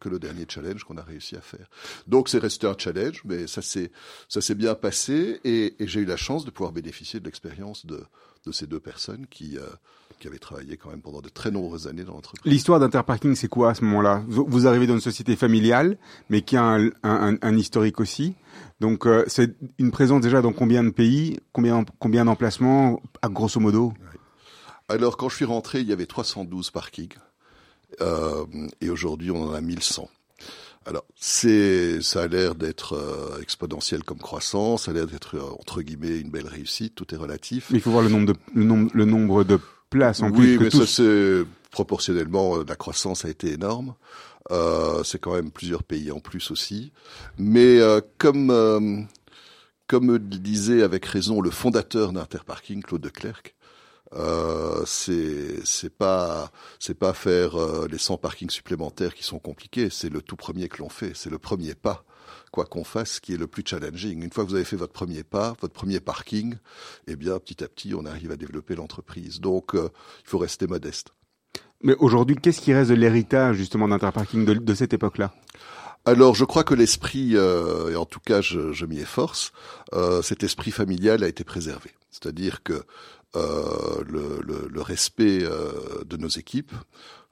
que 0.00 0.08
le 0.08 0.18
dernier 0.18 0.46
challenge 0.48 0.84
qu'on 0.84 0.96
a 0.96 1.02
réussi 1.02 1.36
à 1.36 1.40
faire. 1.40 1.68
Donc 2.06 2.28
c'est 2.28 2.38
resté 2.38 2.66
un 2.66 2.74
challenge, 2.78 3.22
mais 3.24 3.46
ça 3.46 3.60
s'est 3.62 3.90
ça 4.28 4.40
s'est 4.40 4.54
bien 4.54 4.74
passé 4.74 5.40
et, 5.44 5.74
et 5.82 5.86
j'ai 5.88 6.00
eu 6.00 6.04
la 6.06 6.16
chance 6.16 6.44
de 6.44 6.50
pouvoir 6.50 6.72
bénéficier 6.72 7.20
de 7.20 7.24
l'expérience 7.24 7.84
de, 7.84 8.02
de 8.46 8.52
ces 8.52 8.66
deux 8.66 8.80
personnes 8.80 9.26
qui, 9.28 9.58
euh, 9.58 9.62
qui 10.20 10.28
avaient 10.28 10.38
travaillé 10.38 10.76
quand 10.76 10.90
même 10.90 11.02
pendant 11.02 11.20
de 11.20 11.28
très 11.28 11.50
nombreuses 11.50 11.86
années 11.88 12.04
dans 12.04 12.14
l'entreprise. 12.14 12.50
L'histoire 12.50 12.80
d'Interparking 12.80 13.34
c'est 13.34 13.48
quoi 13.48 13.70
à 13.70 13.74
ce 13.74 13.84
moment-là? 13.84 14.22
Vous, 14.28 14.66
arrivez 14.66 14.86
dans 14.86 14.94
une 14.94 15.00
société 15.00 15.36
familiale 15.36 15.98
mais 16.30 16.42
qui 16.42 16.56
a 16.56 16.62
un, 16.64 16.86
un, 16.86 16.92
un- 17.02 17.38
un 17.42 17.56
historique 17.56 18.00
aussi. 18.00 18.34
Donc 18.80 19.06
euh, 19.06 19.24
c'est 19.26 19.54
une 19.78 19.90
présence 19.90 20.20
déjà 20.20 20.40
dans 20.40 20.52
combien 20.52 20.82
de 20.84 20.90
pays, 20.90 21.38
combien 21.52 21.84
combien 21.98 22.24
d'emplacements 22.24 23.02
à 23.22 23.28
grosso 23.48 23.60
modo 23.60 23.94
Alors 24.88 25.16
quand 25.16 25.28
je 25.28 25.36
suis 25.36 25.44
rentré, 25.44 25.80
il 25.80 25.88
y 25.88 25.92
avait 25.92 26.06
312 26.06 26.70
parkings 26.70 27.14
euh, 28.00 28.44
et 28.80 28.90
aujourd'hui 28.90 29.30
on 29.30 29.42
en 29.42 29.52
a 29.52 29.60
1100. 29.60 30.08
Alors, 30.86 31.04
c'est, 31.16 32.00
ça 32.00 32.22
a 32.22 32.28
l'air 32.28 32.54
d'être 32.54 32.94
euh, 32.94 33.42
exponentiel 33.42 34.04
comme 34.04 34.18
croissance, 34.18 34.84
ça 34.84 34.92
a 34.92 34.94
l'air 34.94 35.06
d'être 35.06 35.36
euh, 35.36 35.42
entre 35.58 35.82
guillemets 35.82 36.18
une 36.18 36.30
belle 36.30 36.46
réussite. 36.46 36.94
Tout 36.94 37.14
est 37.14 37.18
relatif. 37.18 37.68
Mais 37.70 37.78
il 37.78 37.80
faut 37.82 37.90
voir 37.90 38.02
le 38.02 38.08
nombre 38.08 38.26
de 38.26 38.34
le 38.54 38.64
nombre, 38.64 38.90
le 38.94 39.04
nombre 39.04 39.44
de 39.44 39.58
places 39.90 40.22
en 40.22 40.30
oui, 40.30 40.56
plus 40.56 40.58
que 40.58 40.64
mais 40.64 40.70
tous. 40.70 40.86
ça 40.86 41.02
c'est 41.02 41.44
proportionnellement 41.70 42.56
euh, 42.56 42.64
la 42.66 42.76
croissance 42.76 43.24
a 43.24 43.28
été 43.28 43.52
énorme. 43.52 43.94
C'est 45.04 45.18
quand 45.18 45.34
même 45.34 45.50
plusieurs 45.50 45.82
pays 45.82 46.10
en 46.10 46.20
plus 46.20 46.50
aussi. 46.50 46.90
Mais 47.36 47.80
comme 48.16 49.06
comme 49.88 50.12
le 50.12 50.18
disait 50.18 50.82
avec 50.82 51.04
raison 51.06 51.40
le 51.40 51.50
fondateur 51.50 52.12
d'Interparking, 52.12 52.82
Claude 52.82 53.00
de 53.00 53.08
Clercq, 53.08 53.56
euh, 54.14 54.84
c'est 54.86 55.64
c'est 55.64 55.94
pas 55.94 56.50
c'est 56.78 56.94
pas 56.94 57.12
faire 57.12 57.56
euh, 57.56 57.86
les 57.90 57.98
100 57.98 58.18
parkings 58.18 58.50
supplémentaires 58.50 59.14
qui 59.14 59.24
sont 59.24 59.38
compliqués, 59.38 59.90
c'est 59.90 60.08
le 60.08 60.22
tout 60.22 60.36
premier 60.36 60.68
que 60.68 60.78
l'on 60.78 60.88
fait, 60.88 61.12
c'est 61.14 61.30
le 61.30 61.38
premier 61.38 61.74
pas 61.74 62.04
quoi 62.50 62.64
qu'on 62.64 62.84
fasse 62.84 63.20
qui 63.20 63.34
est 63.34 63.36
le 63.36 63.46
plus 63.46 63.62
challenging. 63.66 64.22
Une 64.22 64.30
fois 64.30 64.44
que 64.44 64.50
vous 64.50 64.54
avez 64.54 64.64
fait 64.64 64.76
votre 64.76 64.92
premier 64.92 65.24
pas, 65.24 65.54
votre 65.60 65.74
premier 65.74 66.00
parking, 66.00 66.56
eh 67.06 67.16
bien 67.16 67.38
petit 67.38 67.62
à 67.62 67.68
petit 67.68 67.94
on 67.94 68.06
arrive 68.06 68.30
à 68.30 68.36
développer 68.36 68.74
l'entreprise. 68.74 69.40
Donc 69.40 69.74
euh, 69.74 69.90
il 70.24 70.28
faut 70.28 70.38
rester 70.38 70.66
modeste. 70.66 71.08
Mais 71.82 71.94
aujourd'hui, 71.96 72.36
qu'est-ce 72.36 72.60
qui 72.60 72.72
reste 72.72 72.90
de 72.90 72.96
l'héritage 72.96 73.56
justement 73.56 73.88
d'Interparking 73.88 74.44
de, 74.44 74.54
de 74.54 74.74
cette 74.74 74.92
époque-là? 74.92 75.32
Alors, 76.04 76.34
je 76.34 76.44
crois 76.44 76.64
que 76.64 76.74
l'esprit, 76.74 77.36
euh, 77.36 77.90
et 77.90 77.96
en 77.96 78.06
tout 78.06 78.20
cas, 78.20 78.40
je, 78.40 78.84
m'y 78.86 78.98
efforce, 79.00 79.52
euh, 79.92 80.22
cet 80.22 80.42
esprit 80.42 80.70
familial 80.70 81.22
a 81.22 81.28
été 81.28 81.44
préservé. 81.44 81.90
C'est-à-dire 82.10 82.62
que 82.62 82.82
euh, 83.36 84.02
le, 84.06 84.40
le- 84.40 84.80
respect 84.80 85.40
de 85.40 86.16
nos 86.16 86.28
équipes, 86.28 86.72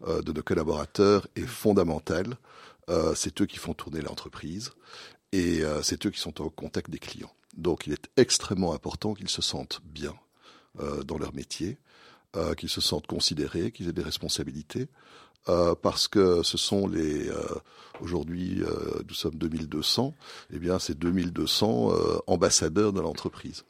de 0.07 0.33
nos 0.33 0.43
collaborateurs 0.43 1.27
est 1.37 1.47
fondamental. 1.47 2.37
C'est 3.15 3.41
eux 3.41 3.47
qui 3.47 3.57
font 3.57 3.73
tourner 3.73 4.03
l'entreprise 4.03 4.73
et 5.33 5.63
c'est 5.83 6.05
eux 6.05 6.11
qui 6.11 6.21
sont 6.21 6.43
au 6.43 6.51
contact 6.51 6.91
des 6.91 6.99
clients. 6.99 7.33
Donc, 7.57 7.87
il 7.87 7.95
est 7.95 8.11
extrêmement 8.19 8.75
important 8.75 9.15
qu'ils 9.15 9.31
se 9.31 9.41
sentent 9.41 9.81
bien 9.85 10.15
dans 11.05 11.17
leur 11.17 11.35
métier, 11.35 11.79
qu'ils 12.59 12.69
se 12.69 12.83
sentent 12.83 13.07
considérés, 13.07 13.71
qu'ils 13.71 13.89
aient 13.89 13.95
des 13.95 14.03
responsabilités, 14.03 14.89
euh, 15.49 15.75
parce 15.81 16.09
que 16.09 16.43
ce 16.43 16.57
sont 16.57 16.89
les 16.89 17.29
euh, 17.29 17.43
aujourd'hui 18.01 18.63
euh, 18.63 19.03
nous 19.09 19.15
sommes 19.15 19.37
2200, 19.37 20.15
eh 20.53 20.59
bien 20.59 20.79
c'est 20.79 20.99
2200 20.99 21.93
euh, 21.93 22.19
ambassadeurs 22.27 22.93
de 22.93 23.01
l'entreprise. 23.01 23.65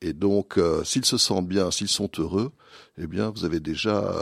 Et 0.00 0.12
donc 0.12 0.58
s'ils 0.84 1.04
se 1.04 1.16
sentent 1.16 1.46
bien, 1.46 1.70
s'ils 1.70 1.88
sont 1.88 2.10
heureux, 2.18 2.50
eh 2.98 3.06
bien 3.06 3.30
vous 3.30 3.44
avez 3.44 3.60
déjà 3.60 4.12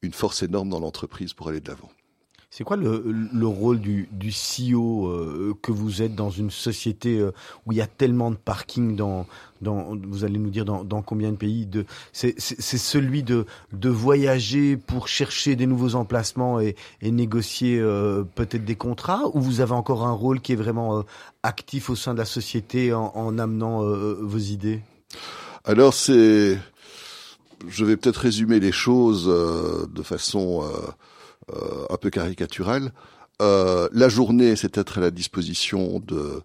une 0.00 0.12
force 0.12 0.44
énorme 0.44 0.68
dans 0.68 0.78
l'entreprise 0.78 1.32
pour 1.32 1.48
aller 1.48 1.60
de 1.60 1.68
l'avant. 1.68 1.90
C'est 2.54 2.64
quoi 2.64 2.76
le, 2.76 3.02
le 3.32 3.46
rôle 3.46 3.80
du, 3.80 4.10
du 4.12 4.28
CEO 4.28 5.06
euh, 5.06 5.54
que 5.62 5.72
vous 5.72 6.02
êtes 6.02 6.14
dans 6.14 6.28
une 6.28 6.50
société 6.50 7.18
euh, 7.18 7.32
où 7.64 7.72
il 7.72 7.78
y 7.78 7.80
a 7.80 7.86
tellement 7.86 8.30
de 8.30 8.36
parking 8.36 8.94
dans, 8.94 9.26
dans 9.62 9.96
vous 9.96 10.24
allez 10.24 10.38
nous 10.38 10.50
dire 10.50 10.66
dans, 10.66 10.84
dans 10.84 11.00
combien 11.00 11.32
de 11.32 11.36
pays 11.36 11.64
de 11.64 11.86
c'est 12.12 12.38
celui 12.38 13.22
de 13.22 13.46
de 13.72 13.88
voyager 13.88 14.76
pour 14.76 15.08
chercher 15.08 15.56
des 15.56 15.66
nouveaux 15.66 15.94
emplacements 15.94 16.60
et, 16.60 16.76
et 17.00 17.10
négocier 17.10 17.78
euh, 17.80 18.22
peut-être 18.34 18.66
des 18.66 18.76
contrats 18.76 19.22
ou 19.32 19.40
vous 19.40 19.62
avez 19.62 19.72
encore 19.72 20.06
un 20.06 20.12
rôle 20.12 20.42
qui 20.42 20.52
est 20.52 20.56
vraiment 20.56 20.98
euh, 20.98 21.02
actif 21.42 21.88
au 21.88 21.96
sein 21.96 22.12
de 22.12 22.18
la 22.18 22.26
société 22.26 22.92
en, 22.92 23.12
en 23.14 23.38
amenant 23.38 23.82
euh, 23.82 24.18
vos 24.20 24.36
idées? 24.36 24.82
Alors 25.64 25.94
c'est, 25.94 26.58
je 27.66 27.84
vais 27.86 27.96
peut-être 27.96 28.18
résumer 28.18 28.60
les 28.60 28.72
choses 28.72 29.24
euh, 29.26 29.86
de 29.90 30.02
façon 30.02 30.62
un 31.48 31.96
peu 31.96 32.10
caricaturale. 32.10 32.92
Euh, 33.40 33.88
la 33.92 34.08
journée, 34.08 34.56
c'est 34.56 34.78
être 34.78 34.98
à 34.98 35.00
la 35.00 35.10
disposition 35.10 36.00
de, 36.00 36.42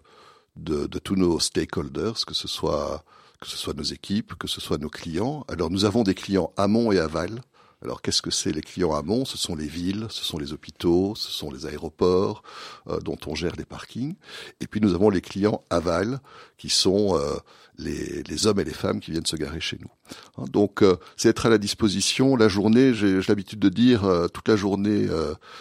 de, 0.56 0.86
de 0.86 0.98
tous 0.98 1.16
nos 1.16 1.38
stakeholders, 1.38 2.24
que 2.26 2.34
ce 2.34 2.48
soit 2.48 3.04
que 3.40 3.46
ce 3.46 3.56
soit 3.56 3.74
nos 3.74 3.84
équipes, 3.84 4.34
que 4.34 4.48
ce 4.48 4.60
soit 4.60 4.78
nos 4.78 4.88
clients. 4.88 5.44
Alors 5.46 5.70
nous 5.70 5.84
avons 5.84 6.02
des 6.02 6.14
clients 6.14 6.52
amont 6.56 6.90
et 6.90 6.98
aval. 6.98 7.40
Alors 7.84 8.02
qu'est-ce 8.02 8.20
que 8.20 8.32
c'est 8.32 8.50
les 8.50 8.62
clients 8.62 8.92
amont? 8.92 9.24
Ce 9.24 9.38
sont 9.38 9.54
les 9.54 9.68
villes, 9.68 10.08
ce 10.10 10.24
sont 10.24 10.38
les 10.38 10.52
hôpitaux, 10.52 11.14
ce 11.14 11.30
sont 11.30 11.48
les 11.52 11.64
aéroports 11.64 12.42
euh, 12.88 12.98
dont 12.98 13.18
on 13.28 13.36
gère 13.36 13.54
les 13.56 13.64
parkings. 13.64 14.16
Et 14.60 14.66
puis 14.66 14.80
nous 14.80 14.92
avons 14.92 15.10
les 15.10 15.20
clients 15.20 15.62
aval 15.70 16.18
qui 16.56 16.68
sont 16.68 17.16
euh, 17.16 17.36
les, 17.78 18.22
les, 18.22 18.46
hommes 18.46 18.60
et 18.60 18.64
les 18.64 18.72
femmes 18.72 19.00
qui 19.00 19.10
viennent 19.10 19.26
se 19.26 19.36
garer 19.36 19.60
chez 19.60 19.78
nous. 19.80 19.90
Hein, 20.36 20.46
donc 20.50 20.82
euh, 20.82 20.96
c'est 21.16 21.28
être 21.28 21.46
à 21.46 21.48
la 21.48 21.58
disposition. 21.58 22.36
La 22.36 22.48
journée, 22.48 22.94
j'ai 22.94 23.20
l'habitude 23.28 23.60
de 23.60 23.68
dire, 23.68 24.02
toute 24.32 24.48
la 24.48 24.56
journée, 24.56 25.06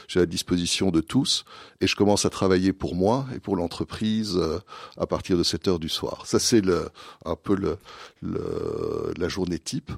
j'ai 0.08 0.20
à 0.20 0.24
la 0.24 0.28
disposition 0.28 0.92
de 0.92 1.02
tous. 1.02 1.46
Et 1.80 1.88
je 1.88 1.96
commence 1.96 2.26
à 2.26 2.30
travailler 2.30 2.74
pour 2.74 2.96
moi 2.96 3.28
et 3.36 3.40
pour 3.40 3.56
l'entreprise 3.56 4.40
à 4.98 5.06
partir 5.06 5.38
de 5.38 5.44
7 5.44 5.68
heures 5.68 5.80
du 5.80 5.90
soir. 5.90 6.26
Ça 6.26 6.40
c'est 6.40 6.62
le, 6.62 6.90
un 7.26 7.36
peu 7.36 7.56
le, 7.56 7.78
le, 8.22 9.14
la 9.18 9.28
journée 9.28 9.60
type. 9.60 9.92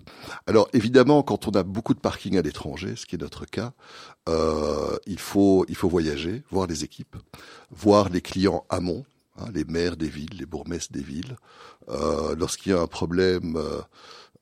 Alors 0.47 0.67
évidemment, 0.73 1.23
quand 1.23 1.47
on 1.47 1.51
a 1.51 1.63
beaucoup 1.63 1.93
de 1.93 1.99
parking 1.99 2.37
à 2.37 2.41
l'étranger, 2.41 2.95
ce 2.95 3.05
qui 3.05 3.15
est 3.15 3.21
notre 3.21 3.45
cas, 3.45 3.73
euh, 4.27 4.97
il 5.05 5.19
faut 5.19 5.65
il 5.69 5.75
faut 5.75 5.89
voyager, 5.89 6.43
voir 6.51 6.67
les 6.67 6.83
équipes, 6.83 7.15
voir 7.71 8.09
les 8.09 8.21
clients 8.21 8.65
amont, 8.69 9.05
hein, 9.39 9.49
les 9.53 9.63
maires 9.65 9.97
des 9.97 10.07
villes, 10.07 10.37
les 10.37 10.45
bourgmestres 10.45 10.91
des 10.91 11.01
villes. 11.01 11.35
Euh, 11.89 12.35
Lorsqu'il 12.35 12.71
y 12.71 12.75
a 12.75 12.81
un 12.81 12.87
problème, 12.87 13.55
euh, 13.55 13.81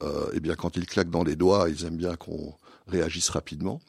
euh, 0.04 0.30
eh 0.34 0.40
bien 0.40 0.56
quand 0.56 0.78
ils 0.78 0.86
claquent 0.86 1.10
dans 1.10 1.24
les 1.24 1.36
doigts, 1.36 1.70
ils 1.70 1.86
aiment 1.86 1.98
bien 1.98 2.16
qu'on 2.16 2.54
réagisse 2.88 3.30
rapidement. 3.30 3.80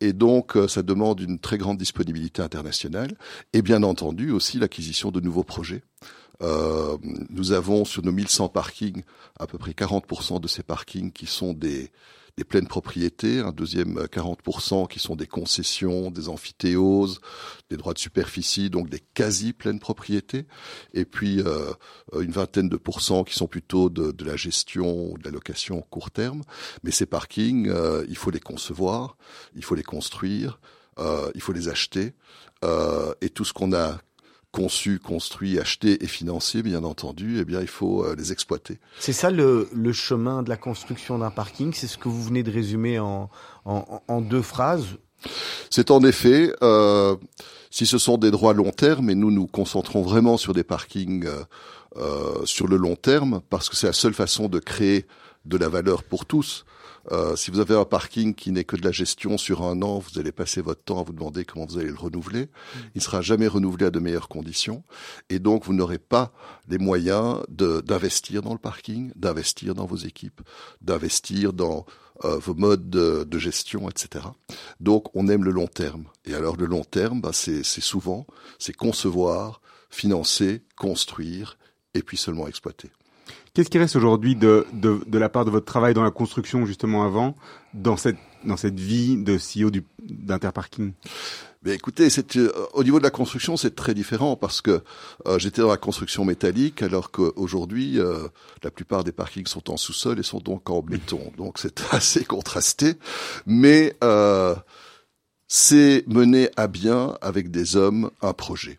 Et 0.00 0.12
donc, 0.12 0.58
ça 0.68 0.82
demande 0.82 1.20
une 1.20 1.38
très 1.38 1.56
grande 1.56 1.78
disponibilité 1.78 2.42
internationale 2.42 3.16
et 3.52 3.62
bien 3.62 3.82
entendu 3.82 4.30
aussi 4.30 4.58
l'acquisition 4.58 5.10
de 5.10 5.20
nouveaux 5.20 5.44
projets. 5.44 5.82
Nous 7.30 7.52
avons 7.52 7.84
sur 7.84 8.04
nos 8.04 8.12
1100 8.12 8.48
parkings 8.48 9.04
à 9.38 9.46
peu 9.46 9.56
près 9.56 9.70
40% 9.70 10.40
de 10.40 10.48
ces 10.48 10.62
parkings 10.62 11.12
qui 11.12 11.26
sont 11.26 11.54
des, 11.54 11.92
des 12.36 12.44
pleines 12.44 12.66
propriétés, 12.66 13.40
un 13.40 13.52
deuxième 13.52 13.98
40% 14.04 14.88
qui 14.88 14.98
sont 14.98 15.16
des 15.16 15.26
concessions, 15.26 16.10
des 16.10 16.28
amphithéoses, 16.28 17.20
des 17.68 17.76
droits 17.76 17.92
de 17.92 17.98
superficie, 17.98 18.70
donc 18.70 18.88
des 18.88 19.00
quasi 19.00 19.52
pleines 19.52 19.80
propriétés, 19.80 20.46
et 20.94 21.04
puis 21.04 21.40
euh, 21.40 21.72
une 22.18 22.30
vingtaine 22.30 22.68
de 22.68 22.76
pourcents 22.76 23.24
qui 23.24 23.34
sont 23.34 23.46
plutôt 23.46 23.90
de, 23.90 24.24
la 24.24 24.36
gestion 24.36 25.14
de 25.14 25.24
la 25.24 25.30
location 25.30 25.82
court 25.90 26.10
terme. 26.10 26.42
Mais 26.82 26.90
ces 26.90 27.06
parkings, 27.06 27.68
euh, 27.68 28.04
il 28.08 28.16
faut 28.16 28.30
les 28.30 28.40
concevoir, 28.40 29.16
il 29.54 29.64
faut 29.64 29.74
les 29.74 29.82
construire, 29.82 30.58
euh, 30.98 31.30
il 31.34 31.40
faut 31.40 31.52
les 31.52 31.68
acheter, 31.68 32.14
euh, 32.64 33.12
et 33.20 33.30
tout 33.30 33.44
ce 33.44 33.52
qu'on 33.52 33.72
a 33.72 33.98
conçu, 34.52 34.98
construit, 34.98 35.58
acheté 35.58 36.04
et 36.04 36.06
financé, 36.06 36.62
bien 36.62 36.84
entendu, 36.84 37.38
eh 37.40 37.44
bien, 37.44 37.60
il 37.60 37.66
faut 37.66 38.04
euh, 38.04 38.14
les 38.16 38.32
exploiter. 38.32 38.78
C'est 39.00 39.14
ça 39.14 39.30
le, 39.30 39.68
le, 39.72 39.92
chemin 39.92 40.42
de 40.42 40.50
la 40.50 40.58
construction 40.58 41.18
d'un 41.18 41.30
parking? 41.30 41.72
C'est 41.72 41.86
ce 41.86 41.96
que 41.96 42.08
vous 42.08 42.22
venez 42.22 42.42
de 42.42 42.50
résumer 42.52 42.98
en, 42.98 43.30
en, 43.64 44.02
en 44.06 44.20
deux 44.20 44.42
phrases? 44.42 44.98
C'est 45.70 45.90
en 45.90 46.04
effet, 46.04 46.52
euh, 46.62 47.16
si 47.70 47.86
ce 47.86 47.96
sont 47.96 48.18
des 48.18 48.30
droits 48.30 48.52
long 48.52 48.70
terme, 48.70 49.08
et 49.08 49.14
nous 49.14 49.30
nous 49.30 49.46
concentrons 49.46 50.02
vraiment 50.02 50.36
sur 50.36 50.52
des 50.52 50.64
parkings 50.64 51.26
euh, 51.26 51.44
euh 51.96 52.44
sur 52.44 52.68
le 52.68 52.76
long 52.76 52.96
terme, 52.96 53.40
parce 53.48 53.68
que 53.68 53.76
c'est 53.76 53.86
la 53.86 53.92
seule 53.92 54.14
façon 54.14 54.48
de 54.48 54.58
créer 54.58 55.06
de 55.46 55.56
la 55.56 55.68
valeur 55.68 56.02
pour 56.02 56.26
tous. 56.26 56.64
Euh, 57.10 57.34
si 57.36 57.50
vous 57.50 57.60
avez 57.60 57.74
un 57.74 57.84
parking 57.84 58.34
qui 58.34 58.52
n'est 58.52 58.64
que 58.64 58.76
de 58.76 58.84
la 58.84 58.92
gestion 58.92 59.38
sur 59.38 59.62
un 59.62 59.82
an, 59.82 59.98
vous 59.98 60.18
allez 60.18 60.32
passer 60.32 60.60
votre 60.60 60.82
temps 60.82 61.00
à 61.00 61.02
vous 61.02 61.12
demander 61.12 61.44
comment 61.44 61.66
vous 61.66 61.78
allez 61.78 61.88
le 61.88 61.96
renouveler. 61.96 62.48
Il 62.94 62.98
ne 62.98 63.00
sera 63.00 63.20
jamais 63.20 63.48
renouvelé 63.48 63.86
à 63.86 63.90
de 63.90 63.98
meilleures 63.98 64.28
conditions. 64.28 64.84
Et 65.28 65.38
donc, 65.38 65.64
vous 65.64 65.74
n'aurez 65.74 65.98
pas 65.98 66.32
les 66.68 66.78
moyens 66.78 67.42
d'investir 67.48 68.42
dans 68.42 68.52
le 68.52 68.58
parking, 68.58 69.12
d'investir 69.16 69.74
dans 69.74 69.86
vos 69.86 69.96
équipes, 69.96 70.40
d'investir 70.80 71.52
dans 71.52 71.86
euh, 72.24 72.36
vos 72.38 72.54
modes 72.54 72.88
de, 72.88 73.24
de, 73.24 73.38
gestion, 73.38 73.88
etc. 73.88 74.26
Donc, 74.80 75.14
on 75.14 75.28
aime 75.28 75.44
le 75.44 75.50
long 75.50 75.66
terme. 75.66 76.04
Et 76.24 76.34
alors, 76.34 76.56
le 76.56 76.66
long 76.66 76.84
terme, 76.84 77.20
bah, 77.20 77.32
c'est 77.32 77.62
souvent, 77.64 78.26
c'est 78.58 78.74
concevoir, 78.74 79.60
financer, 79.90 80.62
construire, 80.76 81.58
et 81.94 82.02
puis 82.02 82.16
seulement 82.16 82.46
exploiter. 82.46 82.90
Qu'est-ce 83.54 83.68
qui 83.68 83.78
reste 83.78 83.96
aujourd'hui 83.96 84.34
de, 84.34 84.66
de, 84.72 85.00
de, 85.06 85.18
la 85.18 85.28
part 85.28 85.44
de 85.44 85.50
votre 85.50 85.66
travail 85.66 85.92
dans 85.92 86.02
la 86.02 86.10
construction 86.10 86.64
justement 86.64 87.04
avant, 87.04 87.34
dans 87.74 87.98
cette, 87.98 88.16
dans 88.44 88.56
cette 88.56 88.80
vie 88.80 89.22
de 89.22 89.36
CEO 89.36 89.70
d'Interparking? 90.00 90.92
Mais 91.64 91.74
écoutez, 91.74 92.10
c'est, 92.10 92.36
euh, 92.36 92.50
au 92.72 92.82
niveau 92.82 92.98
de 92.98 93.04
la 93.04 93.10
construction, 93.10 93.56
c'est 93.56 93.76
très 93.76 93.94
différent 93.94 94.36
parce 94.36 94.62
que 94.62 94.82
euh, 95.26 95.38
j'étais 95.38 95.60
dans 95.60 95.68
la 95.68 95.76
construction 95.76 96.24
métallique, 96.24 96.82
alors 96.82 97.10
qu'aujourd'hui, 97.10 98.00
euh, 98.00 98.26
la 98.64 98.70
plupart 98.70 99.04
des 99.04 99.12
parkings 99.12 99.46
sont 99.46 99.70
en 99.70 99.76
sous-sol 99.76 100.18
et 100.18 100.22
sont 100.22 100.40
donc 100.40 100.70
en 100.70 100.80
béton. 100.80 101.20
Donc 101.36 101.58
c'est 101.58 101.82
assez 101.92 102.24
contrasté, 102.24 102.94
mais 103.46 103.94
euh, 104.02 104.54
c'est 105.54 106.04
mener 106.06 106.48
à 106.56 106.66
bien 106.66 107.18
avec 107.20 107.50
des 107.50 107.76
hommes 107.76 108.10
un 108.22 108.32
projet. 108.32 108.78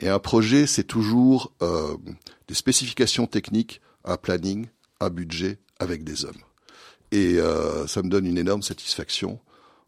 Et 0.00 0.08
un 0.08 0.18
projet, 0.18 0.66
c'est 0.66 0.84
toujours 0.84 1.52
euh, 1.60 1.98
des 2.48 2.54
spécifications 2.54 3.26
techniques 3.26 3.82
un 4.06 4.16
planning, 4.16 4.68
un 5.00 5.10
budget 5.10 5.58
avec 5.78 6.02
des 6.02 6.24
hommes. 6.24 6.40
Et 7.12 7.34
euh, 7.34 7.86
ça 7.86 8.02
me 8.02 8.08
donne 8.08 8.24
une 8.24 8.38
énorme 8.38 8.62
satisfaction, 8.62 9.38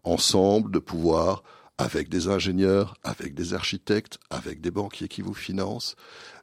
ensemble, 0.04 0.70
de 0.70 0.78
pouvoir, 0.78 1.42
avec 1.78 2.10
des 2.10 2.28
ingénieurs, 2.28 2.98
avec 3.02 3.32
des 3.32 3.54
architectes, 3.54 4.18
avec 4.28 4.60
des 4.60 4.70
banquiers 4.70 5.08
qui 5.08 5.22
vous 5.22 5.32
financent, 5.32 5.96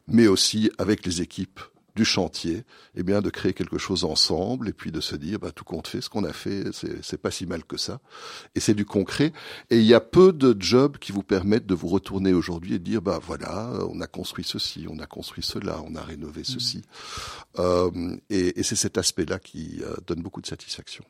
mais 0.07 0.25
aussi 0.25 0.71
avec 0.79 1.05
les 1.05 1.21
équipes 1.21 1.59
du 1.95 2.05
chantier, 2.05 2.63
eh 2.95 3.03
bien 3.03 3.21
de 3.21 3.29
créer 3.29 3.53
quelque 3.53 3.77
chose 3.77 4.03
ensemble 4.03 4.69
et 4.69 4.73
puis 4.73 4.91
de 4.91 4.99
se 4.99 5.15
dire 5.15 5.39
bah 5.39 5.51
tout 5.51 5.63
compte 5.63 5.87
fait 5.87 6.01
ce 6.01 6.09
qu'on 6.09 6.23
a 6.23 6.33
fait 6.33 6.63
c'est 7.01 7.21
pas 7.21 7.31
si 7.31 7.45
mal 7.45 7.63
que 7.63 7.77
ça. 7.77 7.99
Et 8.55 8.59
c'est 8.59 8.73
du 8.73 8.85
concret. 8.85 9.31
Et 9.69 9.77
il 9.79 9.85
y 9.85 9.93
a 9.93 9.99
peu 9.99 10.33
de 10.33 10.55
jobs 10.59 10.97
qui 10.97 11.11
vous 11.11 11.23
permettent 11.23 11.65
de 11.65 11.75
vous 11.75 11.87
retourner 11.87 12.33
aujourd'hui 12.33 12.75
et 12.75 12.79
de 12.79 12.83
dire 12.83 13.01
bah 13.01 13.19
voilà 13.21 13.71
on 13.89 14.01
a 14.01 14.07
construit 14.07 14.43
ceci 14.43 14.85
on 14.89 14.99
a 14.99 15.05
construit 15.05 15.43
cela 15.43 15.81
on 15.85 15.95
a 15.95 16.01
rénové 16.01 16.41
mmh. 16.41 16.45
ceci. 16.45 16.81
Euh, 17.59 17.91
et, 18.29 18.59
et 18.59 18.63
c'est 18.63 18.75
cet 18.75 18.97
aspect 18.97 19.25
là 19.25 19.39
qui 19.39 19.81
euh, 19.83 19.95
donne 20.07 20.21
beaucoup 20.21 20.41
de 20.41 20.47
satisfaction. 20.47 21.03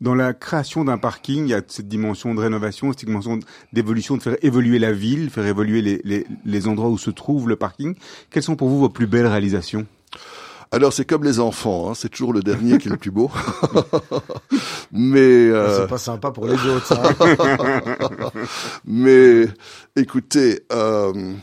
Dans 0.00 0.14
la 0.14 0.34
création 0.34 0.84
d'un 0.84 0.98
parking, 0.98 1.44
il 1.44 1.50
y 1.50 1.54
a 1.54 1.62
cette 1.66 1.88
dimension 1.88 2.34
de 2.34 2.40
rénovation, 2.40 2.92
cette 2.92 3.04
dimension 3.04 3.38
d'évolution, 3.72 4.16
de 4.16 4.22
faire 4.22 4.36
évoluer 4.42 4.78
la 4.78 4.92
ville, 4.92 5.30
faire 5.30 5.46
évoluer 5.46 5.82
les, 5.82 6.00
les, 6.04 6.26
les 6.44 6.68
endroits 6.68 6.88
où 6.88 6.98
se 6.98 7.10
trouve 7.10 7.48
le 7.48 7.56
parking. 7.56 7.94
Quelles 8.30 8.42
sont 8.42 8.56
pour 8.56 8.68
vous 8.68 8.78
vos 8.78 8.88
plus 8.88 9.06
belles 9.06 9.26
réalisations? 9.26 9.86
Alors 10.72 10.92
c'est 10.92 11.04
comme 11.04 11.24
les 11.24 11.40
enfants, 11.40 11.90
hein, 11.90 11.94
c'est 11.94 12.08
toujours 12.08 12.32
le 12.32 12.42
dernier 12.42 12.78
qui 12.78 12.86
est 12.86 12.92
le 12.92 12.96
plus 12.96 13.10
beau. 13.10 13.30
Mais 14.92 15.18
euh... 15.18 15.80
c'est 15.80 15.88
pas 15.88 15.98
sympa 15.98 16.30
pour 16.30 16.46
les 16.46 16.54
autres. 16.64 16.86
Ça. 16.86 17.02
Mais 18.84 19.48
écoutez, 19.96 20.62
euh, 20.72 21.34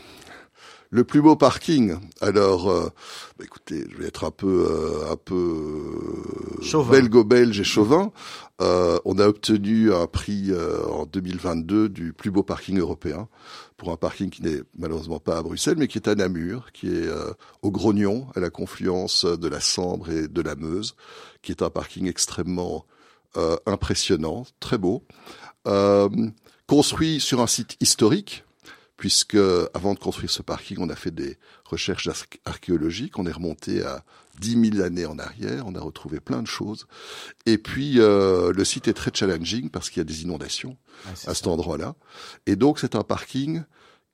le 0.90 1.04
plus 1.04 1.20
beau 1.20 1.36
parking. 1.36 1.96
Alors, 2.20 2.70
euh, 2.70 2.90
bah, 3.38 3.44
écoutez, 3.44 3.84
je 3.90 3.96
vais 3.98 4.06
être 4.06 4.24
un 4.24 4.30
peu, 4.30 4.66
euh, 4.70 5.12
un 5.12 5.16
peu 5.16 6.84
belgo-belge 6.90 7.60
et 7.60 7.64
chauvin. 7.64 8.12
Euh, 8.60 8.98
on 9.04 9.18
a 9.18 9.26
obtenu 9.26 9.92
un 9.92 10.06
prix 10.06 10.50
euh, 10.50 10.84
en 10.86 11.06
2022 11.06 11.88
du 11.88 12.12
plus 12.12 12.30
beau 12.30 12.42
parking 12.42 12.78
européen 12.78 13.28
pour 13.78 13.90
un 13.90 13.96
parking 13.96 14.28
qui 14.28 14.42
n'est 14.42 14.60
malheureusement 14.76 15.20
pas 15.20 15.38
à 15.38 15.42
Bruxelles, 15.42 15.76
mais 15.78 15.88
qui 15.88 15.96
est 15.96 16.08
à 16.08 16.14
Namur, 16.14 16.72
qui 16.72 16.88
est 16.88 17.06
euh, 17.06 17.32
au 17.62 17.70
Grognon, 17.70 18.26
à 18.34 18.40
la 18.40 18.50
confluence 18.50 19.24
de 19.24 19.48
la 19.48 19.60
Sambre 19.60 20.10
et 20.10 20.28
de 20.28 20.42
la 20.42 20.54
Meuse, 20.56 20.96
qui 21.40 21.52
est 21.52 21.62
un 21.62 21.70
parking 21.70 22.06
extrêmement 22.06 22.84
euh, 23.36 23.56
impressionnant, 23.64 24.44
très 24.60 24.76
beau, 24.76 25.04
construit 26.66 27.20
sur 27.20 27.40
un 27.40 27.46
site 27.46 27.76
historique 27.80 28.44
puisque 28.98 29.38
avant 29.74 29.94
de 29.94 29.98
construire 29.98 30.30
ce 30.30 30.42
parking, 30.42 30.78
on 30.80 30.90
a 30.90 30.96
fait 30.96 31.12
des 31.12 31.38
recherches 31.64 32.08
archéologiques, 32.44 33.18
on 33.18 33.26
est 33.26 33.32
remonté 33.32 33.82
à 33.82 34.04
10 34.40 34.70
000 34.72 34.84
années 34.84 35.06
en 35.06 35.18
arrière, 35.18 35.64
on 35.66 35.74
a 35.74 35.80
retrouvé 35.80 36.20
plein 36.20 36.42
de 36.42 36.46
choses. 36.46 36.86
Et 37.46 37.58
puis, 37.58 38.00
euh, 38.00 38.52
le 38.52 38.64
site 38.64 38.88
est 38.88 38.94
très 38.94 39.10
challenging 39.12 39.70
parce 39.70 39.90
qu'il 39.90 40.00
y 40.00 40.02
a 40.02 40.04
des 40.04 40.22
inondations 40.22 40.76
ah, 41.06 41.30
à 41.30 41.34
cet 41.34 41.46
endroit-là. 41.46 41.94
Et 42.46 42.56
donc, 42.56 42.78
c'est 42.78 42.94
un 42.94 43.02
parking 43.02 43.62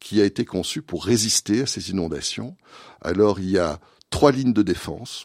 qui 0.00 0.20
a 0.20 0.24
été 0.24 0.44
conçu 0.44 0.82
pour 0.82 1.04
résister 1.04 1.62
à 1.62 1.66
ces 1.66 1.90
inondations. 1.90 2.56
Alors, 3.00 3.40
il 3.40 3.50
y 3.50 3.58
a 3.58 3.80
trois 4.14 4.30
lignes 4.30 4.52
de 4.52 4.62
défense. 4.62 5.24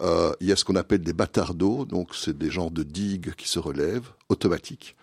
Euh, 0.00 0.32
il 0.38 0.46
y 0.46 0.52
a 0.52 0.56
ce 0.56 0.64
qu'on 0.64 0.76
appelle 0.76 1.02
des 1.02 1.12
d'eau, 1.54 1.84
donc 1.84 2.14
c'est 2.14 2.38
des 2.38 2.52
genres 2.52 2.70
de 2.70 2.84
digues 2.84 3.34
qui 3.34 3.48
se 3.48 3.58
relèvent 3.58 4.10
automatiques 4.28 4.94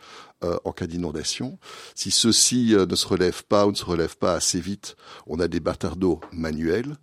euh, 0.45 0.55
en 0.63 0.71
cas 0.71 0.87
d'inondation. 0.87 1.59
Si 1.95 2.11
ceux-ci 2.11 2.73
euh, 2.73 2.85
ne 2.85 2.95
se 2.95 3.05
relèvent 3.05 3.43
pas 3.43 3.67
ou 3.67 3.71
ne 3.71 3.75
se 3.75 3.83
relèvent 3.83 4.17
pas 4.17 4.35
assez 4.35 4.61
vite, 4.61 4.95
on 5.27 5.41
a 5.41 5.49
des 5.49 5.59
d'eau 5.97 6.21
manuels. 6.31 6.95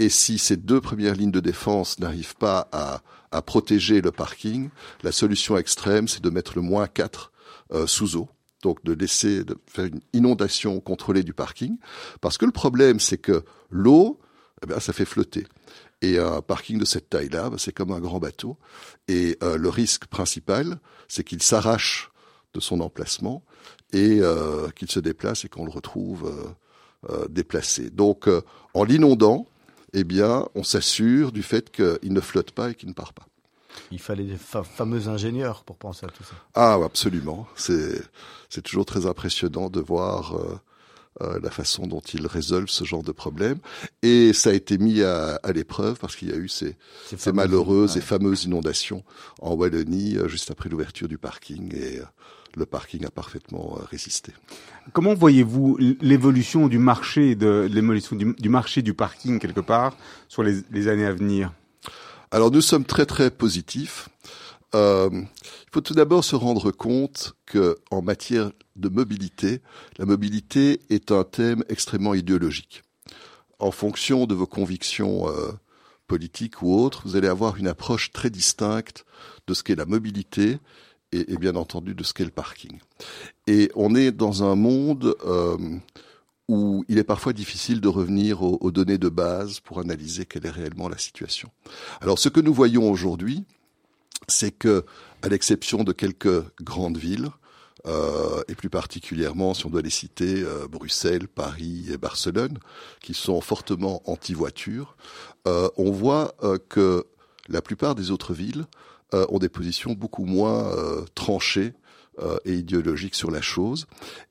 Et 0.00 0.08
si 0.08 0.38
ces 0.38 0.56
deux 0.56 0.80
premières 0.80 1.14
lignes 1.14 1.30
de 1.30 1.38
défense 1.38 2.00
n'arrivent 2.00 2.34
pas 2.34 2.68
à, 2.72 3.02
à, 3.30 3.40
protéger 3.40 4.00
le 4.00 4.10
parking, 4.10 4.70
la 5.04 5.12
solution 5.12 5.56
extrême, 5.56 6.08
c'est 6.08 6.22
de 6.22 6.30
mettre 6.30 6.54
le 6.56 6.62
moins 6.62 6.88
4 6.88 7.30
euh, 7.72 7.86
sous 7.86 8.16
eau 8.16 8.28
donc 8.62 8.82
de 8.82 8.94
laisser 8.94 9.44
de 9.44 9.56
faire 9.68 9.84
une 9.84 10.00
inondation 10.12 10.80
contrôlée 10.80 11.22
du 11.22 11.34
parking, 11.34 11.76
parce 12.20 12.36
que 12.36 12.46
le 12.46 12.50
problème 12.50 12.98
c'est 12.98 13.18
que 13.18 13.44
l'eau, 13.70 14.18
eh 14.62 14.66
bien, 14.66 14.80
ça 14.80 14.92
fait 14.92 15.04
flotter. 15.04 15.46
Et 16.02 16.18
un 16.18 16.42
parking 16.42 16.78
de 16.78 16.84
cette 16.84 17.10
taille-là, 17.10 17.50
bah, 17.50 17.56
c'est 17.58 17.72
comme 17.72 17.90
un 17.90 18.00
grand 18.00 18.18
bateau. 18.18 18.56
Et 19.08 19.38
euh, 19.42 19.56
le 19.56 19.68
risque 19.68 20.06
principal, 20.06 20.78
c'est 21.08 21.24
qu'il 21.24 21.42
s'arrache 21.42 22.10
de 22.54 22.60
son 22.60 22.80
emplacement 22.80 23.42
et 23.92 24.18
euh, 24.20 24.68
qu'il 24.70 24.90
se 24.90 25.00
déplace 25.00 25.44
et 25.44 25.48
qu'on 25.48 25.64
le 25.64 25.70
retrouve 25.70 26.54
euh, 27.10 27.26
déplacé. 27.28 27.90
Donc, 27.90 28.28
en 28.74 28.84
l'inondant, 28.84 29.46
eh 29.92 30.04
bien, 30.04 30.48
on 30.54 30.62
s'assure 30.62 31.32
du 31.32 31.42
fait 31.42 31.70
qu'il 31.70 32.12
ne 32.12 32.20
flotte 32.20 32.50
pas 32.50 32.70
et 32.70 32.74
qu'il 32.74 32.88
ne 32.88 32.94
part 32.94 33.12
pas. 33.12 33.26
Il 33.90 34.00
fallait 34.00 34.24
des 34.24 34.36
fa 34.36 34.64
fameux 34.64 35.08
ingénieurs 35.08 35.62
pour 35.62 35.76
penser 35.76 36.06
à 36.06 36.08
tout 36.08 36.24
ça. 36.24 36.34
Ah, 36.54 36.78
absolument. 36.82 37.46
C'est 37.56 38.02
c'est 38.48 38.62
toujours 38.62 38.86
très 38.86 39.04
impressionnant 39.04 39.68
de 39.68 39.80
voir 39.80 40.34
euh, 41.22 41.38
la 41.42 41.50
façon 41.50 41.86
dont 41.86 42.00
ils 42.00 42.26
résolvent 42.26 42.68
ce 42.68 42.84
genre 42.84 43.02
de 43.02 43.12
problème. 43.12 43.58
Et 44.02 44.32
ça 44.32 44.50
a 44.50 44.52
été 44.52 44.76
mis 44.76 45.02
à, 45.02 45.36
à 45.42 45.52
l'épreuve 45.52 45.98
parce 45.98 46.14
qu'il 46.16 46.28
y 46.28 46.32
a 46.32 46.36
eu 46.36 46.48
ces, 46.48 46.76
ces, 47.06 47.16
ces 47.16 47.32
malheureuses 47.32 47.92
ouais. 47.92 47.98
et 47.98 48.02
fameuses 48.02 48.44
inondations 48.44 49.02
en 49.40 49.54
Wallonie 49.54 50.16
euh, 50.16 50.28
juste 50.28 50.50
après 50.50 50.68
l'ouverture 50.68 51.08
du 51.08 51.18
parking 51.18 51.74
et 51.74 52.00
euh, 52.00 52.04
le 52.54 52.66
parking 52.66 53.04
a 53.06 53.10
parfaitement 53.10 53.78
résisté. 53.90 54.32
Comment 54.92 55.14
voyez-vous 55.14 55.78
l'évolution 56.00 56.68
du 56.68 56.78
marché 56.78 57.34
de 57.34 57.68
l'évolution 57.70 58.16
du, 58.16 58.34
du, 58.34 58.48
marché 58.48 58.82
du 58.82 58.94
parking 58.94 59.38
quelque 59.38 59.60
part 59.60 59.96
sur 60.28 60.42
les, 60.42 60.60
les 60.70 60.88
années 60.88 61.06
à 61.06 61.12
venir? 61.12 61.52
Alors 62.30 62.50
nous 62.50 62.62
sommes 62.62 62.84
très 62.84 63.06
très 63.06 63.30
positifs. 63.30 64.08
Il 65.66 65.72
faut 65.72 65.80
tout 65.80 65.94
d'abord 65.94 66.24
se 66.24 66.36
rendre 66.36 66.70
compte 66.70 67.34
que 67.44 67.76
en 67.90 68.02
matière 68.02 68.50
de 68.76 68.88
mobilité, 68.88 69.60
la 69.98 70.06
mobilité 70.06 70.80
est 70.90 71.10
un 71.10 71.24
thème 71.24 71.64
extrêmement 71.68 72.14
idéologique. 72.14 72.82
En 73.58 73.70
fonction 73.70 74.26
de 74.26 74.34
vos 74.34 74.46
convictions 74.46 75.28
euh, 75.28 75.52
politiques 76.06 76.62
ou 76.62 76.74
autres, 76.74 77.02
vous 77.04 77.16
allez 77.16 77.28
avoir 77.28 77.56
une 77.56 77.68
approche 77.68 78.12
très 78.12 78.30
distincte 78.30 79.04
de 79.46 79.54
ce 79.54 79.62
qu'est 79.62 79.74
la 79.74 79.86
mobilité 79.86 80.58
et, 81.12 81.32
et, 81.32 81.36
bien 81.36 81.56
entendu 81.56 81.94
de 81.94 82.04
ce 82.04 82.12
qu'est 82.12 82.24
le 82.24 82.30
parking. 82.30 82.78
Et 83.46 83.70
on 83.74 83.94
est 83.94 84.12
dans 84.12 84.44
un 84.44 84.54
monde 84.54 85.16
euh, 85.24 85.56
où 86.48 86.84
il 86.88 86.98
est 86.98 87.04
parfois 87.04 87.32
difficile 87.32 87.80
de 87.80 87.88
revenir 87.88 88.42
aux, 88.42 88.58
aux, 88.60 88.70
données 88.70 88.98
de 88.98 89.08
base 89.08 89.60
pour 89.60 89.80
analyser 89.80 90.26
quelle 90.26 90.46
est 90.46 90.50
réellement 90.50 90.88
la 90.88 90.98
situation. 90.98 91.50
Alors 92.00 92.18
ce 92.18 92.28
que 92.28 92.40
nous 92.40 92.54
voyons 92.54 92.90
aujourd'hui, 92.90 93.44
c'est 94.28 94.50
que, 94.50 94.84
à 95.26 95.28
l'exception 95.28 95.82
de 95.82 95.92
quelques 95.92 96.44
grandes 96.62 96.98
villes, 96.98 97.30
euh, 97.86 98.44
et 98.46 98.54
plus 98.54 98.70
particulièrement, 98.70 99.54
si 99.54 99.66
on 99.66 99.70
doit 99.70 99.82
les 99.82 99.90
citer, 99.90 100.42
euh, 100.42 100.68
Bruxelles, 100.68 101.26
Paris 101.26 101.86
et 101.90 101.96
Barcelone, 101.96 102.58
qui 103.02 103.12
sont 103.12 103.40
fortement 103.40 104.02
anti-voiture, 104.08 104.96
euh, 105.48 105.68
on 105.78 105.90
voit 105.90 106.36
euh, 106.44 106.58
que 106.68 107.06
la 107.48 107.60
plupart 107.60 107.96
des 107.96 108.12
autres 108.12 108.34
villes 108.34 108.66
euh, 109.14 109.26
ont 109.28 109.40
des 109.40 109.48
positions 109.48 109.94
beaucoup 109.94 110.24
moins 110.24 110.72
euh, 110.76 111.04
tranchées 111.16 111.74
et 112.46 112.54
idéologiques 112.54 113.14
sur 113.14 113.30
la 113.30 113.42
chose. 113.42 113.84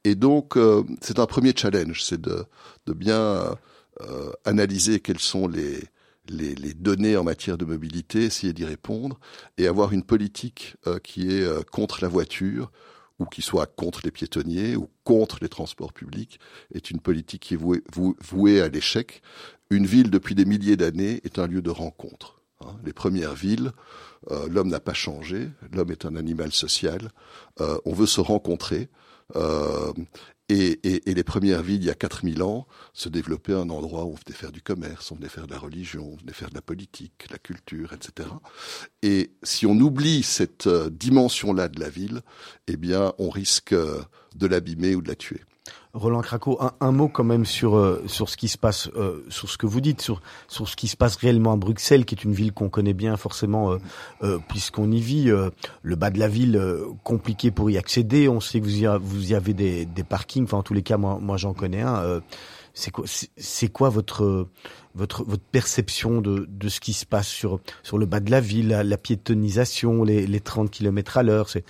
Et 0.06 0.16
donc, 0.16 0.58
c'est 1.02 1.20
un 1.20 1.28
premier 1.28 1.54
challenge, 1.56 2.04
c'est 2.04 2.20
de, 2.20 2.44
de, 2.88 2.94
bien 2.94 3.56
analyser 4.44 5.00
quels 5.00 5.20
sont 5.20 5.48
les, 5.48 5.84
les, 6.30 6.56
les, 6.56 6.74
données 6.74 7.18
en 7.18 7.24
matière 7.24 7.58
de 7.58 7.66
mobilité, 7.66 8.24
essayer 8.24 8.54
d'y 8.54 8.66
répondre 8.66 9.20
et 9.58 9.68
avoir 9.68 9.94
une 9.94 10.04
politique 10.04 10.76
euh, 10.88 11.00
qui 11.00 11.30
est 11.30 11.44
euh, 11.44 11.62
contre 11.72 12.00
la 12.02 12.08
voiture 12.08 12.72
ou 13.20 13.26
qui 13.26 13.42
soit 13.42 13.66
contre 13.66 14.02
les 14.04 14.12
piétonniers 14.12 14.76
ou 14.76 14.90
contre 15.04 15.38
les 15.42 15.50
transports 15.50 15.94
publics 15.94 16.40
est 16.74 16.92
une 16.92 17.00
politique 17.00 17.44
qui 17.44 17.54
est 17.54 17.58
vouée, 17.58 18.62
à 18.62 18.68
l'échec. 18.68 19.22
Une 19.70 19.86
ville, 19.86 20.10
depuis 20.10 20.36
des 20.36 20.46
milliers 20.46 20.78
d'années, 20.78 21.22
est 21.24 21.40
un 21.40 21.48
lieu 21.48 21.62
de 21.62 21.70
rencontre. 21.70 22.42
Hein. 22.62 22.76
Les 22.84 22.94
premières 22.94 23.34
villes, 23.34 23.72
euh, 24.32 24.48
l'homme 24.50 24.70
n'a 24.70 24.80
pas 24.80 24.94
changé, 24.94 25.50
l'homme 25.72 25.92
est 25.92 26.06
un 26.06 26.16
animal 26.16 26.52
social, 26.52 27.10
euh, 27.62 27.78
on 27.86 27.94
veut 27.94 28.06
se 28.06 28.22
rencontrer. 28.22 28.90
Euh, 29.36 29.92
et, 30.48 31.02
les 31.06 31.24
premières 31.24 31.64
villes, 31.64 31.82
il 31.82 31.88
y 31.88 31.90
a 31.90 31.96
4000 31.96 32.44
ans, 32.44 32.68
se 32.94 33.10
développaient 33.10 33.54
un 33.54 33.70
endroit 33.70 34.06
où 34.06 34.12
on 34.12 34.16
venait 34.16 34.38
faire 34.38 34.52
du 34.52 34.62
commerce, 34.62 35.12
on 35.12 35.16
venait 35.16 35.30
faire 35.30 35.48
de 35.48 35.54
la 35.54 35.60
religion, 35.60 36.12
on 36.14 36.18
venait 36.18 36.34
faire 36.34 36.50
de 36.50 36.56
la 36.56 36.62
politique, 36.62 37.26
la 37.32 37.40
culture, 37.40 37.94
etc. 37.94 38.30
Et 39.02 39.32
si 39.42 39.66
on 39.66 39.74
oublie 39.80 40.22
cette 40.22 40.68
euh, 40.68 40.90
dimension-là 40.92 41.68
de 41.68 41.80
la 41.80 41.90
ville, 41.90 42.22
eh 42.68 42.78
bien, 42.78 43.14
on 43.18 43.30
risque 43.30 43.74
euh, 43.74 44.04
de 44.36 44.46
l'abîmer 44.46 44.96
ou 44.96 45.02
de 45.02 45.08
la 45.08 45.16
tuer. 45.16 45.42
Roland 45.96 46.22
Craco, 46.22 46.58
un, 46.62 46.74
un, 46.82 46.92
mot 46.92 47.08
quand 47.08 47.24
même 47.24 47.46
sur 47.46 47.78
euh, 47.78 48.04
sur 48.06 48.30
ce 48.30 48.36
qui 48.36 48.50
se 48.50 48.58
passe, 48.58 48.90
euh, 48.98 49.26
sur 49.30 49.50
ce 49.50 49.58
que 49.58 49.66
vous 49.66 49.80
dites, 49.80 50.02
sur 50.02 50.22
sur 50.50 50.68
ce 50.68 50.76
qui 50.76 50.90
se 50.90 50.98
passe 50.98 51.16
réellement 51.16 51.54
à 51.54 51.56
Bruxelles, 51.56 52.06
qui 52.06 52.16
est 52.16 52.24
une 52.24 52.34
ville 52.34 52.52
qu'on 52.52 52.70
connaît 52.70 52.94
bien 52.94 53.16
forcément, 53.16 53.72
euh, 53.72 53.78
euh 54.22 54.40
puisqu'on 54.50 54.92
y 54.92 55.00
vit. 55.00 55.30
euh, 55.30 55.50
le 55.82 55.96
bas 55.96 56.10
de 56.10 56.20
la 56.20 56.28
ville 56.28 56.62
compliqué 57.04 57.50
pour 57.50 57.70
y 57.70 57.78
accéder. 57.78 58.28
On 58.28 58.40
sait 58.40 58.60
que 58.60 58.66
vous 58.66 58.84
y, 58.84 58.88
vous 59.02 59.32
y 59.32 59.36
avez 59.36 59.54
des, 59.54 59.86
des 59.86 60.04
parkings. 60.04 60.44
Enfin, 60.44 60.58
en 60.58 60.64
tous 60.64 60.74
les 60.74 60.84
cas, 60.84 60.98
moi, 60.98 61.18
moi 61.22 61.38
j'en 61.38 61.54
connais 61.54 61.82
un. 61.82 62.22
c'est 62.74 62.92
quoi, 62.92 63.06
c'est 63.38 63.68
quoi 63.70 63.90
votre 63.90 64.48
votre 64.96 65.24
votre 65.24 65.44
perception 65.44 66.22
de 66.22 66.46
de 66.50 66.70
ce 66.70 66.80
qui 66.80 66.94
se 66.94 67.06
passe 67.06 67.28
sur 67.28 67.60
sur 67.84 67.98
le 67.98 68.06
bas 68.06 68.20
de 68.20 68.32
la 68.32 68.42
ville, 68.42 68.70
la, 68.70 68.84
la 68.84 68.98
piétonisation, 68.98 70.04
les 70.04 70.26
les 70.26 70.40
30 70.40 70.72
km 70.72 71.18
à 71.18 71.24
l'heure, 71.24 71.50
c'est 71.50 71.66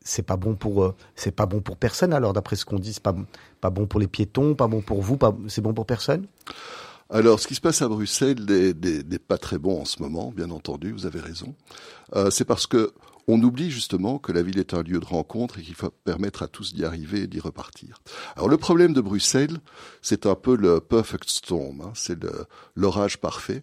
c'est 0.00 0.22
pas 0.22 0.36
bon 0.36 0.54
pour 0.54 0.94
c'est 1.14 1.32
pas 1.32 1.46
bon 1.46 1.60
pour 1.60 1.76
personne 1.76 2.12
alors 2.12 2.32
d'après 2.32 2.56
ce 2.56 2.64
qu'on 2.64 2.78
dit, 2.78 2.94
c'est 2.94 3.02
pas 3.02 3.16
pas 3.60 3.70
bon 3.70 3.86
pour 3.86 4.00
les 4.00 4.08
piétons, 4.08 4.54
pas 4.54 4.68
bon 4.68 4.80
pour 4.80 5.02
vous, 5.02 5.18
c'est 5.48 5.60
bon 5.60 5.74
pour 5.74 5.86
personne? 5.86 6.26
Alors, 7.10 7.40
ce 7.40 7.48
qui 7.48 7.54
se 7.54 7.60
passe 7.60 7.80
à 7.80 7.88
Bruxelles 7.88 8.44
n'est 8.44 9.18
pas 9.18 9.38
très 9.38 9.58
bon 9.58 9.80
en 9.80 9.84
ce 9.86 10.02
moment, 10.02 10.30
bien 10.30 10.50
entendu, 10.50 10.92
vous 10.92 11.06
avez 11.06 11.20
raison. 11.20 11.54
Euh, 12.14 12.30
c'est 12.30 12.44
parce 12.44 12.66
que 12.66 12.92
on 13.28 13.40
oublie 13.42 13.70
justement 13.70 14.18
que 14.18 14.32
la 14.32 14.42
ville 14.42 14.58
est 14.58 14.74
un 14.74 14.82
lieu 14.82 14.98
de 14.98 15.04
rencontre 15.04 15.58
et 15.58 15.62
qu'il 15.62 15.74
faut 15.74 15.90
permettre 15.90 16.42
à 16.42 16.48
tous 16.48 16.74
d'y 16.74 16.84
arriver 16.84 17.20
et 17.20 17.26
d'y 17.26 17.40
repartir. 17.40 18.00
Alors 18.34 18.48
le 18.48 18.56
problème 18.56 18.94
de 18.94 19.02
Bruxelles, 19.02 19.58
c'est 20.00 20.26
un 20.26 20.34
peu 20.34 20.56
le 20.56 20.80
perfect 20.80 21.28
storm, 21.28 21.82
hein, 21.82 21.92
c'est 21.94 22.18
l'orage 22.74 23.18
parfait. 23.18 23.62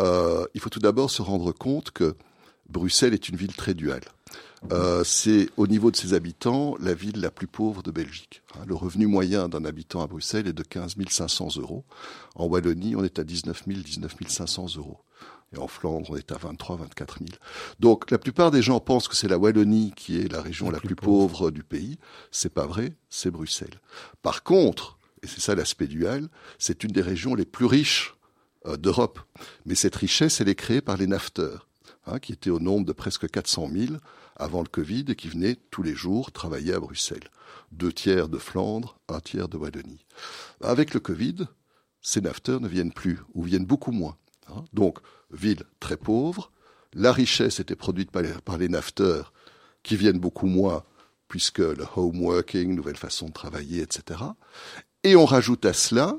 Euh, 0.00 0.46
il 0.54 0.60
faut 0.60 0.70
tout 0.70 0.80
d'abord 0.80 1.10
se 1.10 1.22
rendre 1.22 1.52
compte 1.52 1.90
que 1.90 2.14
Bruxelles 2.68 3.12
est 3.12 3.28
une 3.28 3.36
ville 3.36 3.54
très 3.54 3.74
duale. 3.74 4.04
Euh, 4.72 5.02
c'est 5.04 5.48
au 5.56 5.66
niveau 5.66 5.90
de 5.90 5.96
ses 5.96 6.14
habitants 6.14 6.76
la 6.78 6.94
ville 6.94 7.20
la 7.20 7.30
plus 7.30 7.46
pauvre 7.46 7.82
de 7.82 7.90
Belgique. 7.90 8.42
Le 8.66 8.74
revenu 8.74 9.06
moyen 9.06 9.48
d'un 9.48 9.64
habitant 9.64 10.02
à 10.02 10.06
Bruxelles 10.06 10.46
est 10.46 10.52
de 10.52 10.62
15 10.62 10.96
500 11.08 11.56
euros. 11.56 11.84
En 12.36 12.46
Wallonie, 12.46 12.94
on 12.94 13.02
est 13.02 13.18
à 13.18 13.24
19 13.24 13.64
000, 13.66 13.80
19 13.80 14.14
500 14.28 14.66
euros. 14.76 14.98
Et 15.54 15.58
en 15.58 15.66
Flandre, 15.66 16.10
on 16.10 16.16
est 16.16 16.30
à 16.30 16.38
23, 16.38 16.76
24 16.76 17.18
000. 17.18 17.30
Donc, 17.80 18.10
la 18.10 18.18
plupart 18.18 18.50
des 18.50 18.62
gens 18.62 18.78
pensent 18.78 19.08
que 19.08 19.16
c'est 19.16 19.28
la 19.28 19.38
Wallonie 19.38 19.92
qui 19.96 20.20
est 20.20 20.30
la 20.30 20.42
région 20.42 20.66
la, 20.66 20.74
la 20.74 20.78
plus, 20.78 20.88
plus 20.88 20.96
pauvre. 20.96 21.38
pauvre 21.38 21.50
du 21.50 21.64
pays. 21.64 21.98
C'est 22.30 22.54
pas 22.54 22.66
vrai, 22.66 22.94
c'est 23.08 23.30
Bruxelles. 23.30 23.80
Par 24.22 24.44
contre, 24.44 24.98
et 25.22 25.26
c'est 25.26 25.40
ça 25.40 25.54
l'aspect 25.54 25.86
dual, 25.86 26.28
c'est 26.58 26.84
une 26.84 26.92
des 26.92 27.02
régions 27.02 27.34
les 27.34 27.44
plus 27.44 27.66
riches 27.66 28.14
euh, 28.66 28.76
d'Europe. 28.76 29.20
Mais 29.66 29.74
cette 29.74 29.96
richesse, 29.96 30.40
elle 30.40 30.48
est 30.48 30.54
créée 30.54 30.80
par 30.80 30.96
les 30.96 31.06
nafteurs, 31.06 31.68
hein, 32.06 32.18
qui 32.18 32.32
étaient 32.32 32.50
au 32.50 32.60
nombre 32.60 32.86
de 32.86 32.92
presque 32.92 33.28
400 33.28 33.70
000 33.72 33.94
avant 34.36 34.62
le 34.62 34.68
Covid 34.68 35.06
et 35.08 35.16
qui 35.16 35.28
venaient 35.28 35.56
tous 35.70 35.82
les 35.82 35.94
jours 35.94 36.32
travailler 36.32 36.72
à 36.72 36.80
Bruxelles. 36.80 37.28
Deux 37.72 37.92
tiers 37.92 38.28
de 38.28 38.38
Flandre, 38.38 38.98
un 39.08 39.20
tiers 39.20 39.48
de 39.48 39.56
Wallonie. 39.56 40.06
Avec 40.62 40.94
le 40.94 41.00
Covid, 41.00 41.46
ces 42.00 42.20
nafteurs 42.20 42.60
ne 42.60 42.68
viennent 42.68 42.92
plus, 42.92 43.18
ou 43.34 43.42
viennent 43.42 43.66
beaucoup 43.66 43.92
moins. 43.92 44.16
Hein. 44.48 44.64
Donc, 44.72 44.98
ville 45.32 45.62
très 45.78 45.96
pauvre, 45.96 46.50
la 46.92 47.12
richesse 47.12 47.60
était 47.60 47.76
produite 47.76 48.10
par 48.10 48.22
les, 48.22 48.32
par 48.44 48.58
qui 49.82 49.96
viennent 49.96 50.18
beaucoup 50.18 50.46
moins, 50.46 50.82
puisque 51.28 51.58
le 51.58 51.84
home 51.96 52.22
working, 52.22 52.74
nouvelle 52.74 52.96
façon 52.96 53.26
de 53.26 53.32
travailler, 53.32 53.82
etc. 53.82 54.20
Et 55.04 55.16
on 55.16 55.24
rajoute 55.24 55.64
à 55.64 55.72
cela 55.72 56.16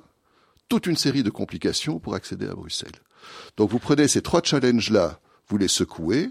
toute 0.69 0.87
une 0.87 0.95
série 0.95 1.23
de 1.23 1.29
complications 1.29 1.99
pour 1.99 2.15
accéder 2.15 2.47
à 2.47 2.55
Bruxelles. 2.55 2.91
Donc 3.57 3.69
vous 3.69 3.79
prenez 3.79 4.07
ces 4.07 4.21
trois 4.21 4.41
challenges-là, 4.41 5.19
vous 5.47 5.57
les 5.57 5.67
secouez, 5.67 6.29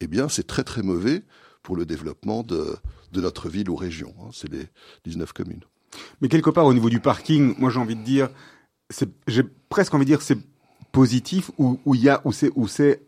eh 0.00 0.06
bien 0.06 0.28
c'est 0.28 0.46
très 0.46 0.64
très 0.64 0.82
mauvais 0.82 1.24
pour 1.62 1.76
le 1.76 1.84
développement 1.84 2.42
de, 2.42 2.76
de 3.12 3.20
notre 3.20 3.48
ville 3.48 3.68
ou 3.68 3.76
région. 3.76 4.14
Hein. 4.20 4.30
C'est 4.32 4.50
les 4.50 4.66
19 5.04 5.32
communes. 5.32 5.62
Mais 6.20 6.28
quelque 6.28 6.50
part 6.50 6.66
au 6.66 6.74
niveau 6.74 6.88
du 6.88 7.00
parking, 7.00 7.54
moi 7.58 7.70
j'ai 7.70 7.80
envie 7.80 7.96
de 7.96 8.04
dire, 8.04 8.30
j'ai 9.26 9.42
presque 9.68 9.92
envie 9.94 10.04
de 10.04 10.10
dire 10.10 10.22
c'est 10.22 10.38
positif 10.92 11.50
ou 11.58 11.80
où 11.84 11.94
il 11.94 12.02
y 12.02 12.08
a 12.08 12.20
où 12.24 12.32
c'est 12.32 12.50
où 12.54 12.68
c'est 12.68 13.02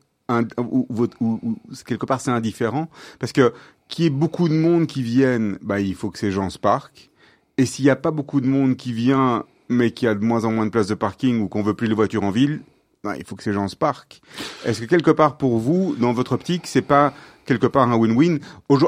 où, 0.58 0.86
où, 0.88 1.06
où, 1.20 1.56
quelque 1.86 2.06
part 2.06 2.20
c'est 2.20 2.30
indifférent? 2.30 2.88
Parce 3.18 3.32
que 3.32 3.52
qu'il 3.88 4.04
y 4.04 4.06
ait 4.06 4.10
beaucoup 4.10 4.48
de 4.48 4.54
monde 4.54 4.86
qui 4.86 5.02
viennent, 5.02 5.58
bah 5.62 5.80
il 5.80 5.94
faut 5.94 6.10
que 6.10 6.18
ces 6.18 6.32
gens 6.32 6.50
se 6.50 6.58
parquent. 6.58 7.10
Et 7.58 7.66
s'il 7.66 7.84
n'y 7.84 7.90
a 7.90 7.96
pas 7.96 8.10
beaucoup 8.10 8.40
de 8.40 8.46
monde 8.46 8.76
qui 8.76 8.92
vient, 8.92 9.44
mais 9.68 9.92
qui 9.92 10.06
a 10.06 10.14
de 10.14 10.24
moins 10.24 10.44
en 10.44 10.50
moins 10.50 10.66
de 10.66 10.70
places 10.70 10.88
de 10.88 10.94
parking 10.94 11.40
ou 11.40 11.48
qu'on 11.48 11.62
veut 11.62 11.74
plus 11.74 11.86
les 11.86 11.94
voitures 11.94 12.24
en 12.24 12.30
ville, 12.30 12.62
bah, 13.04 13.16
il 13.16 13.24
faut 13.24 13.36
que 13.36 13.42
ces 13.42 13.52
gens 13.52 13.68
se 13.68 13.76
parquent. 13.76 14.20
Est-ce 14.64 14.80
que 14.80 14.86
quelque 14.86 15.10
part 15.10 15.36
pour 15.36 15.58
vous, 15.58 15.94
dans 15.96 16.12
votre 16.12 16.32
optique, 16.32 16.66
c'est 16.66 16.82
pas 16.82 17.12
quelque 17.44 17.66
part 17.66 17.88
un 17.90 17.96
win-win. 17.96 18.38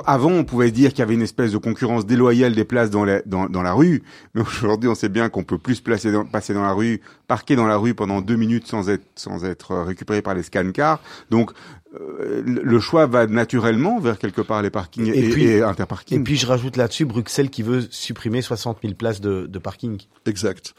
Avant, 0.05 0.31
on 0.31 0.45
pouvait 0.45 0.71
dire 0.71 0.91
qu'il 0.91 1.01
y 1.01 1.03
avait 1.03 1.15
une 1.15 1.23
espèce 1.23 1.53
de 1.53 1.59
concurrence 1.59 2.07
déloyale 2.07 2.55
des 2.55 2.65
places 2.65 2.91
dans 2.91 3.05
la, 3.05 3.23
dans, 3.23 3.47
dans 3.49 3.63
la 3.63 3.73
rue, 3.73 4.03
mais 4.35 4.43
aujourd'hui, 4.43 4.89
on 4.89 4.95
sait 4.95 5.09
bien 5.09 5.29
qu'on 5.29 5.45
peut 5.45 5.59
plus 5.59 5.81
placer 5.81 6.13
dans, 6.13 6.25
passer 6.25 6.55
dans 6.55 6.63
la 6.63 6.73
rue, 6.73 7.01
parquer 7.27 7.57
dans 7.57 7.67
la 7.67 7.77
rue 7.77 7.95
pendant 7.95 8.21
deux 8.21 8.37
minutes 8.37 8.67
sans 8.67 8.89
être, 8.89 9.05
sans 9.15 9.45
être 9.45 9.77
récupéré 9.77 10.23
par 10.23 10.35
les 10.35 10.43
scan 10.43 10.71
cars. 10.73 11.01
Donc, 11.31 11.53
euh, 11.95 12.43
le 12.45 12.81
choix 12.81 13.07
va 13.07 13.27
naturellement 13.27 14.01
vers 14.01 14.19
quelque 14.19 14.41
part 14.41 14.61
les 14.61 14.71
parkings 14.71 15.07
et, 15.07 15.27
et, 15.27 15.31
puis, 15.31 15.45
et 15.45 15.63
interparking. 15.63 16.21
Et 16.21 16.23
puis 16.23 16.37
je 16.37 16.47
rajoute 16.47 16.77
là-dessus 16.77 17.05
Bruxelles 17.05 17.49
qui 17.49 17.63
veut 17.63 17.87
supprimer 17.91 18.43
60 18.43 18.79
000 18.83 18.95
places 18.95 19.21
de, 19.21 19.47
de 19.47 19.59
parking. 19.59 20.01
Exact. 20.27 20.75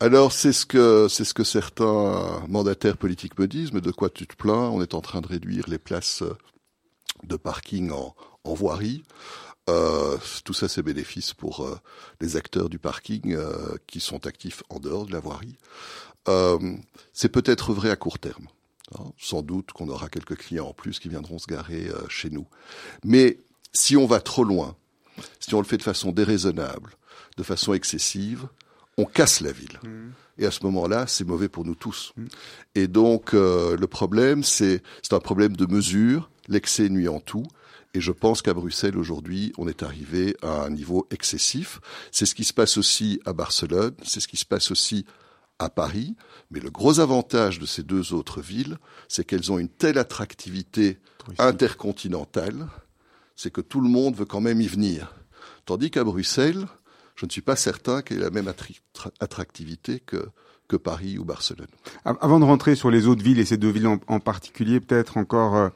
Alors 0.00 0.32
c'est 0.32 0.52
ce 0.52 0.64
que 0.64 1.08
c'est 1.08 1.24
ce 1.24 1.34
que 1.34 1.44
certains 1.44 2.42
mandataires 2.48 2.96
politiques 2.96 3.38
me 3.38 3.46
disent. 3.46 3.72
Mais 3.72 3.80
de 3.80 3.90
quoi 3.90 4.08
tu 4.08 4.26
te 4.26 4.36
plains? 4.36 4.70
On 4.70 4.80
est 4.80 4.94
en 4.94 5.00
train 5.00 5.20
de 5.20 5.26
réduire 5.26 5.64
les 5.68 5.78
places 5.78 6.22
de 7.22 7.36
parking 7.36 7.90
en, 7.90 8.14
en 8.44 8.54
voirie. 8.54 9.04
Euh, 9.70 10.18
tout 10.44 10.54
ça, 10.54 10.68
c'est 10.68 10.82
bénéfice 10.82 11.34
pour 11.34 11.64
euh, 11.64 11.78
les 12.20 12.36
acteurs 12.36 12.68
du 12.68 12.78
parking 12.78 13.34
euh, 13.34 13.76
qui 13.86 14.00
sont 14.00 14.26
actifs 14.26 14.62
en 14.70 14.80
dehors 14.80 15.06
de 15.06 15.12
la 15.12 15.20
voirie. 15.20 15.56
Euh, 16.28 16.76
c'est 17.12 17.28
peut-être 17.28 17.72
vrai 17.72 17.90
à 17.90 17.96
court 17.96 18.18
terme. 18.18 18.46
Hein. 18.98 19.04
Sans 19.18 19.42
doute 19.42 19.72
qu'on 19.72 19.88
aura 19.88 20.08
quelques 20.08 20.36
clients 20.36 20.66
en 20.66 20.72
plus 20.72 20.98
qui 20.98 21.08
viendront 21.08 21.38
se 21.38 21.46
garer 21.46 21.88
euh, 21.88 22.08
chez 22.08 22.30
nous. 22.30 22.46
Mais 23.04 23.38
si 23.72 23.96
on 23.96 24.06
va 24.06 24.20
trop 24.20 24.44
loin, 24.44 24.76
si 25.40 25.54
on 25.54 25.60
le 25.60 25.66
fait 25.66 25.78
de 25.78 25.82
façon 25.82 26.10
déraisonnable, 26.10 26.96
de 27.36 27.42
façon 27.42 27.72
excessive, 27.72 28.48
on 28.98 29.04
casse 29.04 29.40
la 29.40 29.52
ville. 29.52 29.80
Mmh. 29.84 29.88
Et 30.38 30.46
à 30.46 30.50
ce 30.50 30.64
moment-là, 30.64 31.06
c'est 31.06 31.24
mauvais 31.24 31.48
pour 31.48 31.64
nous 31.64 31.74
tous. 31.74 32.12
Mmh. 32.16 32.26
Et 32.74 32.88
donc, 32.88 33.32
euh, 33.32 33.76
le 33.76 33.86
problème, 33.86 34.42
c'est 34.42 34.82
un 35.12 35.20
problème 35.20 35.56
de 35.56 35.66
mesure. 35.66 36.30
L'excès 36.52 36.88
nuit 36.90 37.08
en 37.08 37.18
tout. 37.18 37.46
Et 37.94 38.00
je 38.00 38.12
pense 38.12 38.42
qu'à 38.42 38.54
Bruxelles, 38.54 38.96
aujourd'hui, 38.96 39.52
on 39.58 39.68
est 39.68 39.82
arrivé 39.82 40.36
à 40.42 40.64
un 40.64 40.70
niveau 40.70 41.06
excessif. 41.10 41.80
C'est 42.10 42.26
ce 42.26 42.34
qui 42.34 42.44
se 42.44 42.52
passe 42.52 42.76
aussi 42.76 43.20
à 43.26 43.32
Barcelone, 43.32 43.94
c'est 44.02 44.20
ce 44.20 44.28
qui 44.28 44.36
se 44.36 44.46
passe 44.46 44.70
aussi 44.70 45.06
à 45.58 45.70
Paris. 45.70 46.14
Mais 46.50 46.60
le 46.60 46.70
gros 46.70 47.00
avantage 47.00 47.58
de 47.58 47.66
ces 47.66 47.82
deux 47.82 48.12
autres 48.12 48.40
villes, 48.40 48.78
c'est 49.08 49.24
qu'elles 49.24 49.50
ont 49.50 49.58
une 49.58 49.68
telle 49.68 49.98
attractivité 49.98 50.98
intercontinentale, 51.38 52.68
c'est 53.36 53.52
que 53.52 53.60
tout 53.60 53.80
le 53.80 53.88
monde 53.88 54.14
veut 54.14 54.24
quand 54.24 54.40
même 54.40 54.60
y 54.60 54.66
venir. 54.66 55.14
Tandis 55.64 55.90
qu'à 55.90 56.04
Bruxelles, 56.04 56.66
je 57.14 57.26
ne 57.26 57.30
suis 57.30 57.42
pas 57.42 57.56
certain 57.56 58.02
qu'elle 58.02 58.18
ait 58.18 58.22
la 58.22 58.30
même 58.30 58.52
attractivité 59.20 60.00
que, 60.00 60.28
que 60.66 60.76
Paris 60.76 61.18
ou 61.18 61.24
Barcelone. 61.24 61.68
Avant 62.04 62.40
de 62.40 62.44
rentrer 62.44 62.74
sur 62.74 62.90
les 62.90 63.06
autres 63.06 63.22
villes 63.22 63.38
et 63.38 63.44
ces 63.44 63.58
deux 63.58 63.70
villes 63.70 63.86
en, 63.86 64.00
en 64.08 64.20
particulier, 64.20 64.80
peut-être 64.80 65.18
encore 65.18 65.56
euh, 65.56 65.68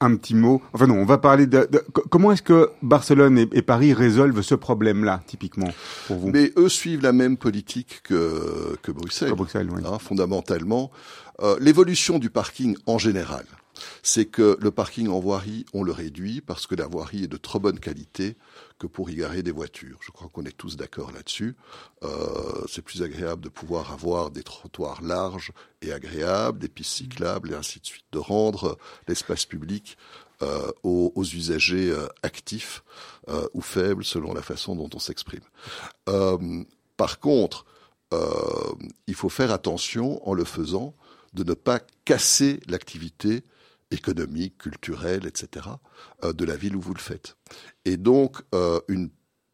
un 0.00 0.16
petit 0.16 0.34
mot. 0.34 0.62
Enfin 0.72 0.86
non, 0.86 0.96
on 0.96 1.04
va 1.04 1.18
parler 1.18 1.46
de, 1.46 1.68
de 1.70 1.84
comment 2.10 2.32
est-ce 2.32 2.42
que 2.42 2.70
Barcelone 2.82 3.38
et, 3.38 3.48
et, 3.52 3.62
Paris 3.62 3.92
résolvent 3.92 4.42
ce 4.42 4.54
problème-là, 4.54 5.22
typiquement, 5.26 5.68
pour 6.06 6.16
vous? 6.16 6.30
Mais 6.30 6.52
eux 6.56 6.68
suivent 6.68 7.02
la 7.02 7.12
même 7.12 7.36
politique 7.36 8.00
que, 8.02 8.76
que 8.82 8.90
Bruxelles. 8.92 9.30
Que 9.30 9.34
Bruxelles 9.34 9.68
oui. 9.70 9.82
hein, 9.84 9.98
fondamentalement, 9.98 10.90
euh, 11.42 11.56
l'évolution 11.60 12.18
du 12.18 12.30
parking 12.30 12.76
en 12.86 12.98
général, 12.98 13.44
c'est 14.02 14.26
que 14.26 14.56
le 14.60 14.70
parking 14.70 15.08
en 15.08 15.20
voirie, 15.20 15.64
on 15.72 15.82
le 15.82 15.92
réduit 15.92 16.40
parce 16.40 16.66
que 16.66 16.74
la 16.74 16.86
voirie 16.86 17.24
est 17.24 17.28
de 17.28 17.36
trop 17.36 17.58
bonne 17.58 17.80
qualité 17.80 18.36
que 18.78 18.86
pour 18.86 19.10
y 19.10 19.16
garer 19.16 19.42
des 19.42 19.50
voitures. 19.50 19.98
Je 20.00 20.10
crois 20.10 20.28
qu'on 20.28 20.44
est 20.44 20.56
tous 20.56 20.76
d'accord 20.76 21.12
là-dessus. 21.12 21.56
Euh, 22.02 22.08
c'est 22.68 22.82
plus 22.82 23.02
agréable 23.02 23.42
de 23.42 23.48
pouvoir 23.48 23.92
avoir 23.92 24.30
des 24.30 24.42
trottoirs 24.42 25.02
larges 25.02 25.52
et 25.82 25.92
agréables, 25.92 26.58
des 26.58 26.68
pistes 26.68 26.92
cyclables 26.92 27.52
et 27.52 27.54
ainsi 27.54 27.80
de 27.80 27.86
suite, 27.86 28.06
de 28.12 28.18
rendre 28.18 28.78
l'espace 29.08 29.44
public 29.44 29.96
euh, 30.42 30.70
aux, 30.82 31.12
aux, 31.14 31.24
usagers 31.24 31.90
euh, 31.90 32.06
actifs 32.22 32.82
euh, 33.28 33.46
ou 33.52 33.60
faibles 33.60 34.04
selon 34.04 34.32
la 34.32 34.42
façon 34.42 34.74
dont 34.74 34.88
on 34.94 34.98
s'exprime. 34.98 35.44
Euh, 36.08 36.64
par 36.96 37.20
contre, 37.20 37.66
euh, 38.12 38.72
il 39.06 39.14
faut 39.14 39.28
faire 39.28 39.52
attention 39.52 40.26
en 40.28 40.34
le 40.34 40.44
faisant 40.44 40.94
de 41.34 41.44
ne 41.44 41.54
pas 41.54 41.80
casser 42.04 42.60
l'activité 42.66 43.44
économique, 43.90 44.58
culturelle, 44.58 45.26
etc., 45.26 45.66
euh, 46.24 46.32
de 46.32 46.44
la 46.44 46.56
ville 46.56 46.76
où 46.76 46.80
vous 46.80 46.94
le 46.94 47.00
faites. 47.00 47.36
Et 47.84 47.96
donc, 47.96 48.36
euh, 48.54 48.80
une 48.88 49.10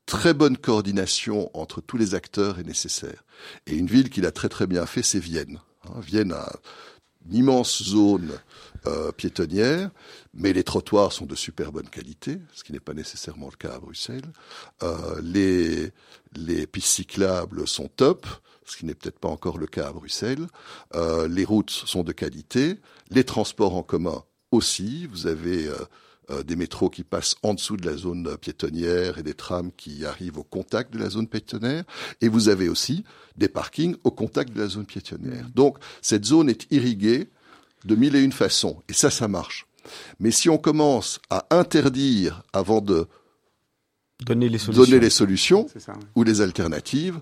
très 0.06 0.34
bonne 0.34 0.56
coordination 0.56 1.50
entre 1.54 1.80
tous 1.80 1.96
les 1.96 2.14
acteurs 2.14 2.58
est 2.58 2.64
nécessaire. 2.64 3.24
Et 3.66 3.76
une 3.76 3.86
ville 3.86 4.10
qui 4.10 4.20
l'a 4.20 4.30
très 4.30 4.48
très 4.48 4.66
bien 4.66 4.86
fait, 4.86 5.02
c'est 5.02 5.18
Vienne. 5.18 5.60
Hein, 5.84 6.00
Vienne 6.00 6.32
a 6.32 6.52
une 7.28 7.34
immense 7.34 7.82
zone 7.82 8.30
euh, 8.86 9.10
piétonnière, 9.10 9.90
mais 10.32 10.52
les 10.52 10.62
trottoirs 10.62 11.12
sont 11.12 11.26
de 11.26 11.34
super 11.34 11.72
bonne 11.72 11.88
qualité, 11.88 12.38
ce 12.52 12.62
qui 12.62 12.72
n'est 12.72 12.80
pas 12.80 12.94
nécessairement 12.94 13.48
le 13.50 13.56
cas 13.56 13.74
à 13.74 13.78
Bruxelles. 13.80 14.30
Euh, 14.82 15.20
les, 15.22 15.90
les 16.36 16.66
pistes 16.66 16.88
cyclables 16.88 17.66
sont 17.66 17.88
top, 17.88 18.26
ce 18.64 18.76
qui 18.76 18.86
n'est 18.86 18.94
peut-être 18.94 19.18
pas 19.18 19.28
encore 19.28 19.58
le 19.58 19.66
cas 19.66 19.88
à 19.88 19.92
Bruxelles. 19.92 20.46
Euh, 20.94 21.26
les 21.26 21.44
routes 21.44 21.70
sont 21.70 22.04
de 22.04 22.12
qualité, 22.12 22.76
les 23.10 23.24
transports 23.24 23.76
en 23.76 23.82
commun 23.82 24.22
aussi. 24.50 25.06
Vous 25.06 25.26
avez 25.26 25.66
euh, 25.66 25.74
euh, 26.30 26.42
des 26.42 26.56
métros 26.56 26.90
qui 26.90 27.04
passent 27.04 27.36
en 27.42 27.54
dessous 27.54 27.76
de 27.76 27.86
la 27.86 27.96
zone 27.96 28.36
piétonnière 28.38 29.18
et 29.18 29.22
des 29.22 29.34
trams 29.34 29.70
qui 29.76 30.04
arrivent 30.04 30.38
au 30.38 30.44
contact 30.44 30.92
de 30.92 30.98
la 30.98 31.08
zone 31.08 31.28
piétonnière. 31.28 31.84
Et 32.20 32.28
vous 32.28 32.48
avez 32.48 32.68
aussi 32.68 33.04
des 33.36 33.48
parkings 33.48 33.96
au 34.04 34.10
contact 34.10 34.52
de 34.52 34.60
la 34.60 34.68
zone 34.68 34.86
piétonnière. 34.86 35.46
Donc 35.54 35.78
cette 36.02 36.24
zone 36.24 36.48
est 36.48 36.66
irriguée 36.72 37.28
de 37.84 37.94
mille 37.94 38.16
et 38.16 38.22
une 38.22 38.32
façons. 38.32 38.82
Et 38.88 38.92
ça, 38.92 39.10
ça 39.10 39.28
marche. 39.28 39.66
Mais 40.18 40.32
si 40.32 40.48
on 40.48 40.58
commence 40.58 41.20
à 41.30 41.46
interdire 41.50 42.42
avant 42.52 42.80
de 42.80 43.06
donner 44.24 44.48
les 44.48 44.58
solutions, 44.58 44.84
donner 44.84 45.00
les 45.00 45.10
solutions 45.10 45.66
ça, 45.76 45.92
oui. 45.94 46.04
ou 46.14 46.22
les 46.22 46.40
alternatives, 46.40 47.20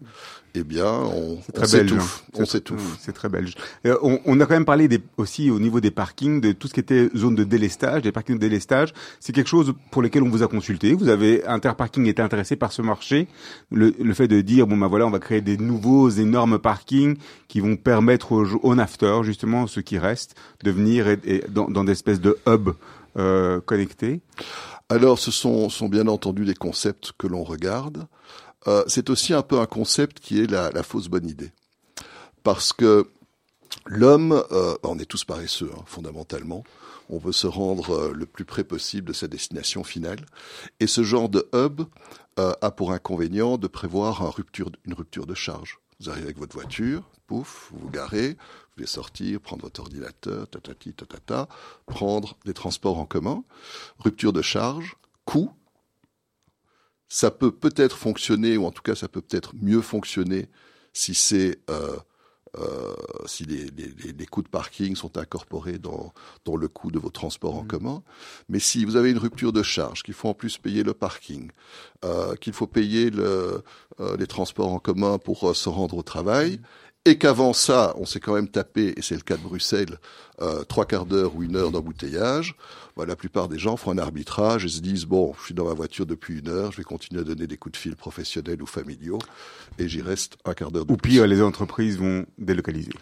eh 0.55 0.63
bien, 0.63 0.87
on, 0.87 1.39
on 1.57 1.65
s'étouffe. 1.65 2.25
On 2.35 2.45
s'étouffe. 2.45 2.97
C'est 3.01 3.13
très 3.13 3.29
belge. 3.29 3.55
Euh, 3.85 3.97
on, 4.03 4.21
on, 4.25 4.41
a 4.41 4.47
quand 4.47 4.55
même 4.55 4.65
parlé 4.65 4.87
des, 4.87 5.01
aussi 5.17 5.51
au 5.51 5.59
niveau 5.59 5.81
des 5.81 5.91
parkings, 5.91 6.41
de 6.41 6.53
tout 6.53 6.69
ce 6.69 6.75
qui 6.75 6.79
était 6.79 7.11
zone 7.17 7.35
de 7.35 7.43
délestage, 7.43 8.03
des 8.03 8.13
parkings 8.13 8.37
de 8.37 8.41
délestage. 8.41 8.93
C'est 9.19 9.33
quelque 9.33 9.49
chose 9.49 9.75
pour 9.91 10.03
lequel 10.03 10.23
on 10.23 10.29
vous 10.29 10.45
a 10.45 10.47
consulté. 10.47 10.95
Vous 10.95 11.09
avez 11.09 11.45
Interparking 11.47 12.07
été 12.07 12.23
intéressé 12.23 12.55
par 12.55 12.71
ce 12.71 12.83
marché. 12.83 13.27
Le, 13.73 13.93
le, 14.01 14.15
fait 14.15 14.29
de 14.29 14.41
dire 14.41 14.69
bon 14.69 14.77
ben 14.77 14.87
voilà, 14.87 15.07
on 15.07 15.11
va 15.11 15.19
créer 15.19 15.41
des 15.41 15.57
nouveaux 15.57 16.09
énormes 16.09 16.61
parkings 16.61 17.17
qui 17.49 17.59
vont 17.59 17.75
permettre 17.75 18.31
aux, 18.31 18.47
aux 18.63 18.75
nafteurs, 18.77 19.25
justement 19.25 19.67
ceux 19.67 19.83
qui 19.83 19.99
restent, 19.99 20.37
de 20.63 20.71
venir 20.71 21.09
et, 21.09 21.19
et 21.25 21.45
dans, 21.49 21.69
dans 21.69 21.83
des 21.83 21.93
espèces 21.93 22.21
de 22.21 22.39
hubs 22.47 22.75
euh, 23.17 23.61
connectés. 23.61 24.21
Alors, 24.91 25.19
ce 25.19 25.31
sont, 25.31 25.69
bien 25.89 26.09
entendu 26.09 26.45
des 26.45 26.55
concepts 26.55 27.13
que 27.17 27.27
l'on 27.27 27.43
regarde. 27.43 28.07
Euh, 28.67 28.85
c'est 28.87 29.11
aussi 29.11 29.33
un 29.33 29.43
peu 29.43 29.59
un 29.59 29.67
concept 29.67 30.21
qui 30.21 30.41
est 30.41 30.51
la, 30.51 30.83
fausse 30.83 31.09
bonne 31.09 31.29
idée. 31.29 31.53
Parce 32.43 32.73
que 32.73 33.07
l'homme, 33.87 34.45
euh, 34.53 34.77
on 34.83 34.99
est 34.99 35.07
tous 35.07 35.25
paresseux, 35.25 35.71
hein, 35.75 35.83
fondamentalement. 35.87 36.65
On 37.09 37.19
veut 37.19 37.33
se 37.33 37.47
rendre 37.47 37.91
euh, 37.91 38.13
le 38.15 38.27
plus 38.27 38.45
près 38.45 38.65
possible 38.65 39.09
de 39.09 39.13
sa 39.15 39.27
destination 39.27 39.85
finale. 39.85 40.21
Et 40.81 40.87
ce 40.87 41.03
genre 41.03 41.29
de 41.29 41.49
hub 41.55 41.83
a 42.37 42.73
pour 42.73 42.91
inconvénient 42.91 43.59
de 43.59 43.69
prévoir 43.69 44.35
une 44.85 44.95
rupture 44.95 45.25
de 45.25 45.35
charge. 45.35 45.79
Vous 46.01 46.11
arrivez 46.11 46.25
avec 46.25 46.39
votre 46.39 46.57
voiture, 46.57 47.09
pouf, 47.29 47.71
vous 47.73 47.83
vous 47.83 47.91
garez, 47.91 48.37
vous 48.75 48.83
pouvez 48.83 48.87
sortir, 48.89 49.41
prendre 49.41 49.63
votre 49.63 49.81
ordinateur, 49.81 50.49
tatati, 50.49 50.95
tatata, 50.95 51.49
prendre 51.87 52.37
des 52.45 52.55
transports 52.55 52.99
en 52.99 53.07
commun, 53.07 53.45
rupture 54.01 54.33
de 54.33 54.43
charge, 54.43 54.97
coût, 55.25 55.53
ça 57.07 57.31
peut 57.31 57.53
peut-être 57.53 57.97
fonctionner, 57.97 58.57
ou 58.57 58.67
en 58.67 58.73
tout 58.73 58.83
cas 58.83 58.97
ça 58.97 59.07
peut 59.07 59.21
peut-être 59.21 59.55
mieux 59.55 59.81
fonctionner 59.81 60.49
si 60.93 61.15
c'est 61.15 61.61
euh, 61.71 61.97
euh, 62.59 62.95
si 63.27 63.45
les, 63.45 63.67
les, 63.67 64.13
les, 64.13 64.27
coûts 64.27 64.43
de 64.43 64.49
parking 64.49 64.95
sont 64.95 65.19
incorporés 65.19 65.79
dans, 65.79 66.13
dans 66.45 66.57
le 66.57 66.69
coût 66.69 66.93
de 66.93 67.01
vos 67.01 67.11
transports 67.11 67.55
mmh. 67.55 67.59
en 67.59 67.65
commun. 67.65 68.03
Mais 68.49 68.61
si 68.61 68.85
vous 68.85 68.95
avez 68.97 69.11
une 69.11 69.19
rupture 69.19 69.53
de 69.53 69.63
charge, 69.63 70.03
qu'il 70.03 70.15
faut 70.15 70.29
en 70.29 70.35
plus 70.35 70.59
payer 70.59 70.85
le 70.85 70.95
parking, 70.95 71.51
euh, 72.05 72.37
qu'il 72.37 72.53
faut 72.53 72.69
payer 72.69 73.11
le, 73.11 73.63
euh, 74.01 74.17
les 74.17 74.27
transports 74.27 74.73
en 74.73 74.79
commun 74.79 75.19
pour 75.19 75.51
euh, 75.51 75.55
se 75.55 75.69
rendre 75.69 75.97
au 75.97 76.03
travail, 76.03 76.59
mmh 76.59 76.84
et 77.05 77.19
qu'avant 77.19 77.53
ça, 77.53 77.95
on 77.99 78.07
s'est 78.07 78.21
quand 78.21 78.35
même 78.35 78.49
tapé, 78.49 78.95
et 78.97 79.03
c'est 79.03 79.15
le 79.15 79.21
cas 79.21 79.37
de 79.37 79.43
Bruxelles, 79.43 79.99
euh, 80.41 80.65
trois 80.65 80.87
quarts 80.87 81.07
d'heure 81.07 81.37
ou 81.37 81.43
une 81.43 81.57
heure 81.57 81.71
d'embouteillage, 81.71 82.57
bah, 82.97 83.05
la 83.07 83.15
plupart 83.15 83.49
des 83.49 83.59
gens 83.59 83.77
font 83.77 83.91
un 83.91 83.99
arbitrage 83.99 84.65
et 84.65 84.69
se 84.69 84.81
disent, 84.81 85.05
bon, 85.05 85.35
je 85.39 85.47
suis 85.47 85.55
dans 85.55 85.67
ma 85.67 85.75
voiture 85.75 86.07
depuis 86.07 86.39
une 86.39 86.49
heure, 86.49 86.73
je 86.73 86.79
vais 86.79 86.85
continuer 86.85 87.21
à 87.21 87.25
donner 87.25 87.47
des 87.47 87.57
coups 87.57 87.75
de 87.75 87.77
fil 87.77 87.97
professionnels 87.97 88.63
ou 88.63 88.67
familiaux, 88.67 89.19
et 89.79 89.87
j'y 89.87 90.01
reste 90.01 90.39
un 90.45 90.55
quart 90.55 90.71
d'heure 90.71 90.87
Ou 90.89 90.97
pire, 90.97 91.27
les 91.27 91.43
entreprises 91.43 91.99
vont 91.99 92.25
délocaliser. 92.39 92.93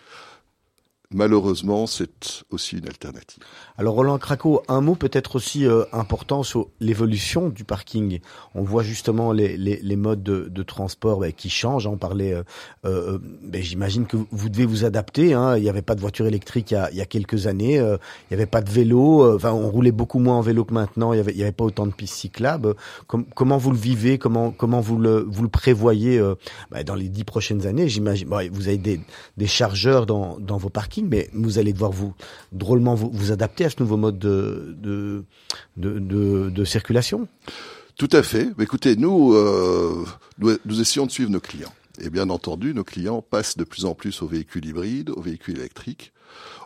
Malheureusement, 1.12 1.86
c'est 1.86 2.44
aussi 2.50 2.78
une 2.78 2.88
alternative. 2.88 3.42
Alors 3.78 3.94
Roland 3.94 4.18
Craco, 4.18 4.62
un 4.68 4.80
mot 4.80 4.94
peut-être 4.94 5.36
aussi 5.36 5.66
euh, 5.66 5.84
important 5.92 6.42
sur 6.42 6.68
l'évolution 6.80 7.48
du 7.48 7.64
parking. 7.64 8.20
On 8.54 8.62
voit 8.62 8.82
justement 8.82 9.32
les, 9.32 9.56
les, 9.56 9.80
les 9.82 9.96
modes 9.96 10.22
de, 10.22 10.48
de 10.48 10.62
transport 10.62 11.20
bah, 11.20 11.32
qui 11.32 11.50
changent. 11.50 11.86
On 11.86 11.96
parlait, 11.96 12.34
euh, 12.34 12.42
euh, 12.84 13.18
bah, 13.42 13.58
j'imagine 13.60 14.06
que 14.06 14.16
vous 14.30 14.48
devez 14.48 14.66
vous 14.66 14.84
adapter. 14.84 15.34
Hein. 15.34 15.56
Il 15.56 15.62
n'y 15.62 15.68
avait 15.68 15.82
pas 15.82 15.94
de 15.94 16.00
voiture 16.00 16.26
électrique 16.26 16.70
il 16.70 16.74
y 16.74 16.76
a, 16.76 16.90
il 16.90 16.96
y 16.96 17.00
a 17.00 17.06
quelques 17.06 17.46
années. 17.46 17.76
il 17.76 17.98
n'y 18.30 18.34
avait 18.34 18.46
pas 18.46 18.60
de 18.60 18.70
vélo. 18.70 19.34
Enfin, 19.34 19.52
on 19.52 19.70
roulait 19.70 19.92
beaucoup 19.92 20.18
moins 20.18 20.36
en 20.36 20.42
vélo 20.42 20.64
que 20.64 20.74
maintenant. 20.74 21.12
Il 21.12 21.16
n'y 21.16 21.20
avait, 21.20 21.42
avait 21.42 21.52
pas 21.52 21.64
autant 21.64 21.86
de 21.86 21.92
pistes 21.92 22.14
cyclables. 22.14 22.74
comment 23.06 23.56
vous 23.56 23.70
le 23.70 23.78
vivez? 23.78 24.18
Comment 24.18 24.50
comment 24.50 24.80
vous 24.80 24.98
le 24.98 25.26
vous 25.28 25.42
le 25.42 25.48
prévoyez 25.48 26.20
bah, 26.70 26.84
dans 26.84 26.94
les 26.94 27.08
dix 27.08 27.24
prochaines 27.24 27.66
années 27.66 27.88
J'imagine? 27.88 28.28
vous 28.52 28.68
avez 28.68 28.78
des, 28.78 29.00
des 29.36 29.46
chargeurs 29.46 30.06
dans 30.06 30.38
dans 30.38 30.56
vos 30.56 30.68
parkings, 30.70 31.01
mais 31.02 31.28
vous 31.32 31.58
allez 31.58 31.72
devoir 31.72 31.92
vous 31.92 32.14
drôlement 32.52 32.94
vous, 32.94 33.32
adapter 33.32 33.64
à 33.64 33.70
ce 33.70 33.76
nouveau 33.80 33.96
mode 33.96 34.18
de, 34.18 34.76
de, 34.78 35.24
de, 35.76 36.64
circulation 36.64 37.28
Tout 37.96 38.08
à 38.12 38.22
fait. 38.22 38.48
Écoutez, 38.60 38.96
euh, 38.98 40.04
nous, 40.38 40.56
nous 40.64 40.80
essayons 40.80 41.06
de 41.06 41.10
suivre 41.10 41.30
nos 41.30 41.40
clients. 41.40 41.72
Et 42.00 42.08
bien 42.08 42.30
entendu, 42.30 42.74
nos 42.74 42.84
clients 42.84 43.22
passent 43.22 43.56
de 43.56 43.64
plus 43.64 43.84
en 43.84 43.94
plus 43.94 44.22
aux 44.22 44.26
véhicules 44.26 44.64
hybrides, 44.64 45.10
aux 45.10 45.20
véhicules 45.20 45.58
électriques. 45.58 46.12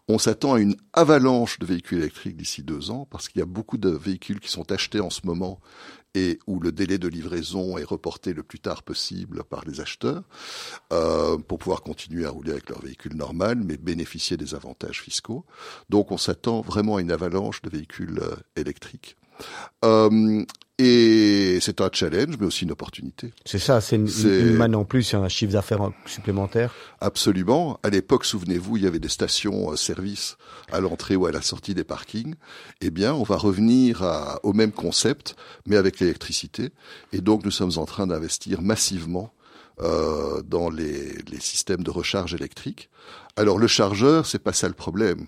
On 0.08 0.18
s'attend 0.18 0.54
à 0.54 0.60
une 0.60 0.76
avalanche 0.92 1.58
de 1.58 1.66
véhicules 1.66 1.98
électriques 1.98 2.36
d'ici 2.36 2.62
deux 2.62 2.90
ans 2.92 3.08
parce 3.10 3.28
qu'il 3.28 3.40
y 3.40 3.42
a 3.42 3.46
beaucoup 3.46 3.76
de 3.76 3.88
véhicules 3.88 4.38
qui 4.38 4.50
sont 4.50 4.70
achetés 4.70 5.00
en 5.00 5.10
ce 5.10 5.22
moment 5.24 5.60
et 6.16 6.38
où 6.46 6.60
le 6.60 6.72
délai 6.72 6.96
de 6.96 7.08
livraison 7.08 7.76
est 7.76 7.84
reporté 7.84 8.32
le 8.32 8.42
plus 8.42 8.58
tard 8.58 8.82
possible 8.82 9.44
par 9.44 9.64
les 9.66 9.80
acheteurs 9.82 10.22
euh, 10.90 11.36
pour 11.36 11.58
pouvoir 11.58 11.82
continuer 11.82 12.24
à 12.24 12.30
rouler 12.30 12.52
avec 12.52 12.70
leur 12.70 12.80
véhicule 12.80 13.14
normal, 13.14 13.58
mais 13.62 13.76
bénéficier 13.76 14.38
des 14.38 14.54
avantages 14.54 15.02
fiscaux. 15.02 15.44
Donc 15.90 16.12
on 16.12 16.16
s'attend 16.16 16.62
vraiment 16.62 16.96
à 16.96 17.02
une 17.02 17.12
avalanche 17.12 17.60
de 17.60 17.68
véhicules 17.68 18.18
euh, 18.18 18.34
électriques. 18.56 19.18
Euh, 19.84 20.44
et 20.78 21.58
c'est 21.62 21.80
un 21.80 21.88
challenge, 21.90 22.36
mais 22.38 22.44
aussi 22.44 22.64
une 22.64 22.72
opportunité. 22.72 23.32
C'est 23.46 23.58
ça, 23.58 23.80
c'est 23.80 23.96
une, 23.96 24.08
une, 24.24 24.56
manne 24.56 24.74
en 24.74 24.84
plus, 24.84 25.14
un 25.14 25.26
chiffre 25.28 25.54
d'affaires 25.54 25.90
supplémentaire. 26.04 26.74
Absolument. 27.00 27.80
À 27.82 27.88
l'époque, 27.88 28.26
souvenez-vous, 28.26 28.76
il 28.76 28.82
y 28.82 28.86
avait 28.86 28.98
des 28.98 29.08
stations-service 29.08 30.36
euh, 30.70 30.76
à 30.76 30.80
l'entrée 30.80 31.16
ou 31.16 31.24
à 31.24 31.32
la 31.32 31.40
sortie 31.40 31.72
des 31.72 31.84
parkings. 31.84 32.34
Eh 32.82 32.90
bien, 32.90 33.14
on 33.14 33.22
va 33.22 33.36
revenir 33.36 34.02
à, 34.02 34.38
au 34.42 34.52
même 34.52 34.72
concept, 34.72 35.34
mais 35.64 35.76
avec 35.76 35.98
l'électricité. 35.98 36.72
Et 37.14 37.22
donc, 37.22 37.46
nous 37.46 37.50
sommes 37.50 37.72
en 37.76 37.86
train 37.86 38.06
d'investir 38.06 38.60
massivement 38.60 39.32
euh, 39.80 40.42
dans 40.42 40.68
les, 40.68 41.14
les, 41.30 41.40
systèmes 41.40 41.84
de 41.84 41.90
recharge 41.90 42.34
électrique. 42.34 42.90
Alors, 43.36 43.58
le 43.58 43.66
chargeur, 43.66 44.26
c'est 44.26 44.38
pas 44.38 44.52
ça 44.52 44.68
le 44.68 44.74
problème. 44.74 45.24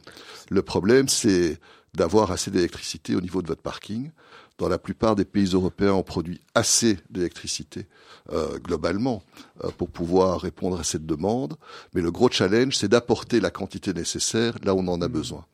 Le 0.50 0.60
problème, 0.60 1.08
c'est 1.08 1.58
d'avoir 1.94 2.30
assez 2.30 2.50
d'électricité 2.50 3.14
au 3.14 3.20
niveau 3.20 3.42
de 3.42 3.48
votre 3.48 3.62
parking 3.62 4.10
dans 4.58 4.68
la 4.68 4.78
plupart 4.78 5.14
des 5.14 5.24
pays 5.24 5.50
européens, 5.54 5.92
on 5.92 6.02
produit 6.02 6.40
assez 6.54 6.98
d'électricité 7.10 7.86
euh, 8.32 8.58
globalement 8.58 9.22
euh, 9.64 9.70
pour 9.70 9.88
pouvoir 9.88 10.40
répondre 10.40 10.78
à 10.78 10.84
cette 10.84 11.06
demande. 11.06 11.56
Mais 11.94 12.02
le 12.02 12.10
gros 12.10 12.28
challenge, 12.28 12.76
c'est 12.76 12.88
d'apporter 12.88 13.40
la 13.40 13.50
quantité 13.50 13.94
nécessaire 13.94 14.56
là 14.64 14.74
où 14.74 14.80
on 14.80 14.88
en 14.88 15.00
a 15.00 15.08
mmh. 15.08 15.12
besoin. 15.12 15.46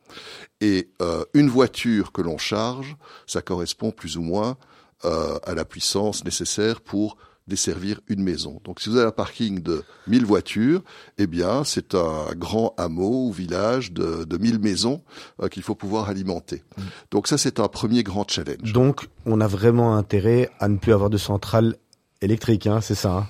Et 0.59 0.89
euh, 1.03 1.23
une 1.35 1.49
voiture 1.49 2.11
que 2.11 2.21
l'on 2.21 2.39
charge, 2.39 2.97
ça 3.27 3.43
correspond 3.43 3.91
plus 3.91 4.17
ou 4.17 4.21
moins 4.21 4.57
à 5.03 5.53
la 5.53 5.65
puissance 5.65 6.25
nécessaire 6.25 6.81
pour 6.81 7.17
desservir 7.47 7.99
une 8.07 8.23
maison. 8.23 8.59
Donc 8.63 8.79
si 8.79 8.89
vous 8.89 8.97
avez 8.97 9.07
un 9.07 9.11
parking 9.11 9.61
de 9.61 9.83
1000 10.07 10.25
voitures, 10.25 10.83
eh 11.17 11.27
bien 11.27 11.63
c'est 11.63 11.93
un 11.93 12.33
grand 12.35 12.73
hameau 12.77 13.27
ou 13.27 13.31
village 13.31 13.91
de, 13.91 14.23
de 14.23 14.37
1000 14.37 14.59
maisons 14.59 15.03
euh, 15.41 15.47
qu'il 15.47 15.61
faut 15.61 15.75
pouvoir 15.75 16.09
alimenter. 16.09 16.63
Mm. 16.77 16.81
Donc 17.11 17.27
ça 17.27 17.37
c'est 17.37 17.59
un 17.59 17.67
premier 17.67 18.03
grand 18.03 18.29
challenge. 18.29 18.73
Donc 18.73 19.07
on 19.25 19.41
a 19.41 19.47
vraiment 19.47 19.95
intérêt 19.95 20.49
à 20.59 20.67
ne 20.67 20.77
plus 20.77 20.93
avoir 20.93 21.09
de 21.09 21.17
centrale 21.17 21.75
électrique, 22.21 22.67
hein, 22.67 22.81
c'est 22.81 22.95
ça 22.95 23.11
hein? 23.11 23.27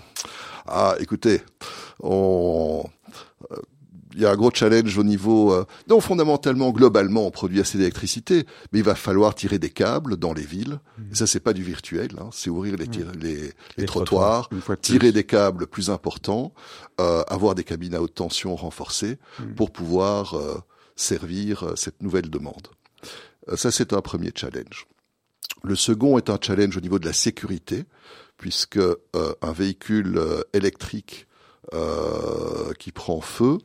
Ah 0.67 0.95
écoutez, 0.99 1.41
on 2.01 2.83
il 4.15 4.21
y 4.21 4.25
a 4.25 4.31
un 4.31 4.35
gros 4.35 4.51
challenge 4.51 4.97
au 4.97 5.03
niveau. 5.03 5.53
Euh, 5.53 5.65
non, 5.89 5.99
fondamentalement, 5.99 6.71
globalement, 6.71 7.27
on 7.27 7.31
produit 7.31 7.59
assez 7.59 7.77
d'électricité, 7.77 8.45
mais 8.71 8.79
il 8.79 8.85
va 8.85 8.95
falloir 8.95 9.35
tirer 9.35 9.59
des 9.59 9.69
câbles 9.69 10.17
dans 10.17 10.33
les 10.33 10.45
villes. 10.45 10.79
Mmh. 10.97 11.03
Et 11.11 11.15
ça, 11.15 11.27
c'est 11.27 11.39
pas 11.41 11.53
du 11.53 11.63
virtuel, 11.63 12.09
hein, 12.19 12.29
c'est 12.31 12.49
ouvrir 12.49 12.77
les, 12.77 12.87
mmh. 12.87 13.11
les, 13.19 13.51
les, 13.77 13.85
trottoirs, 13.85 14.49
tirer 14.81 15.11
des 15.11 15.25
câbles 15.25 15.67
plus 15.67 15.89
importants, 15.89 16.53
euh, 17.01 17.23
avoir 17.27 17.55
des 17.55 17.63
cabines 17.63 17.93
à 17.93 18.01
haute 18.01 18.15
tension 18.15 18.55
renforcées 18.55 19.17
mmh. 19.39 19.53
pour 19.55 19.71
pouvoir 19.71 20.35
euh, 20.35 20.57
servir 20.95 21.63
euh, 21.63 21.75
cette 21.75 22.01
nouvelle 22.01 22.29
demande. 22.29 22.67
Euh, 23.49 23.57
ça, 23.57 23.71
c'est 23.71 23.93
un 23.93 24.01
premier 24.01 24.31
challenge. 24.33 24.87
Le 25.63 25.75
second 25.75 26.17
est 26.17 26.29
un 26.29 26.37
challenge 26.41 26.77
au 26.77 26.81
niveau 26.81 26.99
de 26.99 27.05
la 27.05 27.13
sécurité, 27.13 27.83
puisque 28.37 28.79
un 29.41 29.51
véhicule 29.53 30.19
électrique 30.53 31.25
euh, 31.73 32.73
qui 32.77 32.91
prend 32.91 33.21
feu, 33.21 33.57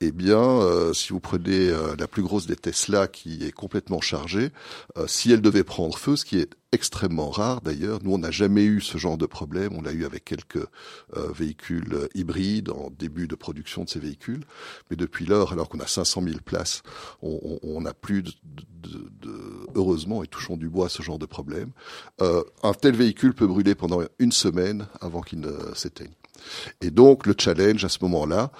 eh 0.00 0.10
bien, 0.10 0.40
euh, 0.40 0.92
si 0.92 1.12
vous 1.12 1.20
prenez 1.20 1.68
euh, 1.68 1.94
la 1.96 2.08
plus 2.08 2.22
grosse 2.22 2.46
des 2.46 2.56
Tesla 2.56 3.06
qui 3.06 3.44
est 3.44 3.52
complètement 3.52 4.00
chargée, 4.00 4.50
si 5.06 5.32
elle 5.32 5.40
devait 5.40 5.62
prendre 5.62 5.96
feu, 5.96 6.16
ce 6.16 6.24
qui 6.24 6.38
est 6.38 6.50
extrêmement 6.72 7.30
rare 7.30 7.60
d'ailleurs, 7.60 8.00
nous 8.02 8.12
on 8.12 8.18
n'a 8.18 8.32
jamais 8.32 8.64
eu 8.64 8.80
ce 8.80 8.98
genre 8.98 9.16
de 9.16 9.26
problème, 9.26 9.72
on 9.76 9.82
l'a 9.82 9.92
eu 9.92 10.04
avec 10.04 10.24
quelques 10.24 10.66
véhicules 11.14 12.08
hybrides 12.14 12.70
en 12.70 12.90
début 12.90 13.28
de 13.28 13.36
production 13.36 13.84
de 13.84 13.88
ces 13.88 14.00
véhicules, 14.00 14.44
mais 14.90 14.96
depuis 14.96 15.26
lors, 15.26 15.52
alors 15.52 15.68
qu'on 15.68 15.78
a 15.78 15.86
500 15.86 16.22
000 16.22 16.38
places, 16.44 16.82
on 17.22 17.80
n'a 17.80 17.94
plus 17.94 18.22
de, 18.22 18.32
de, 18.82 19.10
de, 19.20 19.40
heureusement, 19.76 20.24
et 20.24 20.26
touchons 20.26 20.56
du 20.56 20.68
bois, 20.68 20.88
ce 20.88 21.02
genre 21.02 21.18
de 21.18 21.26
problème. 21.26 21.70
un 22.20 22.72
tel 22.72 22.96
véhicule 22.96 23.34
peut 23.34 23.46
brûler 23.46 23.76
pendant 23.76 24.00
une 24.18 24.32
semaine 24.32 24.86
avant 25.00 25.20
qu'il 25.20 25.40
ne 25.40 25.52
s'éteigne. 25.74 26.14
Et 26.80 26.90
donc 26.90 27.26
le 27.26 27.34
challenge 27.38 27.84
à 27.84 27.88
ce 27.88 27.98
moment-là, 28.02 28.50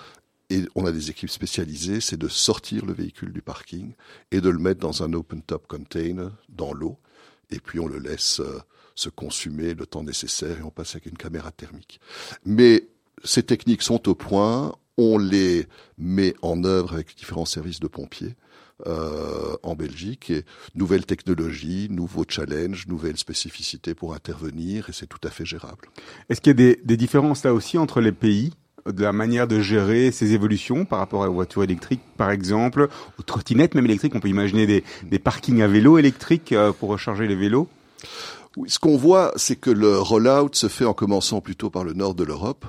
et 0.51 0.63
on 0.75 0.87
a 0.87 0.93
des 0.93 1.11
équipes 1.11 1.31
spécialisées, 1.31 2.01
c'est 2.01 2.17
de 2.17 2.29
sortir 2.29 2.85
le 2.85 2.93
véhicule 2.93 3.33
du 3.33 3.43
parking 3.43 3.95
et 4.31 4.41
de 4.41 4.49
le 4.51 4.59
mettre 4.59 4.81
dans 4.81 5.03
un 5.03 5.13
open 5.13 5.43
top 5.43 5.67
container 5.67 6.31
dans 6.49 6.73
l'eau, 6.73 6.99
et 7.51 7.61
puis 7.61 7.81
on 7.81 7.87
le 7.87 7.99
laisse 7.99 8.41
euh, 8.41 8.61
se 8.95 9.09
consumer 9.09 9.75
le 9.75 9.87
temps 9.87 10.03
nécessaire 10.03 10.59
et 10.59 10.63
on 10.63 10.71
passe 10.71 10.93
avec 10.93 11.07
une 11.07 11.17
caméra 11.17 11.51
thermique. 11.51 12.01
Mais 12.45 12.89
ces 13.25 13.43
techniques 13.43 13.83
sont 13.83 14.09
au 14.09 14.15
point, 14.15 14.75
on 14.97 15.19
les 15.19 15.67
met 15.99 16.35
en 16.43 16.65
œuvre 16.65 16.95
avec 16.95 17.17
différents 17.17 17.45
services 17.47 17.81
de 17.81 17.89
pompiers. 17.89 18.35
Euh, 18.89 19.57
en 19.63 19.77
Belgique. 19.77 20.31
Et 20.31 20.45
nouvelles 20.75 21.07
technologies, 21.07 21.87
nouveaux 21.91 22.25
challenges, 22.29 22.89
nouvelles 22.89 23.17
spécificités 23.17 23.95
pour 23.95 24.15
intervenir, 24.15 24.89
et 24.89 24.93
c'est 24.93 25.07
tout 25.07 25.21
à 25.23 25.31
fait 25.31 25.47
gérable. 25.47 25.89
Est-ce 26.29 26.41
qu'il 26.41 26.51
y 26.51 26.51
a 26.51 26.55
des, 26.55 26.81
des 26.85 26.97
différences 26.97 27.45
là 27.45 27.55
aussi 27.55 27.79
entre 27.79 28.01
les 28.01 28.11
pays 28.11 28.53
de 28.85 29.05
la 29.05 29.13
manière 29.13 29.47
de 29.47 29.61
gérer 29.61 30.11
ces 30.11 30.33
évolutions 30.33 30.85
par 30.85 30.99
rapport 30.99 31.21
aux 31.21 31.33
voitures 31.33 31.63
électriques, 31.63 32.03
par 32.17 32.33
exemple, 32.33 32.89
aux 33.17 33.23
trottinettes 33.23 33.77
même 33.77 33.85
électriques? 33.85 34.17
On 34.17 34.21
peut 34.21 34.29
imaginer 34.29 34.67
des, 34.67 34.83
des 35.05 35.21
parkings 35.21 35.63
à 35.63 35.69
vélo 35.69 35.97
électriques 35.97 36.51
euh, 36.51 36.73
pour 36.73 36.89
recharger 36.89 37.29
les 37.29 37.37
vélos. 37.37 37.69
Oui, 38.57 38.71
ce 38.71 38.79
qu'on 38.79 38.97
voit, 38.97 39.33
c'est 39.35 39.57
que 39.57 39.71
le 39.71 39.99
rollout 39.99 40.51
se 40.53 40.69
fait 40.69 40.85
en 40.85 40.95
commençant 40.95 41.41
plutôt 41.41 41.71
par 41.71 41.83
le 41.83 41.93
nord 41.93 42.15
de 42.15 42.23
l'Europe, 42.23 42.65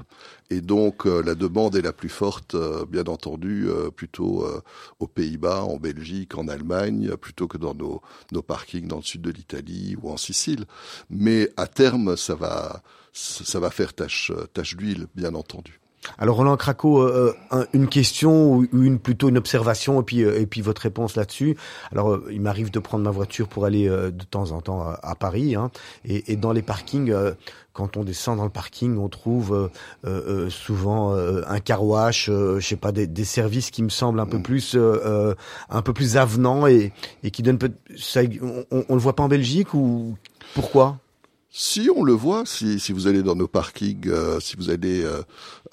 et 0.50 0.62
donc 0.62 1.06
euh, 1.06 1.22
la 1.22 1.36
demande 1.36 1.76
est 1.76 1.82
la 1.84 1.94
plus 1.94 2.10
forte, 2.10 2.56
euh, 2.56 2.86
bien 2.88 3.04
entendu, 3.04 3.68
euh, 3.68 3.92
plutôt 3.92 4.48
aux 5.00 5.08
Pays-Bas, 5.08 5.64
en 5.64 5.78
Belgique, 5.78 6.38
en 6.38 6.48
Allemagne, 6.48 7.16
plutôt 7.18 7.48
que 7.48 7.60
dans 7.60 7.76
nos, 7.76 8.02
nos 8.32 8.42
parkings 8.42 8.88
dans 8.88 8.98
le 8.98 9.04
sud 9.04 9.22
de 9.22 9.30
l'Italie 9.30 9.96
ou 10.02 10.10
en 10.10 10.18
Sicile. 10.18 10.66
Mais 11.12 11.52
à 11.56 11.68
terme, 11.68 12.18
ça 12.18 12.34
va, 12.34 12.82
ça 13.14 13.60
va 13.60 13.70
faire 13.70 13.94
tâche, 13.94 14.32
tâche 14.54 14.76
d'huile, 14.76 15.06
bien 15.14 15.36
entendu. 15.36 15.80
Alors 16.18 16.38
Roland 16.38 16.58
Craco, 16.58 17.02
euh, 17.02 17.34
une 17.74 17.88
question 17.88 18.56
ou 18.56 18.68
une 18.74 19.00
plutôt 19.00 19.30
une 19.30 19.38
observation 19.38 20.02
et 20.02 20.04
puis 20.04 20.24
euh, 20.24 20.40
et 20.40 20.46
puis 20.46 20.62
votre 20.62 20.82
réponse 20.82 21.16
là-dessus. 21.16 21.58
Alors 21.92 22.12
euh, 22.12 22.28
il 22.32 22.42
m'arrive 22.42 22.72
de 22.72 22.80
prendre 22.80 23.04
ma 23.04 23.12
voiture 23.12 23.48
pour 23.48 23.66
aller 23.66 23.88
de 23.88 24.26
temps 24.26 24.52
en 24.52 24.62
temps 24.62 24.86
à, 25.02 25.16
Paris 25.16 25.56
hein, 25.56 25.72
et, 26.04 26.32
et, 26.32 26.36
dans 26.36 26.52
les 26.52 26.62
parkings. 26.62 27.14
quand 27.74 27.98
on 27.98 28.04
descend 28.04 28.38
dans 28.38 28.44
le 28.44 28.50
parking, 28.50 28.98
on 28.98 29.10
trouve 29.10 29.70
souvent 30.50 31.14
un 31.16 31.60
carouage, 31.60 32.26
je 32.28 32.60
sais 32.60 32.76
pas, 32.76 32.92
des, 32.92 33.08
des, 33.08 33.26
services 33.26 33.72
qui 33.72 33.84
me 33.84 33.90
semblent 33.90 34.20
un 34.20 34.26
peu 34.26 34.38
mm. 34.38 34.44
plus, 34.44 34.78
un 35.70 35.82
peu 35.82 35.94
plus 35.94 36.18
avenants 36.18 36.68
et, 36.68 36.94
et 37.24 37.32
qui 37.32 37.44
donnent. 37.44 37.60
Ça, 37.98 38.22
on, 38.72 38.86
on 38.90 38.94
le 38.94 39.02
voit 39.02 39.16
pas 39.16 39.24
en 39.24 39.30
Belgique 39.30 39.74
ou 39.74 40.16
pourquoi? 40.54 40.98
Si 41.58 41.90
on 41.96 42.04
le 42.04 42.12
voit, 42.12 42.44
si, 42.46 42.82
si 42.82 42.92
vous 42.92 43.08
allez 43.08 43.24
dans 43.24 43.36
nos 43.36 43.48
parkings, 43.48 44.10
euh, 44.10 44.42
si 44.42 44.58
vous 44.58 44.70
allez 44.70 45.02
euh, 45.06 45.22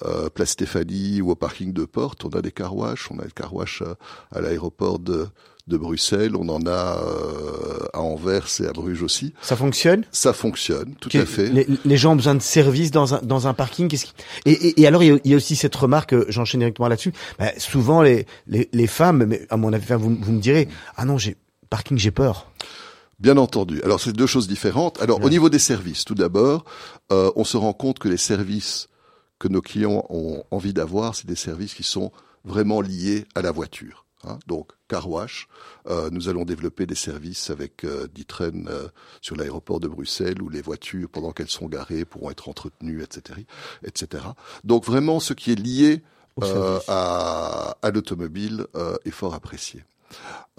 euh, 0.05 0.29
Place 0.29 0.51
Stéphanie 0.51 1.19
ou 1.19 1.31
au 1.31 1.35
parking 1.35 1.73
de 1.73 1.83
Porte, 1.83 2.23
on 2.23 2.29
a 2.29 2.41
des 2.41 2.53
carwash, 2.53 3.11
on 3.11 3.19
a 3.19 3.25
le 3.25 3.31
carwash 3.31 3.83
à 4.31 4.39
l'aéroport 4.39 4.99
de, 4.99 5.27
de 5.67 5.75
Bruxelles, 5.75 6.37
on 6.37 6.47
en 6.47 6.65
a 6.67 7.03
à 7.91 7.99
Anvers 7.99 8.47
et 8.61 8.65
à 8.65 8.71
Bruges 8.71 9.03
aussi. 9.03 9.33
Ça 9.41 9.57
fonctionne? 9.57 10.05
Ça 10.13 10.31
fonctionne, 10.31 10.95
tout 11.01 11.09
à 11.15 11.25
fait. 11.25 11.51
Les, 11.83 11.97
gens 11.97 12.13
ont 12.13 12.15
besoin 12.15 12.35
de 12.35 12.41
services 12.41 12.91
dans 12.91 13.15
un, 13.15 13.21
dans 13.21 13.47
un 13.47 13.53
parking? 13.53 13.89
Qui... 13.89 14.13
Et, 14.45 14.51
et, 14.51 14.81
et, 14.81 14.87
alors, 14.87 15.03
il 15.03 15.19
y, 15.25 15.33
a, 15.33 15.35
aussi 15.35 15.57
cette 15.57 15.75
remarque, 15.75 16.15
j'enchaîne 16.29 16.61
directement 16.61 16.87
là-dessus. 16.87 17.11
Bah, 17.37 17.51
souvent, 17.57 18.01
les, 18.01 18.25
les, 18.47 18.69
les, 18.71 18.87
femmes, 18.87 19.25
mais 19.25 19.45
à 19.49 19.57
mon 19.57 19.73
avis, 19.73 19.85
vous, 19.95 20.17
vous 20.17 20.31
me 20.31 20.39
direz, 20.39 20.69
ah 20.95 21.03
non, 21.03 21.17
j'ai 21.17 21.35
parking, 21.69 21.97
j'ai 21.97 22.11
peur. 22.11 22.47
Bien 23.23 23.37
entendu. 23.37 23.81
Alors, 23.83 24.01
c'est 24.01 24.11
deux 24.11 24.27
choses 24.27 24.49
différentes. 24.49 25.01
Alors, 25.01 25.23
au 25.23 25.29
niveau 25.29 25.47
des 25.47 25.57
services, 25.57 26.03
tout 26.03 26.13
d'abord, 26.13 26.65
euh, 27.13 27.31
on 27.37 27.45
se 27.45 27.55
rend 27.55 27.71
compte 27.71 27.97
que 27.97 28.09
les 28.09 28.17
services 28.17 28.89
que 29.39 29.47
nos 29.47 29.61
clients 29.61 30.05
ont 30.09 30.43
envie 30.51 30.73
d'avoir, 30.73 31.15
c'est 31.15 31.25
des 31.25 31.37
services 31.37 31.73
qui 31.73 31.83
sont 31.83 32.11
vraiment 32.43 32.81
liés 32.81 33.25
à 33.33 33.41
la 33.41 33.51
voiture. 33.51 34.05
Hein. 34.25 34.39
Donc, 34.45 34.73
car 34.89 35.09
wash, 35.09 35.47
euh, 35.87 36.09
nous 36.11 36.27
allons 36.27 36.43
développer 36.43 36.85
des 36.85 36.95
services 36.95 37.49
avec 37.49 37.85
euh, 37.85 38.09
d'Itren 38.13 38.67
euh, 38.69 38.89
sur 39.21 39.37
l'aéroport 39.37 39.79
de 39.79 39.87
Bruxelles 39.87 40.41
où 40.41 40.49
les 40.49 40.61
voitures, 40.61 41.07
pendant 41.07 41.31
qu'elles 41.31 41.47
sont 41.47 41.67
garées, 41.67 42.03
pourront 42.03 42.29
être 42.29 42.49
entretenues, 42.49 43.03
etc., 43.03 43.39
etc. 43.85 44.25
Donc, 44.65 44.83
vraiment, 44.83 45.21
ce 45.21 45.31
qui 45.31 45.53
est 45.53 45.59
lié 45.59 46.03
euh, 46.43 46.81
à, 46.89 47.77
à 47.81 47.91
l'automobile 47.91 48.67
est 49.05 49.11
fort 49.11 49.33
apprécié. 49.33 49.85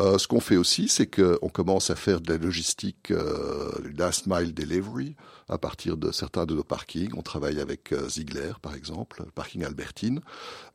Euh, 0.01 0.19
ce 0.19 0.27
qu'on 0.27 0.41
fait 0.41 0.57
aussi, 0.57 0.89
c'est 0.89 1.07
qu'on 1.07 1.49
commence 1.49 1.91
à 1.91 1.97
faire 1.97 2.21
de 2.21 2.33
la 2.33 2.39
logistique 2.39 3.11
euh, 3.11 3.71
last 3.97 4.27
mile 4.27 4.53
delivery 4.53 5.15
à 5.49 5.59
partir 5.59 5.97
de 5.97 6.11
certains 6.11 6.47
de 6.47 6.55
nos 6.55 6.65
parkings. 6.65 7.11
On 7.17 7.23
travaille 7.23 7.61
avec 7.61 7.93
euh, 7.93 8.09
Ziegler, 8.09 8.53
par 8.61 8.75
exemple, 8.75 9.25
parking 9.35 9.65
Albertine, 9.65 10.21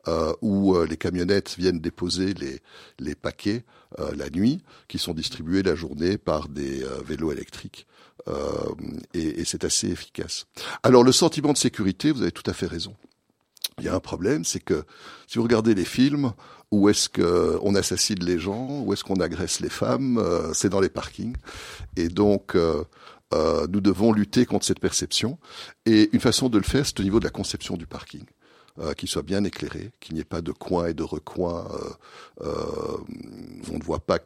euh, 0.08 0.32
où 0.40 0.76
les 0.84 0.96
camionnettes 0.96 1.56
viennent 1.58 1.80
déposer 1.80 2.34
les, 2.34 2.60
les 2.98 3.14
paquets 3.14 3.64
la 4.14 4.30
nuit, 4.30 4.62
qui 4.86 4.98
sont 4.98 5.14
distribués 5.14 5.64
la 5.64 5.74
journée 5.74 6.16
par 6.16 6.48
des 6.48 6.84
vélos 7.04 7.32
électriques. 7.32 7.88
et, 9.14 9.40
et 9.40 9.44
c'est 9.44 9.64
assez 9.64 9.88
efficace. 9.88 10.46
Alors 10.84 11.02
le 11.02 11.10
sentiment 11.10 11.52
de 11.52 11.58
sécurité, 11.58 12.12
vous 12.12 12.22
avez 12.22 12.30
tout 12.30 12.48
à 12.48 12.52
fait 12.52 12.68
raison. 12.68 12.94
Il 13.80 13.86
y 13.86 13.88
a 13.88 13.94
un 13.94 14.00
problème, 14.00 14.44
c'est 14.44 14.60
que 14.60 14.84
si 15.26 15.38
vous 15.38 15.44
regardez 15.44 15.74
les 15.74 15.84
films, 15.84 16.32
où 16.70 16.88
est-ce 16.88 17.08
qu'on 17.08 17.74
assassine 17.74 18.22
les 18.22 18.38
gens, 18.38 18.82
où 18.82 18.92
est-ce 18.92 19.02
qu'on 19.02 19.16
agresse 19.16 19.60
les 19.60 19.68
femmes, 19.68 20.18
euh, 20.18 20.52
c'est 20.52 20.68
dans 20.68 20.80
les 20.80 20.88
parkings. 20.88 21.34
Et 21.96 22.08
donc, 22.08 22.54
euh, 22.54 22.84
euh, 23.34 23.66
nous 23.68 23.80
devons 23.80 24.12
lutter 24.12 24.46
contre 24.46 24.64
cette 24.64 24.80
perception. 24.80 25.38
Et 25.86 26.10
une 26.12 26.20
façon 26.20 26.48
de 26.48 26.58
le 26.58 26.64
faire, 26.64 26.86
c'est 26.86 27.00
au 27.00 27.02
niveau 27.02 27.18
de 27.18 27.24
la 27.24 27.30
conception 27.30 27.76
du 27.76 27.86
parking. 27.86 28.24
Euh, 28.78 28.92
qu'il 28.92 29.08
soit 29.08 29.22
bien 29.22 29.42
éclairé, 29.42 29.90
qu'il 29.98 30.14
n'y 30.14 30.20
ait 30.20 30.24
pas 30.24 30.42
de 30.42 30.52
coins 30.52 30.86
et 30.86 30.94
de 30.94 31.02
recoins. 31.02 31.66
on 32.40 33.78
ne 33.78 33.82
voit 33.82 33.98
pas 33.98 34.18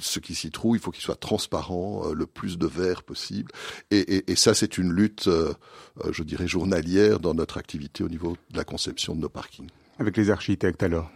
ce 0.00 0.18
qui 0.18 0.34
s'y 0.34 0.50
trouve, 0.50 0.76
il 0.76 0.80
faut 0.80 0.90
qu'il 0.90 1.02
soit 1.02 1.20
transparent, 1.20 2.12
le 2.12 2.26
plus 2.26 2.58
de 2.58 2.66
verre 2.66 3.02
possible. 3.02 3.52
Et, 3.90 3.98
et, 3.98 4.32
et 4.32 4.36
ça, 4.36 4.54
c'est 4.54 4.78
une 4.78 4.92
lutte, 4.92 5.28
je 6.10 6.22
dirais, 6.22 6.48
journalière 6.48 7.20
dans 7.20 7.34
notre 7.34 7.58
activité 7.58 8.04
au 8.04 8.08
niveau 8.08 8.36
de 8.50 8.56
la 8.56 8.64
conception 8.64 9.14
de 9.14 9.20
nos 9.20 9.28
parkings. 9.28 9.70
Avec 9.98 10.16
les 10.16 10.30
architectes 10.30 10.82
alors? 10.82 11.10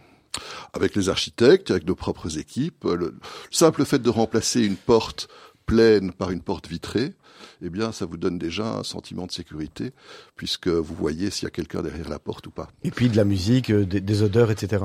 Avec 0.73 0.95
les 0.95 1.09
architectes, 1.09 1.71
avec 1.71 1.87
nos 1.87 1.95
propres 1.95 2.37
équipes. 2.37 2.83
Le 2.83 3.15
simple 3.51 3.85
fait 3.85 3.99
de 3.99 4.09
remplacer 4.09 4.61
une 4.61 4.75
porte 4.75 5.27
pleine 5.65 6.11
par 6.11 6.31
une 6.31 6.41
porte 6.41 6.67
vitrée, 6.67 7.13
eh 7.61 7.69
bien, 7.69 7.91
ça 7.91 8.05
vous 8.05 8.17
donne 8.17 8.37
déjà 8.37 8.77
un 8.77 8.83
sentiment 8.83 9.25
de 9.25 9.31
sécurité, 9.31 9.91
puisque 10.35 10.67
vous 10.67 10.93
voyez 10.93 11.29
s'il 11.31 11.45
y 11.45 11.47
a 11.47 11.51
quelqu'un 11.51 11.81
derrière 11.81 12.09
la 12.09 12.19
porte 12.19 12.47
ou 12.47 12.51
pas. 12.51 12.69
Et 12.83 12.91
puis 12.91 13.09
de 13.09 13.17
la 13.17 13.23
musique, 13.23 13.71
euh, 13.71 13.85
des, 13.85 14.21
odeurs, 14.21 14.51
etc. 14.51 14.83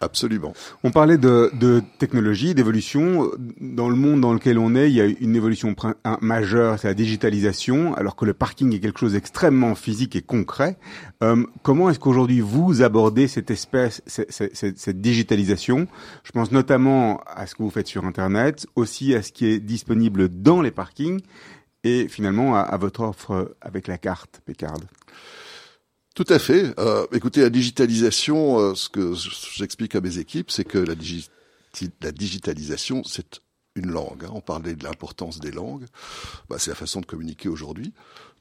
Absolument. 0.00 0.52
On 0.84 0.92
parlait 0.92 1.18
de, 1.18 1.50
de 1.54 1.82
technologie, 1.98 2.54
d'évolution. 2.54 3.30
Dans 3.60 3.88
le 3.88 3.96
monde 3.96 4.20
dans 4.20 4.32
lequel 4.32 4.58
on 4.58 4.74
est, 4.76 4.88
il 4.88 4.94
y 4.94 5.00
a 5.00 5.06
une 5.06 5.34
évolution 5.34 5.74
majeure, 6.20 6.78
c'est 6.78 6.86
la 6.88 6.94
digitalisation, 6.94 7.94
alors 7.94 8.14
que 8.14 8.24
le 8.24 8.32
parking 8.32 8.72
est 8.74 8.78
quelque 8.78 9.00
chose 9.00 9.12
d'extrêmement 9.14 9.74
physique 9.74 10.14
et 10.14 10.22
concret. 10.22 10.76
Euh, 11.22 11.44
comment 11.62 11.90
est-ce 11.90 11.98
qu'aujourd'hui 11.98 12.40
vous 12.40 12.82
abordez 12.82 13.26
cette 13.26 13.50
espèce, 13.50 14.02
cette, 14.06 14.30
cette, 14.30 14.78
cette, 14.78 15.00
digitalisation? 15.00 15.88
Je 16.22 16.30
pense 16.30 16.52
notamment 16.52 17.20
à 17.26 17.46
ce 17.46 17.56
que 17.56 17.62
vous 17.64 17.70
faites 17.70 17.88
sur 17.88 18.04
Internet, 18.04 18.66
aussi 18.76 19.14
à 19.14 19.22
ce 19.22 19.32
qui 19.32 19.46
est 19.46 19.58
disponible 19.58 20.28
dans 20.28 20.62
les 20.62 20.70
parkings, 20.70 21.20
et 21.82 22.06
finalement 22.08 22.54
à, 22.54 22.60
à 22.60 22.76
votre 22.76 23.00
offre 23.00 23.56
avec 23.60 23.88
la 23.88 23.98
carte 23.98 24.40
Pécard. 24.44 24.78
Tout 26.18 26.34
à 26.34 26.40
fait. 26.40 26.74
Euh, 26.80 27.06
écoutez, 27.12 27.42
la 27.42 27.48
digitalisation, 27.48 28.58
euh, 28.58 28.74
ce 28.74 28.88
que 28.88 29.14
j'explique 29.54 29.94
à 29.94 30.00
mes 30.00 30.18
équipes, 30.18 30.50
c'est 30.50 30.64
que 30.64 30.78
la, 30.78 30.96
digitalisation, 32.10 33.04
c'est 33.04 33.40
une 33.76 33.92
langue. 33.92 34.24
Hein. 34.24 34.30
On 34.32 34.40
parlait 34.40 34.74
de 34.74 34.82
l'importance 34.82 35.38
des 35.38 35.52
langues. 35.52 35.86
Bah, 36.50 36.56
c'est 36.58 36.72
la 36.72 36.74
façon 36.74 37.00
de 37.00 37.06
communiquer 37.06 37.48
aujourd'hui. 37.48 37.92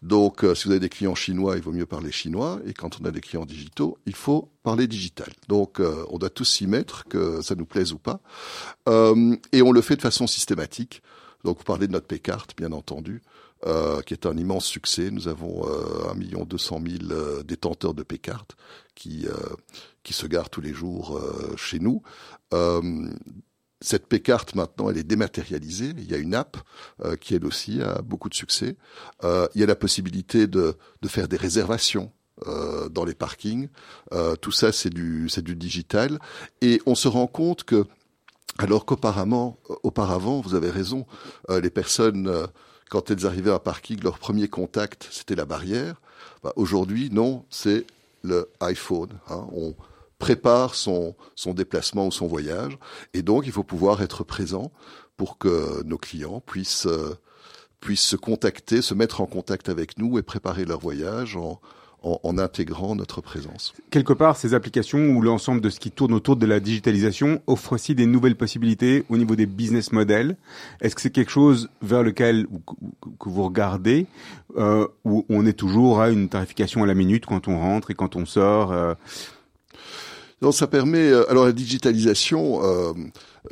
Donc, 0.01 0.43
euh, 0.43 0.55
si 0.55 0.65
vous 0.65 0.71
avez 0.71 0.79
des 0.79 0.89
clients 0.89 1.13
chinois, 1.13 1.55
il 1.55 1.61
vaut 1.61 1.71
mieux 1.71 1.85
parler 1.85 2.11
chinois. 2.11 2.59
Et 2.65 2.73
quand 2.73 2.99
on 2.99 3.05
a 3.05 3.11
des 3.11 3.21
clients 3.21 3.45
digitaux, 3.45 3.99
il 4.07 4.15
faut 4.15 4.49
parler 4.63 4.87
digital. 4.87 5.29
Donc, 5.47 5.79
euh, 5.79 6.03
on 6.09 6.17
doit 6.17 6.31
tous 6.31 6.45
s'y 6.45 6.65
mettre, 6.65 7.03
que 7.03 7.43
ça 7.43 7.53
nous 7.53 7.67
plaise 7.67 7.93
ou 7.93 7.99
pas. 7.99 8.21
Euh, 8.89 9.35
et 9.51 9.61
on 9.61 9.71
le 9.71 9.81
fait 9.81 9.97
de 9.97 10.01
façon 10.01 10.25
systématique. 10.25 11.03
Donc, 11.43 11.59
vous 11.59 11.63
parlez 11.63 11.85
de 11.85 11.91
notre 11.91 12.07
P-carte, 12.07 12.55
bien 12.57 12.71
entendu. 12.71 13.21
Euh, 13.65 14.01
qui 14.01 14.13
est 14.13 14.27
un 14.27 14.37
immense 14.37 14.67
succès. 14.67 15.09
Nous 15.09 15.27
avons 15.27 15.67
euh, 15.67 16.11
1 16.11 16.13
million 16.13 16.45
200 16.45 16.79
000 16.99 17.11
euh, 17.11 17.41
détenteurs 17.41 17.95
de 17.95 18.03
P-Card 18.03 18.45
qui, 18.93 19.25
qui 20.03 20.13
se 20.13 20.27
garent 20.27 20.49
tous 20.49 20.61
les 20.61 20.73
jours 20.73 21.21
chez 21.55 21.77
nous. 21.79 22.01
cette 23.79 24.07
P-Carte, 24.07 24.55
maintenant, 24.55 24.89
elle 24.89 24.97
est 24.97 25.03
dématérialisée. 25.03 25.93
Il 25.97 26.09
y 26.09 26.15
a 26.15 26.17
une 26.17 26.33
app 26.33 26.57
qui, 27.21 27.35
elle 27.35 27.45
aussi, 27.45 27.79
a 27.83 28.01
beaucoup 28.01 28.27
de 28.27 28.33
succès. 28.33 28.75
il 29.23 29.61
y 29.61 29.63
a 29.63 29.67
la 29.67 29.75
possibilité 29.75 30.47
de, 30.47 30.75
de 31.03 31.07
faire 31.07 31.27
des 31.27 31.37
réservations 31.37 32.11
dans 32.89 33.05
les 33.05 33.13
parkings. 33.13 33.69
Tout 34.41 34.51
ça, 34.51 34.71
c'est 34.71 34.89
du, 34.89 35.29
c'est 35.29 35.43
du 35.43 35.55
digital. 35.55 36.17
Et 36.61 36.81
on 36.87 36.95
se 36.95 37.07
rend 37.07 37.27
compte 37.27 37.65
que, 37.65 37.85
alors 38.57 38.83
qu'auparavant, 38.83 39.59
auparavant, 39.83 40.41
vous 40.41 40.55
avez 40.55 40.71
raison, 40.71 41.05
les 41.49 41.69
personnes 41.69 42.47
quand 42.89 43.11
elles 43.11 43.25
arrivaient 43.25 43.51
à 43.51 43.55
un 43.55 43.59
parking, 43.59 44.01
leur 44.01 44.19
premier 44.19 44.47
contact, 44.47 45.07
c'était 45.11 45.35
la 45.35 45.45
barrière. 45.45 46.01
Bah, 46.43 46.53
Aujourd'hui, 46.55 47.09
non, 47.11 47.45
c'est 47.49 47.85
le 48.23 48.49
iPhone. 48.59 49.09
Hein. 49.29 49.47
On 49.53 49.75
prépare 50.19 50.75
son, 50.75 51.15
son 51.35 51.53
déplacement 51.53 52.07
ou 52.07 52.11
son 52.11 52.27
voyage. 52.27 52.77
Et 53.13 53.21
donc, 53.21 53.45
il 53.45 53.51
faut 53.51 53.63
pouvoir 53.63 54.01
être 54.01 54.23
présent 54.23 54.71
pour 55.15 55.37
que 55.37 55.83
nos 55.83 55.97
clients 55.97 56.41
puissent, 56.41 56.87
euh, 56.87 57.15
puissent 57.79 58.07
se 58.07 58.15
contacter, 58.15 58.81
se 58.81 58.93
mettre 58.93 59.21
en 59.21 59.25
contact 59.25 59.69
avec 59.69 59.97
nous 59.97 60.17
et 60.17 60.23
préparer 60.23 60.65
leur 60.65 60.79
voyage 60.79 61.35
en, 61.35 61.59
en, 62.23 62.37
intégrant 62.37 62.95
notre 62.95 63.21
présence. 63.21 63.73
Quelque 63.89 64.13
part, 64.13 64.37
ces 64.37 64.53
applications 64.53 65.09
ou 65.09 65.21
l'ensemble 65.21 65.61
de 65.61 65.69
ce 65.69 65.79
qui 65.79 65.91
tourne 65.91 66.13
autour 66.13 66.35
de 66.35 66.45
la 66.45 66.59
digitalisation 66.59 67.41
offre 67.47 67.73
aussi 67.73 67.95
des 67.95 68.05
nouvelles 68.05 68.35
possibilités 68.35 69.03
au 69.09 69.17
niveau 69.17 69.35
des 69.35 69.45
business 69.45 69.91
models. 69.91 70.37
Est-ce 70.81 70.95
que 70.95 71.01
c'est 71.01 71.11
quelque 71.11 71.31
chose 71.31 71.69
vers 71.81 72.03
lequel 72.03 72.47
que 73.19 73.29
vous 73.29 73.43
regardez 73.43 74.07
euh, 74.57 74.87
où 75.03 75.25
on 75.29 75.45
est 75.45 75.53
toujours 75.53 76.01
à 76.01 76.09
une 76.09 76.29
tarification 76.29 76.83
à 76.83 76.87
la 76.87 76.93
minute 76.93 77.25
quand 77.25 77.47
on 77.47 77.59
rentre 77.59 77.91
et 77.91 77.93
quand 77.93 78.15
on 78.15 78.25
sort 78.25 78.71
euh... 78.71 78.93
Donc 80.41 80.53
ça 80.53 80.67
permet 80.67 81.09
euh, 81.09 81.29
alors 81.29 81.45
la 81.45 81.51
digitalisation. 81.51 82.63
Euh, 82.63 82.93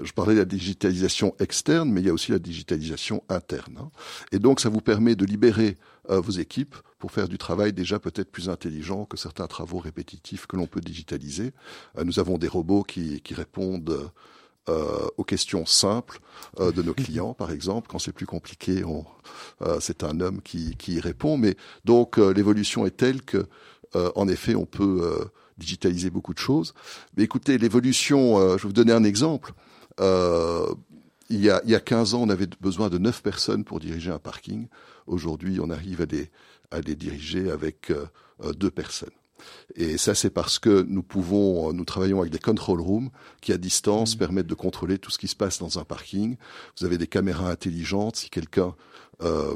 je 0.04 0.12
parlais 0.12 0.34
de 0.34 0.40
la 0.40 0.46
digitalisation 0.46 1.36
externe, 1.40 1.90
mais 1.92 2.02
il 2.02 2.08
y 2.08 2.10
a 2.10 2.14
aussi 2.14 2.32
la 2.32 2.40
digitalisation 2.40 3.24
interne. 3.30 3.78
Hein. 3.80 3.92
Et 4.32 4.40
donc 4.40 4.60
ça 4.60 4.70
vous 4.70 4.82
permet 4.82 5.16
de 5.16 5.26
libérer 5.26 5.78
euh, 6.10 6.20
vos 6.20 6.32
équipes 6.32 6.76
pour 7.00 7.12
faire 7.12 7.28
du 7.28 7.38
travail 7.38 7.74
déjà 7.74 8.00
peut-être 8.00 8.32
plus 8.32 8.50
intelligent 8.50 9.06
que 9.06 9.18
certains 9.18 9.48
travaux 9.48 9.78
répétitifs 9.78 10.48
que 10.48 10.56
l'on 10.56 10.68
peut 10.68 10.82
digitaliser. 10.82 11.54
Euh, 11.98 12.04
nous 12.04 12.20
avons 12.20 12.40
des 12.40 12.48
robots 12.48 12.82
qui, 12.84 13.22
qui 13.22 13.34
répondent 13.34 14.10
euh, 14.70 15.08
aux 15.18 15.24
questions 15.24 15.68
simples 15.68 16.20
euh, 16.60 16.72
de 16.72 16.82
nos 16.82 16.96
clients, 16.96 17.36
par 17.36 17.52
exemple. 17.52 17.88
Quand 17.92 18.00
c'est 18.00 18.12
plus 18.12 18.26
compliqué, 18.26 18.84
on, 18.84 19.06
c'est 19.80 20.04
un 20.04 20.20
homme 20.20 20.42
qui, 20.42 20.76
qui 20.78 20.94
y 20.94 21.00
répond. 21.00 21.38
Mais 21.38 21.56
donc 21.86 22.18
l'évolution 22.18 22.88
est 22.88 22.98
telle 22.98 23.22
que, 23.22 23.46
en 23.94 24.28
effet, 24.28 24.56
on 24.56 24.66
peut 24.66 25.28
digitaliser 25.58 26.10
beaucoup 26.10 26.34
de 26.34 26.40
choses. 26.40 26.74
Mais 27.16 27.24
écoutez, 27.24 27.58
l'évolution, 27.58 28.40
je 28.58 28.64
vais 28.64 28.68
vous 28.68 28.74
donner 28.74 28.94
un 28.94 29.04
exemple. 29.04 29.54
il, 30.00 30.06
y 31.30 31.50
a, 31.50 31.62
il 31.64 31.72
y 31.72 31.76
a 31.76 31.80
15 31.80 32.14
ans, 32.14 32.22
on 32.24 32.30
avait 32.30 32.48
besoin 32.62 32.90
de 32.90 32.98
9 32.98 33.22
personnes 33.22 33.64
pour 33.64 33.80
diriger 33.80 34.12
un 34.12 34.20
parking. 34.20 34.68
Aujourd'hui, 35.08 35.60
on 35.62 35.70
arrive 35.70 36.02
à 36.02 36.06
les, 36.06 36.30
à 36.72 36.82
les 36.82 36.96
diriger 36.96 37.50
avec 37.50 37.92
euh, 37.92 38.06
euh, 38.44 38.54
deux 38.54 38.72
personnes. 38.72 39.12
Et 39.76 39.98
ça, 39.98 40.16
c'est 40.16 40.30
parce 40.30 40.60
que 40.60 40.86
nous 40.88 41.04
pouvons, 41.04 41.70
euh, 41.70 41.74
nous 41.74 41.86
travaillons 41.86 42.22
avec 42.22 42.32
des 42.32 42.40
control 42.40 42.82
rooms 42.82 43.10
qui, 43.42 43.52
à 43.54 43.58
distance, 43.58 44.16
mmh. 44.16 44.20
permettent 44.20 44.48
de 44.48 44.56
contrôler 44.56 44.98
tout 44.98 45.12
ce 45.12 45.18
qui 45.18 45.28
se 45.28 45.36
passe 45.36 45.60
dans 45.60 45.80
un 45.80 45.84
parking. 45.84 46.38
Vous 46.80 46.86
avez 46.86 46.98
des 46.98 47.08
caméras 47.08 47.50
intelligentes. 47.50 48.16
Si 48.16 48.30
quelqu'un 48.30 48.76
euh, 49.22 49.56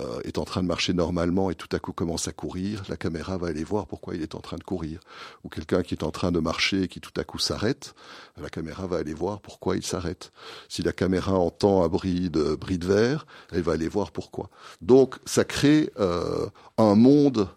euh, 0.00 0.20
est 0.24 0.38
en 0.38 0.44
train 0.44 0.62
de 0.62 0.68
marcher 0.68 0.94
normalement 0.94 1.50
et 1.50 1.54
tout 1.54 1.68
à 1.72 1.78
coup 1.78 1.92
commence 1.92 2.26
à 2.26 2.32
courir, 2.32 2.82
la 2.88 2.96
caméra 2.96 3.36
va 3.36 3.48
aller 3.48 3.64
voir 3.64 3.86
pourquoi 3.86 4.14
il 4.14 4.22
est 4.22 4.34
en 4.34 4.40
train 4.40 4.56
de 4.56 4.62
courir. 4.62 5.00
Ou 5.44 5.48
quelqu'un 5.48 5.82
qui 5.82 5.94
est 5.94 6.02
en 6.02 6.10
train 6.10 6.32
de 6.32 6.40
marcher 6.40 6.84
et 6.84 6.88
qui 6.88 7.00
tout 7.00 7.12
à 7.20 7.24
coup 7.24 7.38
s'arrête, 7.38 7.94
la 8.40 8.48
caméra 8.48 8.86
va 8.86 8.96
aller 8.96 9.14
voir 9.14 9.40
pourquoi 9.40 9.76
il 9.76 9.84
s'arrête. 9.84 10.32
Si 10.68 10.82
la 10.82 10.92
caméra 10.92 11.34
entend 11.34 11.84
un 11.84 11.88
bruit 11.88 12.30
de 12.30 12.54
bruit 12.54 12.78
de 12.78 12.86
verre, 12.86 13.26
elle 13.50 13.62
va 13.62 13.72
aller 13.72 13.88
voir 13.88 14.12
pourquoi. 14.12 14.48
Donc 14.80 15.16
ça 15.26 15.44
crée 15.44 15.90
euh, 16.00 16.48
un 16.78 16.94
monde 16.94 17.48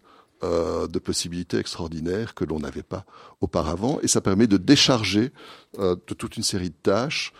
euh, 0.44 0.88
de 0.88 1.00
possibilités 1.00 1.58
extraordinaires 1.58 2.36
que 2.36 2.44
l'on 2.44 2.60
n'avait 2.60 2.84
pas 2.84 3.06
auparavant 3.40 4.00
et 4.04 4.10
ça 4.10 4.20
permet 4.20 4.48
de 4.48 4.58
décharger 4.58 5.32
euh, 5.80 5.96
de 5.96 6.14
toute 6.14 6.36
une 6.36 6.44
série 6.44 6.70
de 6.70 6.76
tâches 6.84 7.32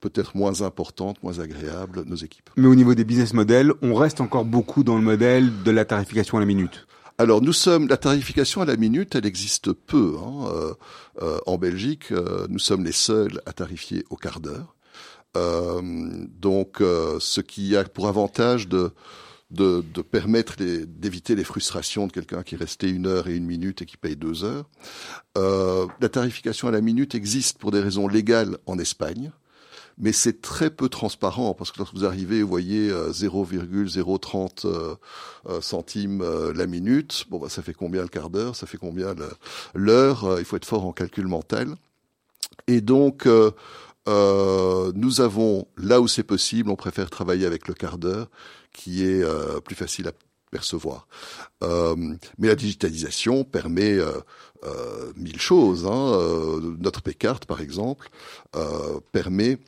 peut-être 0.00 0.36
moins 0.36 0.62
importantes, 0.62 1.22
moins 1.22 1.38
agréables, 1.40 2.04
nos 2.06 2.16
équipes. 2.16 2.50
Mais 2.56 2.68
au 2.68 2.74
niveau 2.74 2.94
des 2.94 3.04
business 3.04 3.34
models, 3.34 3.72
on 3.82 3.94
reste 3.94 4.20
encore 4.20 4.44
beaucoup 4.44 4.84
dans 4.84 4.96
le 4.96 5.02
modèle 5.02 5.62
de 5.62 5.70
la 5.70 5.84
tarification 5.84 6.36
à 6.36 6.40
la 6.40 6.46
minute. 6.46 6.86
Alors 7.18 7.42
nous 7.42 7.52
sommes 7.52 7.88
la 7.88 7.96
tarification 7.96 8.60
à 8.62 8.64
la 8.64 8.76
minute, 8.76 9.16
elle 9.16 9.26
existe 9.26 9.72
peu 9.72 10.16
hein. 10.22 10.46
euh, 10.52 10.74
euh, 11.22 11.38
en 11.46 11.58
Belgique. 11.58 12.12
Euh, 12.12 12.46
nous 12.48 12.60
sommes 12.60 12.84
les 12.84 12.92
seuls 12.92 13.40
à 13.44 13.52
tarifier 13.52 14.04
au 14.10 14.16
quart 14.16 14.38
d'heure. 14.38 14.76
Euh, 15.36 15.82
donc 16.40 16.76
ce 16.80 17.40
qui 17.40 17.76
a 17.76 17.84
pour 17.84 18.08
avantage 18.08 18.68
de 18.68 18.92
de, 19.50 19.82
de 19.94 20.02
permettre 20.02 20.56
d'éviter 20.58 21.34
les 21.34 21.44
frustrations 21.44 22.06
de 22.06 22.12
quelqu'un 22.12 22.42
qui 22.42 22.54
est 22.54 22.58
resté 22.58 22.88
une 22.88 23.06
heure 23.06 23.28
et 23.28 23.36
une 23.36 23.46
minute 23.46 23.82
et 23.82 23.86
qui 23.86 23.96
paye 23.96 24.16
deux 24.16 24.44
heures. 24.44 24.68
Euh, 25.36 25.86
la 26.00 26.08
tarification 26.08 26.68
à 26.68 26.70
la 26.70 26.80
minute 26.80 27.14
existe 27.14 27.58
pour 27.58 27.70
des 27.70 27.80
raisons 27.80 28.08
légales 28.08 28.58
en 28.66 28.78
Espagne, 28.78 29.32
mais 29.98 30.12
c'est 30.12 30.40
très 30.40 30.70
peu 30.70 30.88
transparent 30.88 31.54
parce 31.54 31.72
que 31.72 31.78
lorsque 31.78 31.94
vous 31.94 32.04
arrivez, 32.04 32.42
vous 32.42 32.48
voyez 32.48 32.90
euh, 32.90 33.12
0,030 33.12 34.64
euh, 34.64 34.94
euh, 35.48 35.60
centimes 35.60 36.22
euh, 36.22 36.52
la 36.54 36.66
minute. 36.66 37.26
Bon, 37.30 37.38
bah, 37.38 37.48
ça 37.48 37.62
fait 37.62 37.74
combien 37.74 38.02
le 38.02 38.08
quart 38.08 38.30
d'heure? 38.30 38.54
Ça 38.54 38.66
fait 38.66 38.78
combien 38.78 39.14
l'heure? 39.74 40.36
Il 40.38 40.44
faut 40.44 40.56
être 40.56 40.64
fort 40.64 40.86
en 40.86 40.92
calcul 40.92 41.26
mental. 41.26 41.74
Et 42.68 42.80
donc, 42.80 43.26
euh, 43.26 44.92
nous 44.94 45.20
avons, 45.20 45.66
là 45.76 46.00
où 46.00 46.08
c'est 46.08 46.22
possible, 46.22 46.70
on 46.70 46.76
préfère 46.76 47.10
travailler 47.10 47.46
avec 47.46 47.66
le 47.66 47.74
quart 47.74 47.98
d'heure, 47.98 48.28
qui 48.72 49.04
est 49.04 49.22
euh, 49.22 49.60
plus 49.60 49.74
facile 49.74 50.06
à 50.08 50.12
percevoir. 50.50 51.08
Mais 51.62 52.48
la 52.48 52.54
digitalisation 52.54 53.44
permet 53.44 53.98
mille 55.16 55.40
choses. 55.40 55.86
Hein. 55.86 56.58
Notre 56.78 57.02
P-carte, 57.02 57.44
par 57.44 57.60
exemple, 57.60 58.08
permet, 59.12 59.58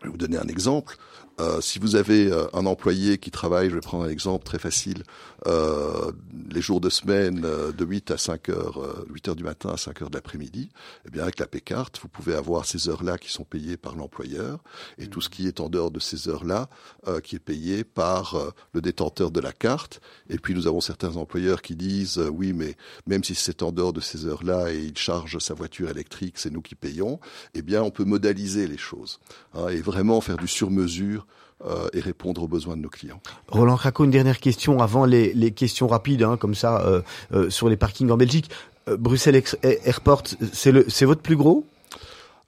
je 0.00 0.06
vais 0.06 0.10
vous 0.10 0.18
donner 0.18 0.38
un 0.38 0.48
exemple, 0.48 0.96
euh, 1.40 1.60
si 1.60 1.78
vous 1.78 1.96
avez 1.96 2.30
euh, 2.30 2.46
un 2.52 2.66
employé 2.66 3.18
qui 3.18 3.30
travaille, 3.30 3.70
je 3.70 3.74
vais 3.74 3.80
prendre 3.80 4.04
un 4.04 4.08
exemple 4.08 4.44
très 4.44 4.58
facile, 4.58 5.02
euh, 5.46 6.10
les 6.50 6.60
jours 6.60 6.80
de 6.80 6.90
semaine 6.90 7.42
euh, 7.44 7.70
de 7.72 7.84
8 7.84 8.10
à 8.10 8.18
5 8.18 8.48
heures, 8.48 8.82
euh, 8.82 9.06
8 9.10 9.28
heures 9.28 9.36
du 9.36 9.44
matin 9.44 9.70
à 9.70 9.76
5 9.76 10.02
heures 10.02 10.10
de 10.10 10.16
l'après-midi, 10.16 10.68
eh 11.06 11.10
bien 11.10 11.22
avec 11.22 11.38
la 11.38 11.46
P-carte, 11.46 12.00
vous 12.02 12.08
pouvez 12.08 12.34
avoir 12.34 12.64
ces 12.64 12.88
heures-là 12.88 13.18
qui 13.18 13.30
sont 13.30 13.44
payées 13.44 13.76
par 13.76 13.94
l'employeur 13.94 14.58
et 14.98 15.06
tout 15.06 15.20
ce 15.20 15.28
qui 15.28 15.46
est 15.46 15.60
en 15.60 15.68
dehors 15.68 15.92
de 15.92 16.00
ces 16.00 16.28
heures-là 16.28 16.68
euh, 17.06 17.20
qui 17.20 17.36
est 17.36 17.40
payé 17.40 17.84
par 17.84 18.34
euh, 18.34 18.50
le 18.72 18.80
détenteur 18.80 19.30
de 19.30 19.40
la 19.40 19.52
carte. 19.52 20.00
Et 20.28 20.38
puis 20.38 20.54
nous 20.54 20.66
avons 20.66 20.80
certains 20.80 21.16
employeurs 21.16 21.62
qui 21.62 21.76
disent 21.76 22.18
euh, 22.18 22.28
oui, 22.28 22.52
mais 22.52 22.76
même 23.06 23.22
si 23.22 23.36
c'est 23.36 23.62
en 23.62 23.70
dehors 23.70 23.92
de 23.92 24.00
ces 24.00 24.26
heures-là 24.26 24.72
et 24.72 24.78
il 24.78 24.98
charge 24.98 25.38
sa 25.38 25.54
voiture 25.54 25.88
électrique, 25.88 26.34
c'est 26.38 26.50
nous 26.50 26.62
qui 26.62 26.74
payons. 26.74 27.20
Eh 27.54 27.62
bien, 27.62 27.80
on 27.82 27.90
peut 27.90 28.04
modaliser 28.04 28.66
les 28.66 28.76
choses 28.76 29.20
hein, 29.54 29.68
et 29.68 29.80
vraiment 29.80 30.20
faire 30.20 30.36
du 30.36 30.48
sur-mesure 30.48 31.27
euh, 31.64 31.88
et 31.92 32.00
répondre 32.00 32.42
aux 32.42 32.48
besoins 32.48 32.76
de 32.76 32.82
nos 32.82 32.88
clients. 32.88 33.20
Roland 33.48 33.76
Craco, 33.76 34.04
une 34.04 34.10
dernière 34.10 34.40
question 34.40 34.80
avant 34.80 35.04
les, 35.04 35.32
les 35.34 35.50
questions 35.50 35.88
rapides, 35.88 36.22
hein, 36.22 36.36
comme 36.36 36.54
ça, 36.54 36.82
euh, 36.82 37.02
euh, 37.32 37.50
sur 37.50 37.68
les 37.68 37.76
parkings 37.76 38.10
en 38.10 38.16
Belgique. 38.16 38.50
Euh, 38.88 38.96
Bruxelles 38.96 39.42
Airport, 39.62 40.24
c'est 40.52 40.72
le, 40.72 40.84
c'est 40.88 41.04
votre 41.04 41.22
plus 41.22 41.36
gros? 41.36 41.66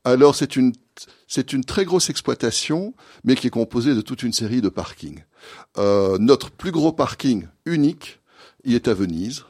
Alors 0.04 0.34
c'est 0.34 0.56
une 0.56 0.72
c'est 1.26 1.52
une 1.52 1.64
très 1.64 1.84
grosse 1.84 2.10
exploitation, 2.10 2.94
mais 3.22 3.36
qui 3.36 3.46
est 3.46 3.50
composée 3.50 3.94
de 3.94 4.00
toute 4.00 4.22
une 4.22 4.32
série 4.32 4.60
de 4.60 4.68
parkings. 4.68 5.22
Euh, 5.78 6.18
notre 6.18 6.50
plus 6.50 6.72
gros 6.72 6.92
parking 6.92 7.46
unique, 7.66 8.20
il 8.64 8.74
est 8.74 8.88
à 8.88 8.94
Venise. 8.94 9.44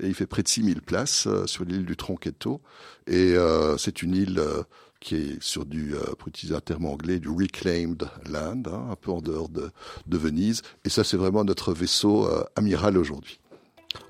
Et 0.00 0.08
il 0.08 0.14
fait 0.14 0.26
près 0.26 0.42
de 0.42 0.48
6000 0.48 0.82
places 0.82 1.26
euh, 1.26 1.46
sur 1.46 1.64
l'île 1.64 1.84
du 1.84 1.96
Tronchetto. 1.96 2.60
Et 3.06 3.34
euh, 3.34 3.76
c'est 3.76 4.02
une 4.02 4.14
île 4.14 4.38
euh, 4.38 4.62
qui 5.04 5.16
est 5.16 5.42
sur 5.42 5.66
du, 5.66 5.94
euh, 5.94 6.14
pour 6.18 6.28
utiliser 6.28 6.56
un 6.56 6.60
terme 6.60 6.86
anglais, 6.86 7.20
du 7.20 7.28
reclaimed 7.28 8.08
land, 8.28 8.62
hein, 8.66 8.86
un 8.90 8.96
peu 8.96 9.12
en 9.12 9.20
dehors 9.20 9.50
de, 9.50 9.70
de 10.06 10.18
Venise. 10.18 10.62
Et 10.84 10.88
ça, 10.88 11.04
c'est 11.04 11.18
vraiment 11.18 11.44
notre 11.44 11.72
vaisseau 11.74 12.26
euh, 12.26 12.42
amiral 12.56 12.96
aujourd'hui. 12.96 13.38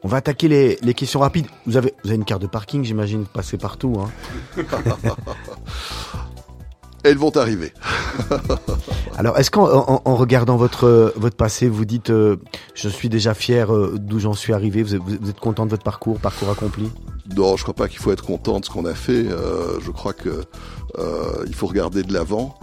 On 0.02 0.08
va 0.08 0.18
attaquer 0.18 0.48
les, 0.48 0.78
les 0.80 0.94
questions 0.94 1.20
rapides. 1.20 1.46
Vous 1.66 1.76
avez, 1.76 1.92
vous 2.04 2.10
avez 2.10 2.16
une 2.16 2.24
carte 2.24 2.40
de 2.40 2.46
parking, 2.46 2.84
j'imagine, 2.84 3.20
vous 3.22 3.26
passez 3.26 3.58
partout. 3.58 4.00
Hein. 4.00 4.10
Elles 7.02 7.18
vont 7.18 7.36
arriver. 7.36 7.74
Alors, 9.18 9.38
est-ce 9.38 9.50
qu'en 9.50 9.66
en, 9.66 10.00
en 10.02 10.16
regardant 10.16 10.56
votre 10.56 11.12
votre 11.16 11.36
passé, 11.36 11.68
vous 11.68 11.84
dites, 11.84 12.08
euh, 12.08 12.36
je 12.74 12.88
suis 12.88 13.10
déjà 13.10 13.34
fier 13.34 13.74
euh, 13.74 13.96
d'où 13.98 14.20
j'en 14.20 14.32
suis 14.32 14.54
arrivé. 14.54 14.82
Vous 14.82 15.28
êtes 15.28 15.40
content 15.40 15.66
de 15.66 15.70
votre 15.70 15.82
parcours, 15.82 16.18
parcours 16.18 16.50
accompli? 16.50 16.90
Non, 17.36 17.56
je 17.56 17.62
crois 17.62 17.74
pas 17.74 17.88
qu'il 17.88 17.98
faut 18.00 18.12
être 18.12 18.24
content 18.24 18.60
de 18.60 18.64
ce 18.64 18.70
qu'on 18.70 18.84
a 18.84 18.94
fait. 18.94 19.26
Euh, 19.28 19.80
je 19.80 19.90
crois 19.90 20.12
que 20.12 20.42
euh, 20.98 21.44
il 21.46 21.54
faut 21.54 21.66
regarder 21.66 22.02
de 22.02 22.12
l'avant 22.12 22.58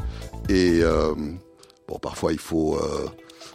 et 0.50 0.80
euh, 0.84 1.14
bon, 1.88 1.98
parfois 2.00 2.32
il 2.32 2.40
faut. 2.40 2.76
euh, 2.78 3.08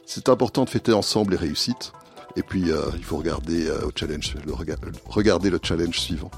c'est 0.04 0.28
important 0.28 0.64
de 0.64 0.70
fêter 0.70 0.92
ensemble 0.92 1.32
les 1.32 1.36
réussites. 1.38 1.92
Et 2.36 2.42
puis 2.42 2.70
euh, 2.70 2.82
il 2.96 3.04
faut 3.04 3.16
regarder 3.16 3.66
euh, 3.68 3.86
au 3.86 3.92
challenge, 3.94 4.34
le 4.44 4.52
rega- 4.52 4.76
regarder 5.07 5.48
le 5.48 5.59
challenge 5.62 5.98
suivant. 6.00 6.30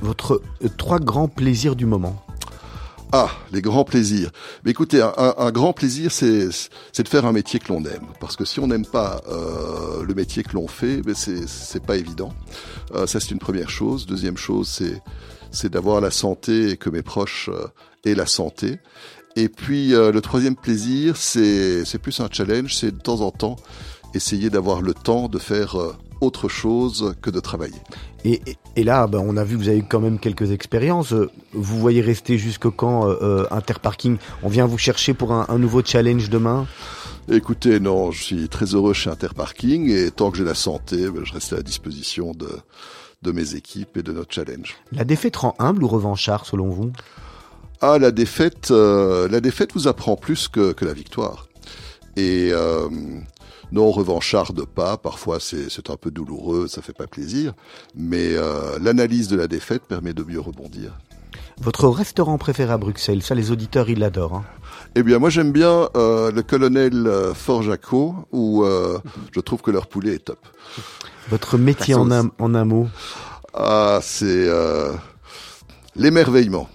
Votre 0.00 0.42
trois 0.76 0.98
grands 0.98 1.28
plaisirs 1.28 1.76
du 1.76 1.86
moment. 1.86 2.24
Ah, 3.14 3.30
les 3.52 3.60
grands 3.60 3.84
plaisirs. 3.84 4.30
Mais 4.64 4.70
écoutez, 4.70 5.02
un, 5.02 5.50
grand 5.50 5.74
plaisir, 5.74 6.10
c'est 6.10 6.48
de 6.48 7.08
faire 7.08 7.26
un 7.26 7.32
métier 7.32 7.60
que 7.60 7.68
l'on 7.68 7.84
aime. 7.84 8.06
Parce 8.20 8.36
que 8.36 8.46
si 8.46 8.58
on 8.58 8.66
n'aime 8.66 8.86
pas 8.86 9.20
euh, 9.28 10.02
le 10.02 10.14
métier 10.14 10.42
que 10.42 10.54
l'on 10.54 10.66
fait, 10.66 11.02
ben 11.02 11.14
c'est 11.14 11.84
pas 11.84 11.96
évident. 11.96 12.32
Euh, 12.94 13.06
ça, 13.06 13.20
c'est 13.20 13.30
une 13.30 13.38
première 13.38 13.68
chose. 13.68 14.06
Deuxième 14.06 14.38
chose, 14.38 14.82
c'est 15.50 15.70
d'avoir 15.70 16.00
la 16.00 16.10
santé 16.10 16.70
et 16.70 16.76
que 16.78 16.88
mes 16.88 17.02
proches 17.02 17.50
euh, 17.52 17.66
aient 18.06 18.14
la 18.14 18.26
santé. 18.26 18.78
Et 19.36 19.48
puis 19.48 19.94
euh, 19.94 20.10
le 20.10 20.20
troisième 20.20 20.56
plaisir, 20.56 21.16
c'est 21.16 21.84
c'est 21.84 21.98
plus 21.98 22.20
un 22.20 22.28
challenge, 22.30 22.74
c'est 22.74 22.92
de 22.92 23.00
temps 23.00 23.20
en 23.20 23.30
temps 23.30 23.56
essayer 24.14 24.50
d'avoir 24.50 24.82
le 24.82 24.94
temps 24.94 25.28
de 25.28 25.38
faire 25.38 25.80
euh, 25.80 25.96
autre 26.20 26.48
chose 26.48 27.14
que 27.22 27.30
de 27.30 27.40
travailler. 27.40 27.80
Et, 28.24 28.40
et, 28.46 28.56
et 28.76 28.84
là, 28.84 29.06
ben, 29.06 29.18
on 29.18 29.36
a 29.36 29.44
vu 29.44 29.56
que 29.56 29.62
vous 29.62 29.68
avez 29.68 29.78
eu 29.78 29.84
quand 29.84 30.00
même 30.00 30.18
quelques 30.18 30.50
expériences. 30.52 31.12
Euh, 31.12 31.30
Vous 31.52 31.78
voyez 31.78 32.00
rester 32.00 32.38
jusque 32.38 32.70
quand 32.70 33.08
euh, 33.08 33.16
euh, 33.22 33.46
Interparking? 33.50 34.16
On 34.42 34.48
vient 34.48 34.66
vous 34.66 34.78
chercher 34.78 35.12
pour 35.14 35.32
un, 35.32 35.46
un 35.48 35.58
nouveau 35.58 35.82
challenge 35.84 36.30
demain? 36.30 36.66
Écoutez, 37.30 37.80
non, 37.80 38.10
je 38.10 38.22
suis 38.22 38.48
très 38.48 38.66
heureux 38.74 38.92
chez 38.92 39.10
Interparking 39.10 39.90
et 39.90 40.10
tant 40.10 40.30
que 40.30 40.38
j'ai 40.38 40.44
la 40.44 40.54
santé, 40.54 41.08
ben, 41.10 41.24
je 41.24 41.32
reste 41.32 41.52
à 41.52 41.56
la 41.56 41.62
disposition 41.62 42.32
de, 42.32 42.48
de 43.22 43.32
mes 43.32 43.54
équipes 43.54 43.96
et 43.96 44.02
de 44.02 44.12
notre 44.12 44.32
challenge. 44.34 44.76
La 44.92 45.04
défaite 45.04 45.36
rend 45.36 45.54
humble 45.58 45.84
ou 45.84 45.88
revanchard 45.88 46.46
selon 46.46 46.68
vous? 46.70 46.92
Ah, 47.80 47.98
la 47.98 48.12
défaite, 48.12 48.70
euh, 48.70 49.28
la 49.28 49.40
défaite 49.40 49.72
vous 49.74 49.88
apprend 49.88 50.16
plus 50.16 50.48
que, 50.48 50.72
que 50.72 50.84
la 50.84 50.92
victoire. 50.92 51.48
Et 52.16 52.50
euh, 52.52 52.88
non, 53.72 53.90
revancharde 53.90 54.64
pas. 54.66 54.96
Parfois, 54.96 55.40
c'est 55.40 55.70
c'est 55.70 55.90
un 55.90 55.96
peu 55.96 56.10
douloureux, 56.10 56.68
ça 56.68 56.82
fait 56.82 56.92
pas 56.92 57.06
plaisir. 57.06 57.54
Mais 57.96 58.34
euh, 58.34 58.78
l'analyse 58.80 59.28
de 59.28 59.36
la 59.36 59.48
défaite 59.48 59.82
permet 59.88 60.12
de 60.12 60.22
mieux 60.22 60.40
rebondir. 60.40 60.98
Votre 61.60 61.88
restaurant 61.88 62.38
préféré 62.38 62.72
à 62.72 62.78
Bruxelles, 62.78 63.22
ça 63.22 63.34
les 63.34 63.50
auditeurs 63.50 63.88
ils 63.88 63.98
l'adorent. 63.98 64.36
Hein. 64.36 64.44
Eh 64.94 65.02
bien, 65.02 65.18
moi 65.18 65.30
j'aime 65.30 65.52
bien 65.52 65.88
euh, 65.96 66.30
le 66.30 66.42
colonel 66.42 67.06
euh, 67.06 67.34
Fort 67.34 67.64
où 68.32 68.64
euh, 68.64 68.98
je 69.34 69.40
trouve 69.40 69.62
que 69.62 69.70
leur 69.70 69.86
poulet 69.86 70.14
est 70.16 70.24
top. 70.24 70.38
Votre 71.30 71.56
métier 71.56 71.94
en 71.94 72.10
un, 72.10 72.30
en 72.38 72.54
un 72.54 72.64
mot 72.64 72.88
Ah, 73.54 74.00
c'est 74.02 74.26
euh, 74.48 74.92
l'émerveillement. 75.96 76.68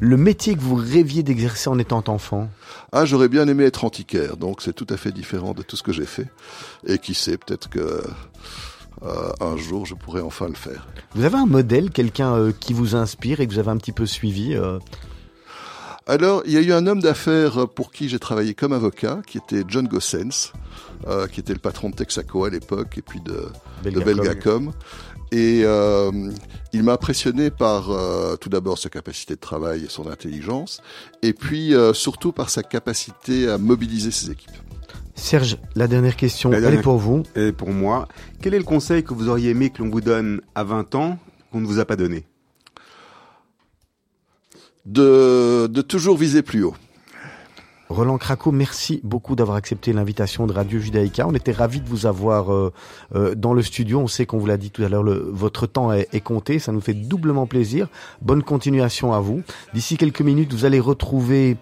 Le 0.00 0.16
métier 0.16 0.54
que 0.54 0.60
vous 0.60 0.74
rêviez 0.76 1.22
d'exercer 1.22 1.68
en 1.68 1.78
étant 1.78 2.04
enfant? 2.08 2.48
Ah, 2.96 3.04
j'aurais 3.04 3.28
bien 3.28 3.48
aimé 3.48 3.64
être 3.64 3.84
antiquaire, 3.84 4.36
donc 4.36 4.62
c'est 4.62 4.72
tout 4.72 4.86
à 4.88 4.96
fait 4.96 5.10
différent 5.10 5.52
de 5.52 5.62
tout 5.62 5.74
ce 5.74 5.82
que 5.82 5.90
j'ai 5.90 6.06
fait. 6.06 6.28
Et 6.86 6.98
qui 6.98 7.12
sait, 7.14 7.36
peut-être 7.36 7.68
que 7.68 8.00
euh, 9.02 9.32
un 9.40 9.56
jour 9.56 9.84
je 9.84 9.96
pourrais 9.96 10.20
enfin 10.20 10.46
le 10.46 10.54
faire. 10.54 10.86
Vous 11.16 11.24
avez 11.24 11.34
un 11.34 11.46
modèle, 11.46 11.90
quelqu'un 11.90 12.36
euh, 12.36 12.52
qui 12.52 12.72
vous 12.72 12.94
inspire 12.94 13.40
et 13.40 13.48
que 13.48 13.52
vous 13.52 13.58
avez 13.58 13.72
un 13.72 13.78
petit 13.78 13.90
peu 13.90 14.06
suivi 14.06 14.54
euh, 14.54 14.78
Alors, 16.06 16.42
il 16.46 16.52
y 16.52 16.56
a 16.56 16.60
eu 16.60 16.72
un 16.72 16.86
homme 16.86 17.00
d'affaires 17.00 17.68
pour 17.68 17.90
qui 17.90 18.08
j'ai 18.08 18.20
travaillé 18.20 18.54
comme 18.54 18.72
avocat, 18.72 19.22
qui 19.26 19.38
était 19.38 19.64
John 19.66 19.88
Gossens, 19.88 20.52
euh, 21.08 21.26
qui 21.26 21.40
était 21.40 21.52
le 21.52 21.58
patron 21.58 21.90
de 21.90 21.96
Texaco 21.96 22.44
à 22.44 22.50
l'époque, 22.50 22.96
et 22.96 23.02
puis 23.02 23.20
de, 23.20 23.48
de 23.82 24.00
Belgacom. 24.00 24.70
Et 25.32 25.62
euh, 25.64 26.10
il 26.72 26.82
m'a 26.82 26.92
impressionné 26.92 27.50
par 27.50 27.90
euh, 27.90 28.36
tout 28.36 28.48
d'abord 28.48 28.78
sa 28.78 28.88
capacité 28.88 29.34
de 29.34 29.40
travail 29.40 29.84
et 29.84 29.88
son 29.88 30.08
intelligence, 30.08 30.82
et 31.22 31.32
puis 31.32 31.74
euh, 31.74 31.92
surtout 31.92 32.32
par 32.32 32.50
sa 32.50 32.62
capacité 32.62 33.48
à 33.48 33.58
mobiliser 33.58 34.10
ses 34.10 34.30
équipes. 34.30 34.50
Serge, 35.14 35.58
la 35.76 35.86
dernière 35.86 36.16
question, 36.16 36.50
La 36.50 36.58
elle 36.58 36.74
est 36.74 36.82
pour 36.82 36.98
vous. 36.98 37.22
Et 37.36 37.52
pour 37.52 37.70
moi, 37.70 38.08
quel 38.42 38.54
est 38.54 38.58
le 38.58 38.64
conseil 38.64 39.04
que 39.04 39.14
vous 39.14 39.28
auriez 39.28 39.50
aimé 39.50 39.70
que 39.70 39.82
l'on 39.82 39.90
vous 39.90 40.00
donne 40.00 40.40
à 40.54 40.64
20 40.64 40.94
ans 40.96 41.18
qu'on 41.52 41.60
ne 41.60 41.66
vous 41.66 41.78
a 41.78 41.84
pas 41.84 41.96
donné? 41.96 42.26
De, 44.84 45.66
de 45.68 45.82
toujours 45.82 46.16
viser 46.16 46.42
plus 46.42 46.64
haut. 46.64 46.74
Roland 47.90 48.16
Craco, 48.16 48.50
merci 48.50 49.00
beaucoup 49.04 49.36
d'avoir 49.36 49.56
accepté 49.58 49.92
l'invitation 49.92 50.46
de 50.46 50.52
Radio 50.52 50.78
Judaïka. 50.78 51.26
On 51.28 51.34
était 51.34 51.52
ravis 51.52 51.80
de 51.80 51.88
vous 51.88 52.06
avoir 52.06 52.52
euh, 52.52 52.72
euh, 53.14 53.34
dans 53.34 53.52
le 53.52 53.62
studio. 53.62 54.00
On 54.00 54.06
sait 54.06 54.24
qu'on 54.24 54.38
vous 54.38 54.46
l'a 54.46 54.56
dit 54.56 54.70
tout 54.70 54.82
à 54.82 54.88
l'heure, 54.88 55.04
votre 55.04 55.66
temps 55.66 55.92
est 55.92 56.20
compté. 56.22 56.58
Ça 56.58 56.72
nous 56.72 56.80
fait 56.80 56.94
doublement 56.94 57.46
plaisir. 57.46 57.88
Bonne 58.22 58.42
continuation 58.42 59.12
à 59.12 59.20
vous. 59.20 59.42
D'ici 59.74 59.96
quelques 59.96 60.22
minutes, 60.22 60.52
vous 60.52 60.64
allez 60.64 60.80
retrouver 60.80 61.58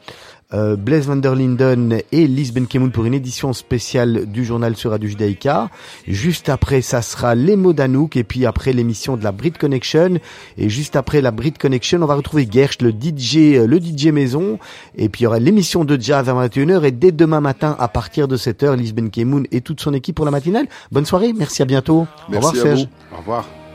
euh, 0.55 0.77
Blaise 0.77 1.07
van 1.07 1.17
der 1.17 1.35
Linden 1.35 1.99
et 2.13 2.27
Lise 2.27 2.53
Benkemoun 2.53 2.91
pour 2.91 3.05
une 3.05 3.15
édition 3.15 3.53
spéciale 3.53 4.27
du 4.27 4.45
journal 4.45 4.77
sur 4.77 4.91
Radio 4.91 5.09
Judaïka. 5.09 5.71
Juste 6.07 6.49
après, 6.49 6.83
ça 6.83 7.03
sera 7.03 7.35
les 7.35 7.57
mots 7.57 7.73
d'Anouk 7.73 8.17
et 8.17 8.25
puis 8.25 8.47
après 8.47 8.73
l'émission 8.73 9.17
de 9.17 9.25
la 9.25 9.33
Brit 9.33 9.53
Connection. 9.53 10.19
Et 10.59 10.69
juste 10.69 10.97
après 10.97 11.21
la 11.21 11.31
Brit 11.31 11.53
Connection, 11.53 12.03
on 12.03 12.07
va 12.07 12.15
retrouver 12.15 12.49
Gersh, 12.51 12.81
le 12.81 12.91
DJ, 12.91 13.57
euh, 13.57 13.67
le 13.67 13.79
DJ 13.79 14.07
maison. 14.07 14.59
Et 14.97 15.09
puis 15.09 15.23
il 15.23 15.25
y 15.25 15.27
aura 15.27 15.39
l'émission 15.39 15.85
de 15.85 16.01
jazz 16.01 16.29
à 16.29 16.35
21h 16.35 16.85
et 16.85 16.91
dès 16.93 17.13
demain 17.13 17.41
matin 17.41 17.77
à 17.79 17.89
partir 17.89 18.29
de 18.29 18.37
7h, 18.37 18.77
Lise 18.77 18.95
Benkemoun 18.95 19.47
et 19.53 19.61
toute 19.61 19.81
son 19.81 19.95
équipe 19.95 20.17
pour 20.17 20.25
la 20.25 20.31
matinale. 20.31 20.67
Bonne 20.91 21.07
soirée, 21.07 21.33
merci 21.33 21.63
à 21.63 21.65
bientôt. 21.65 22.01
Au 22.01 22.07
Merci 22.31 22.47
revoir 22.49 22.53
à 22.53 22.69
Serge. 22.69 22.81
vous. 23.11 23.17
Au 23.17 23.19
revoir. 23.19 23.62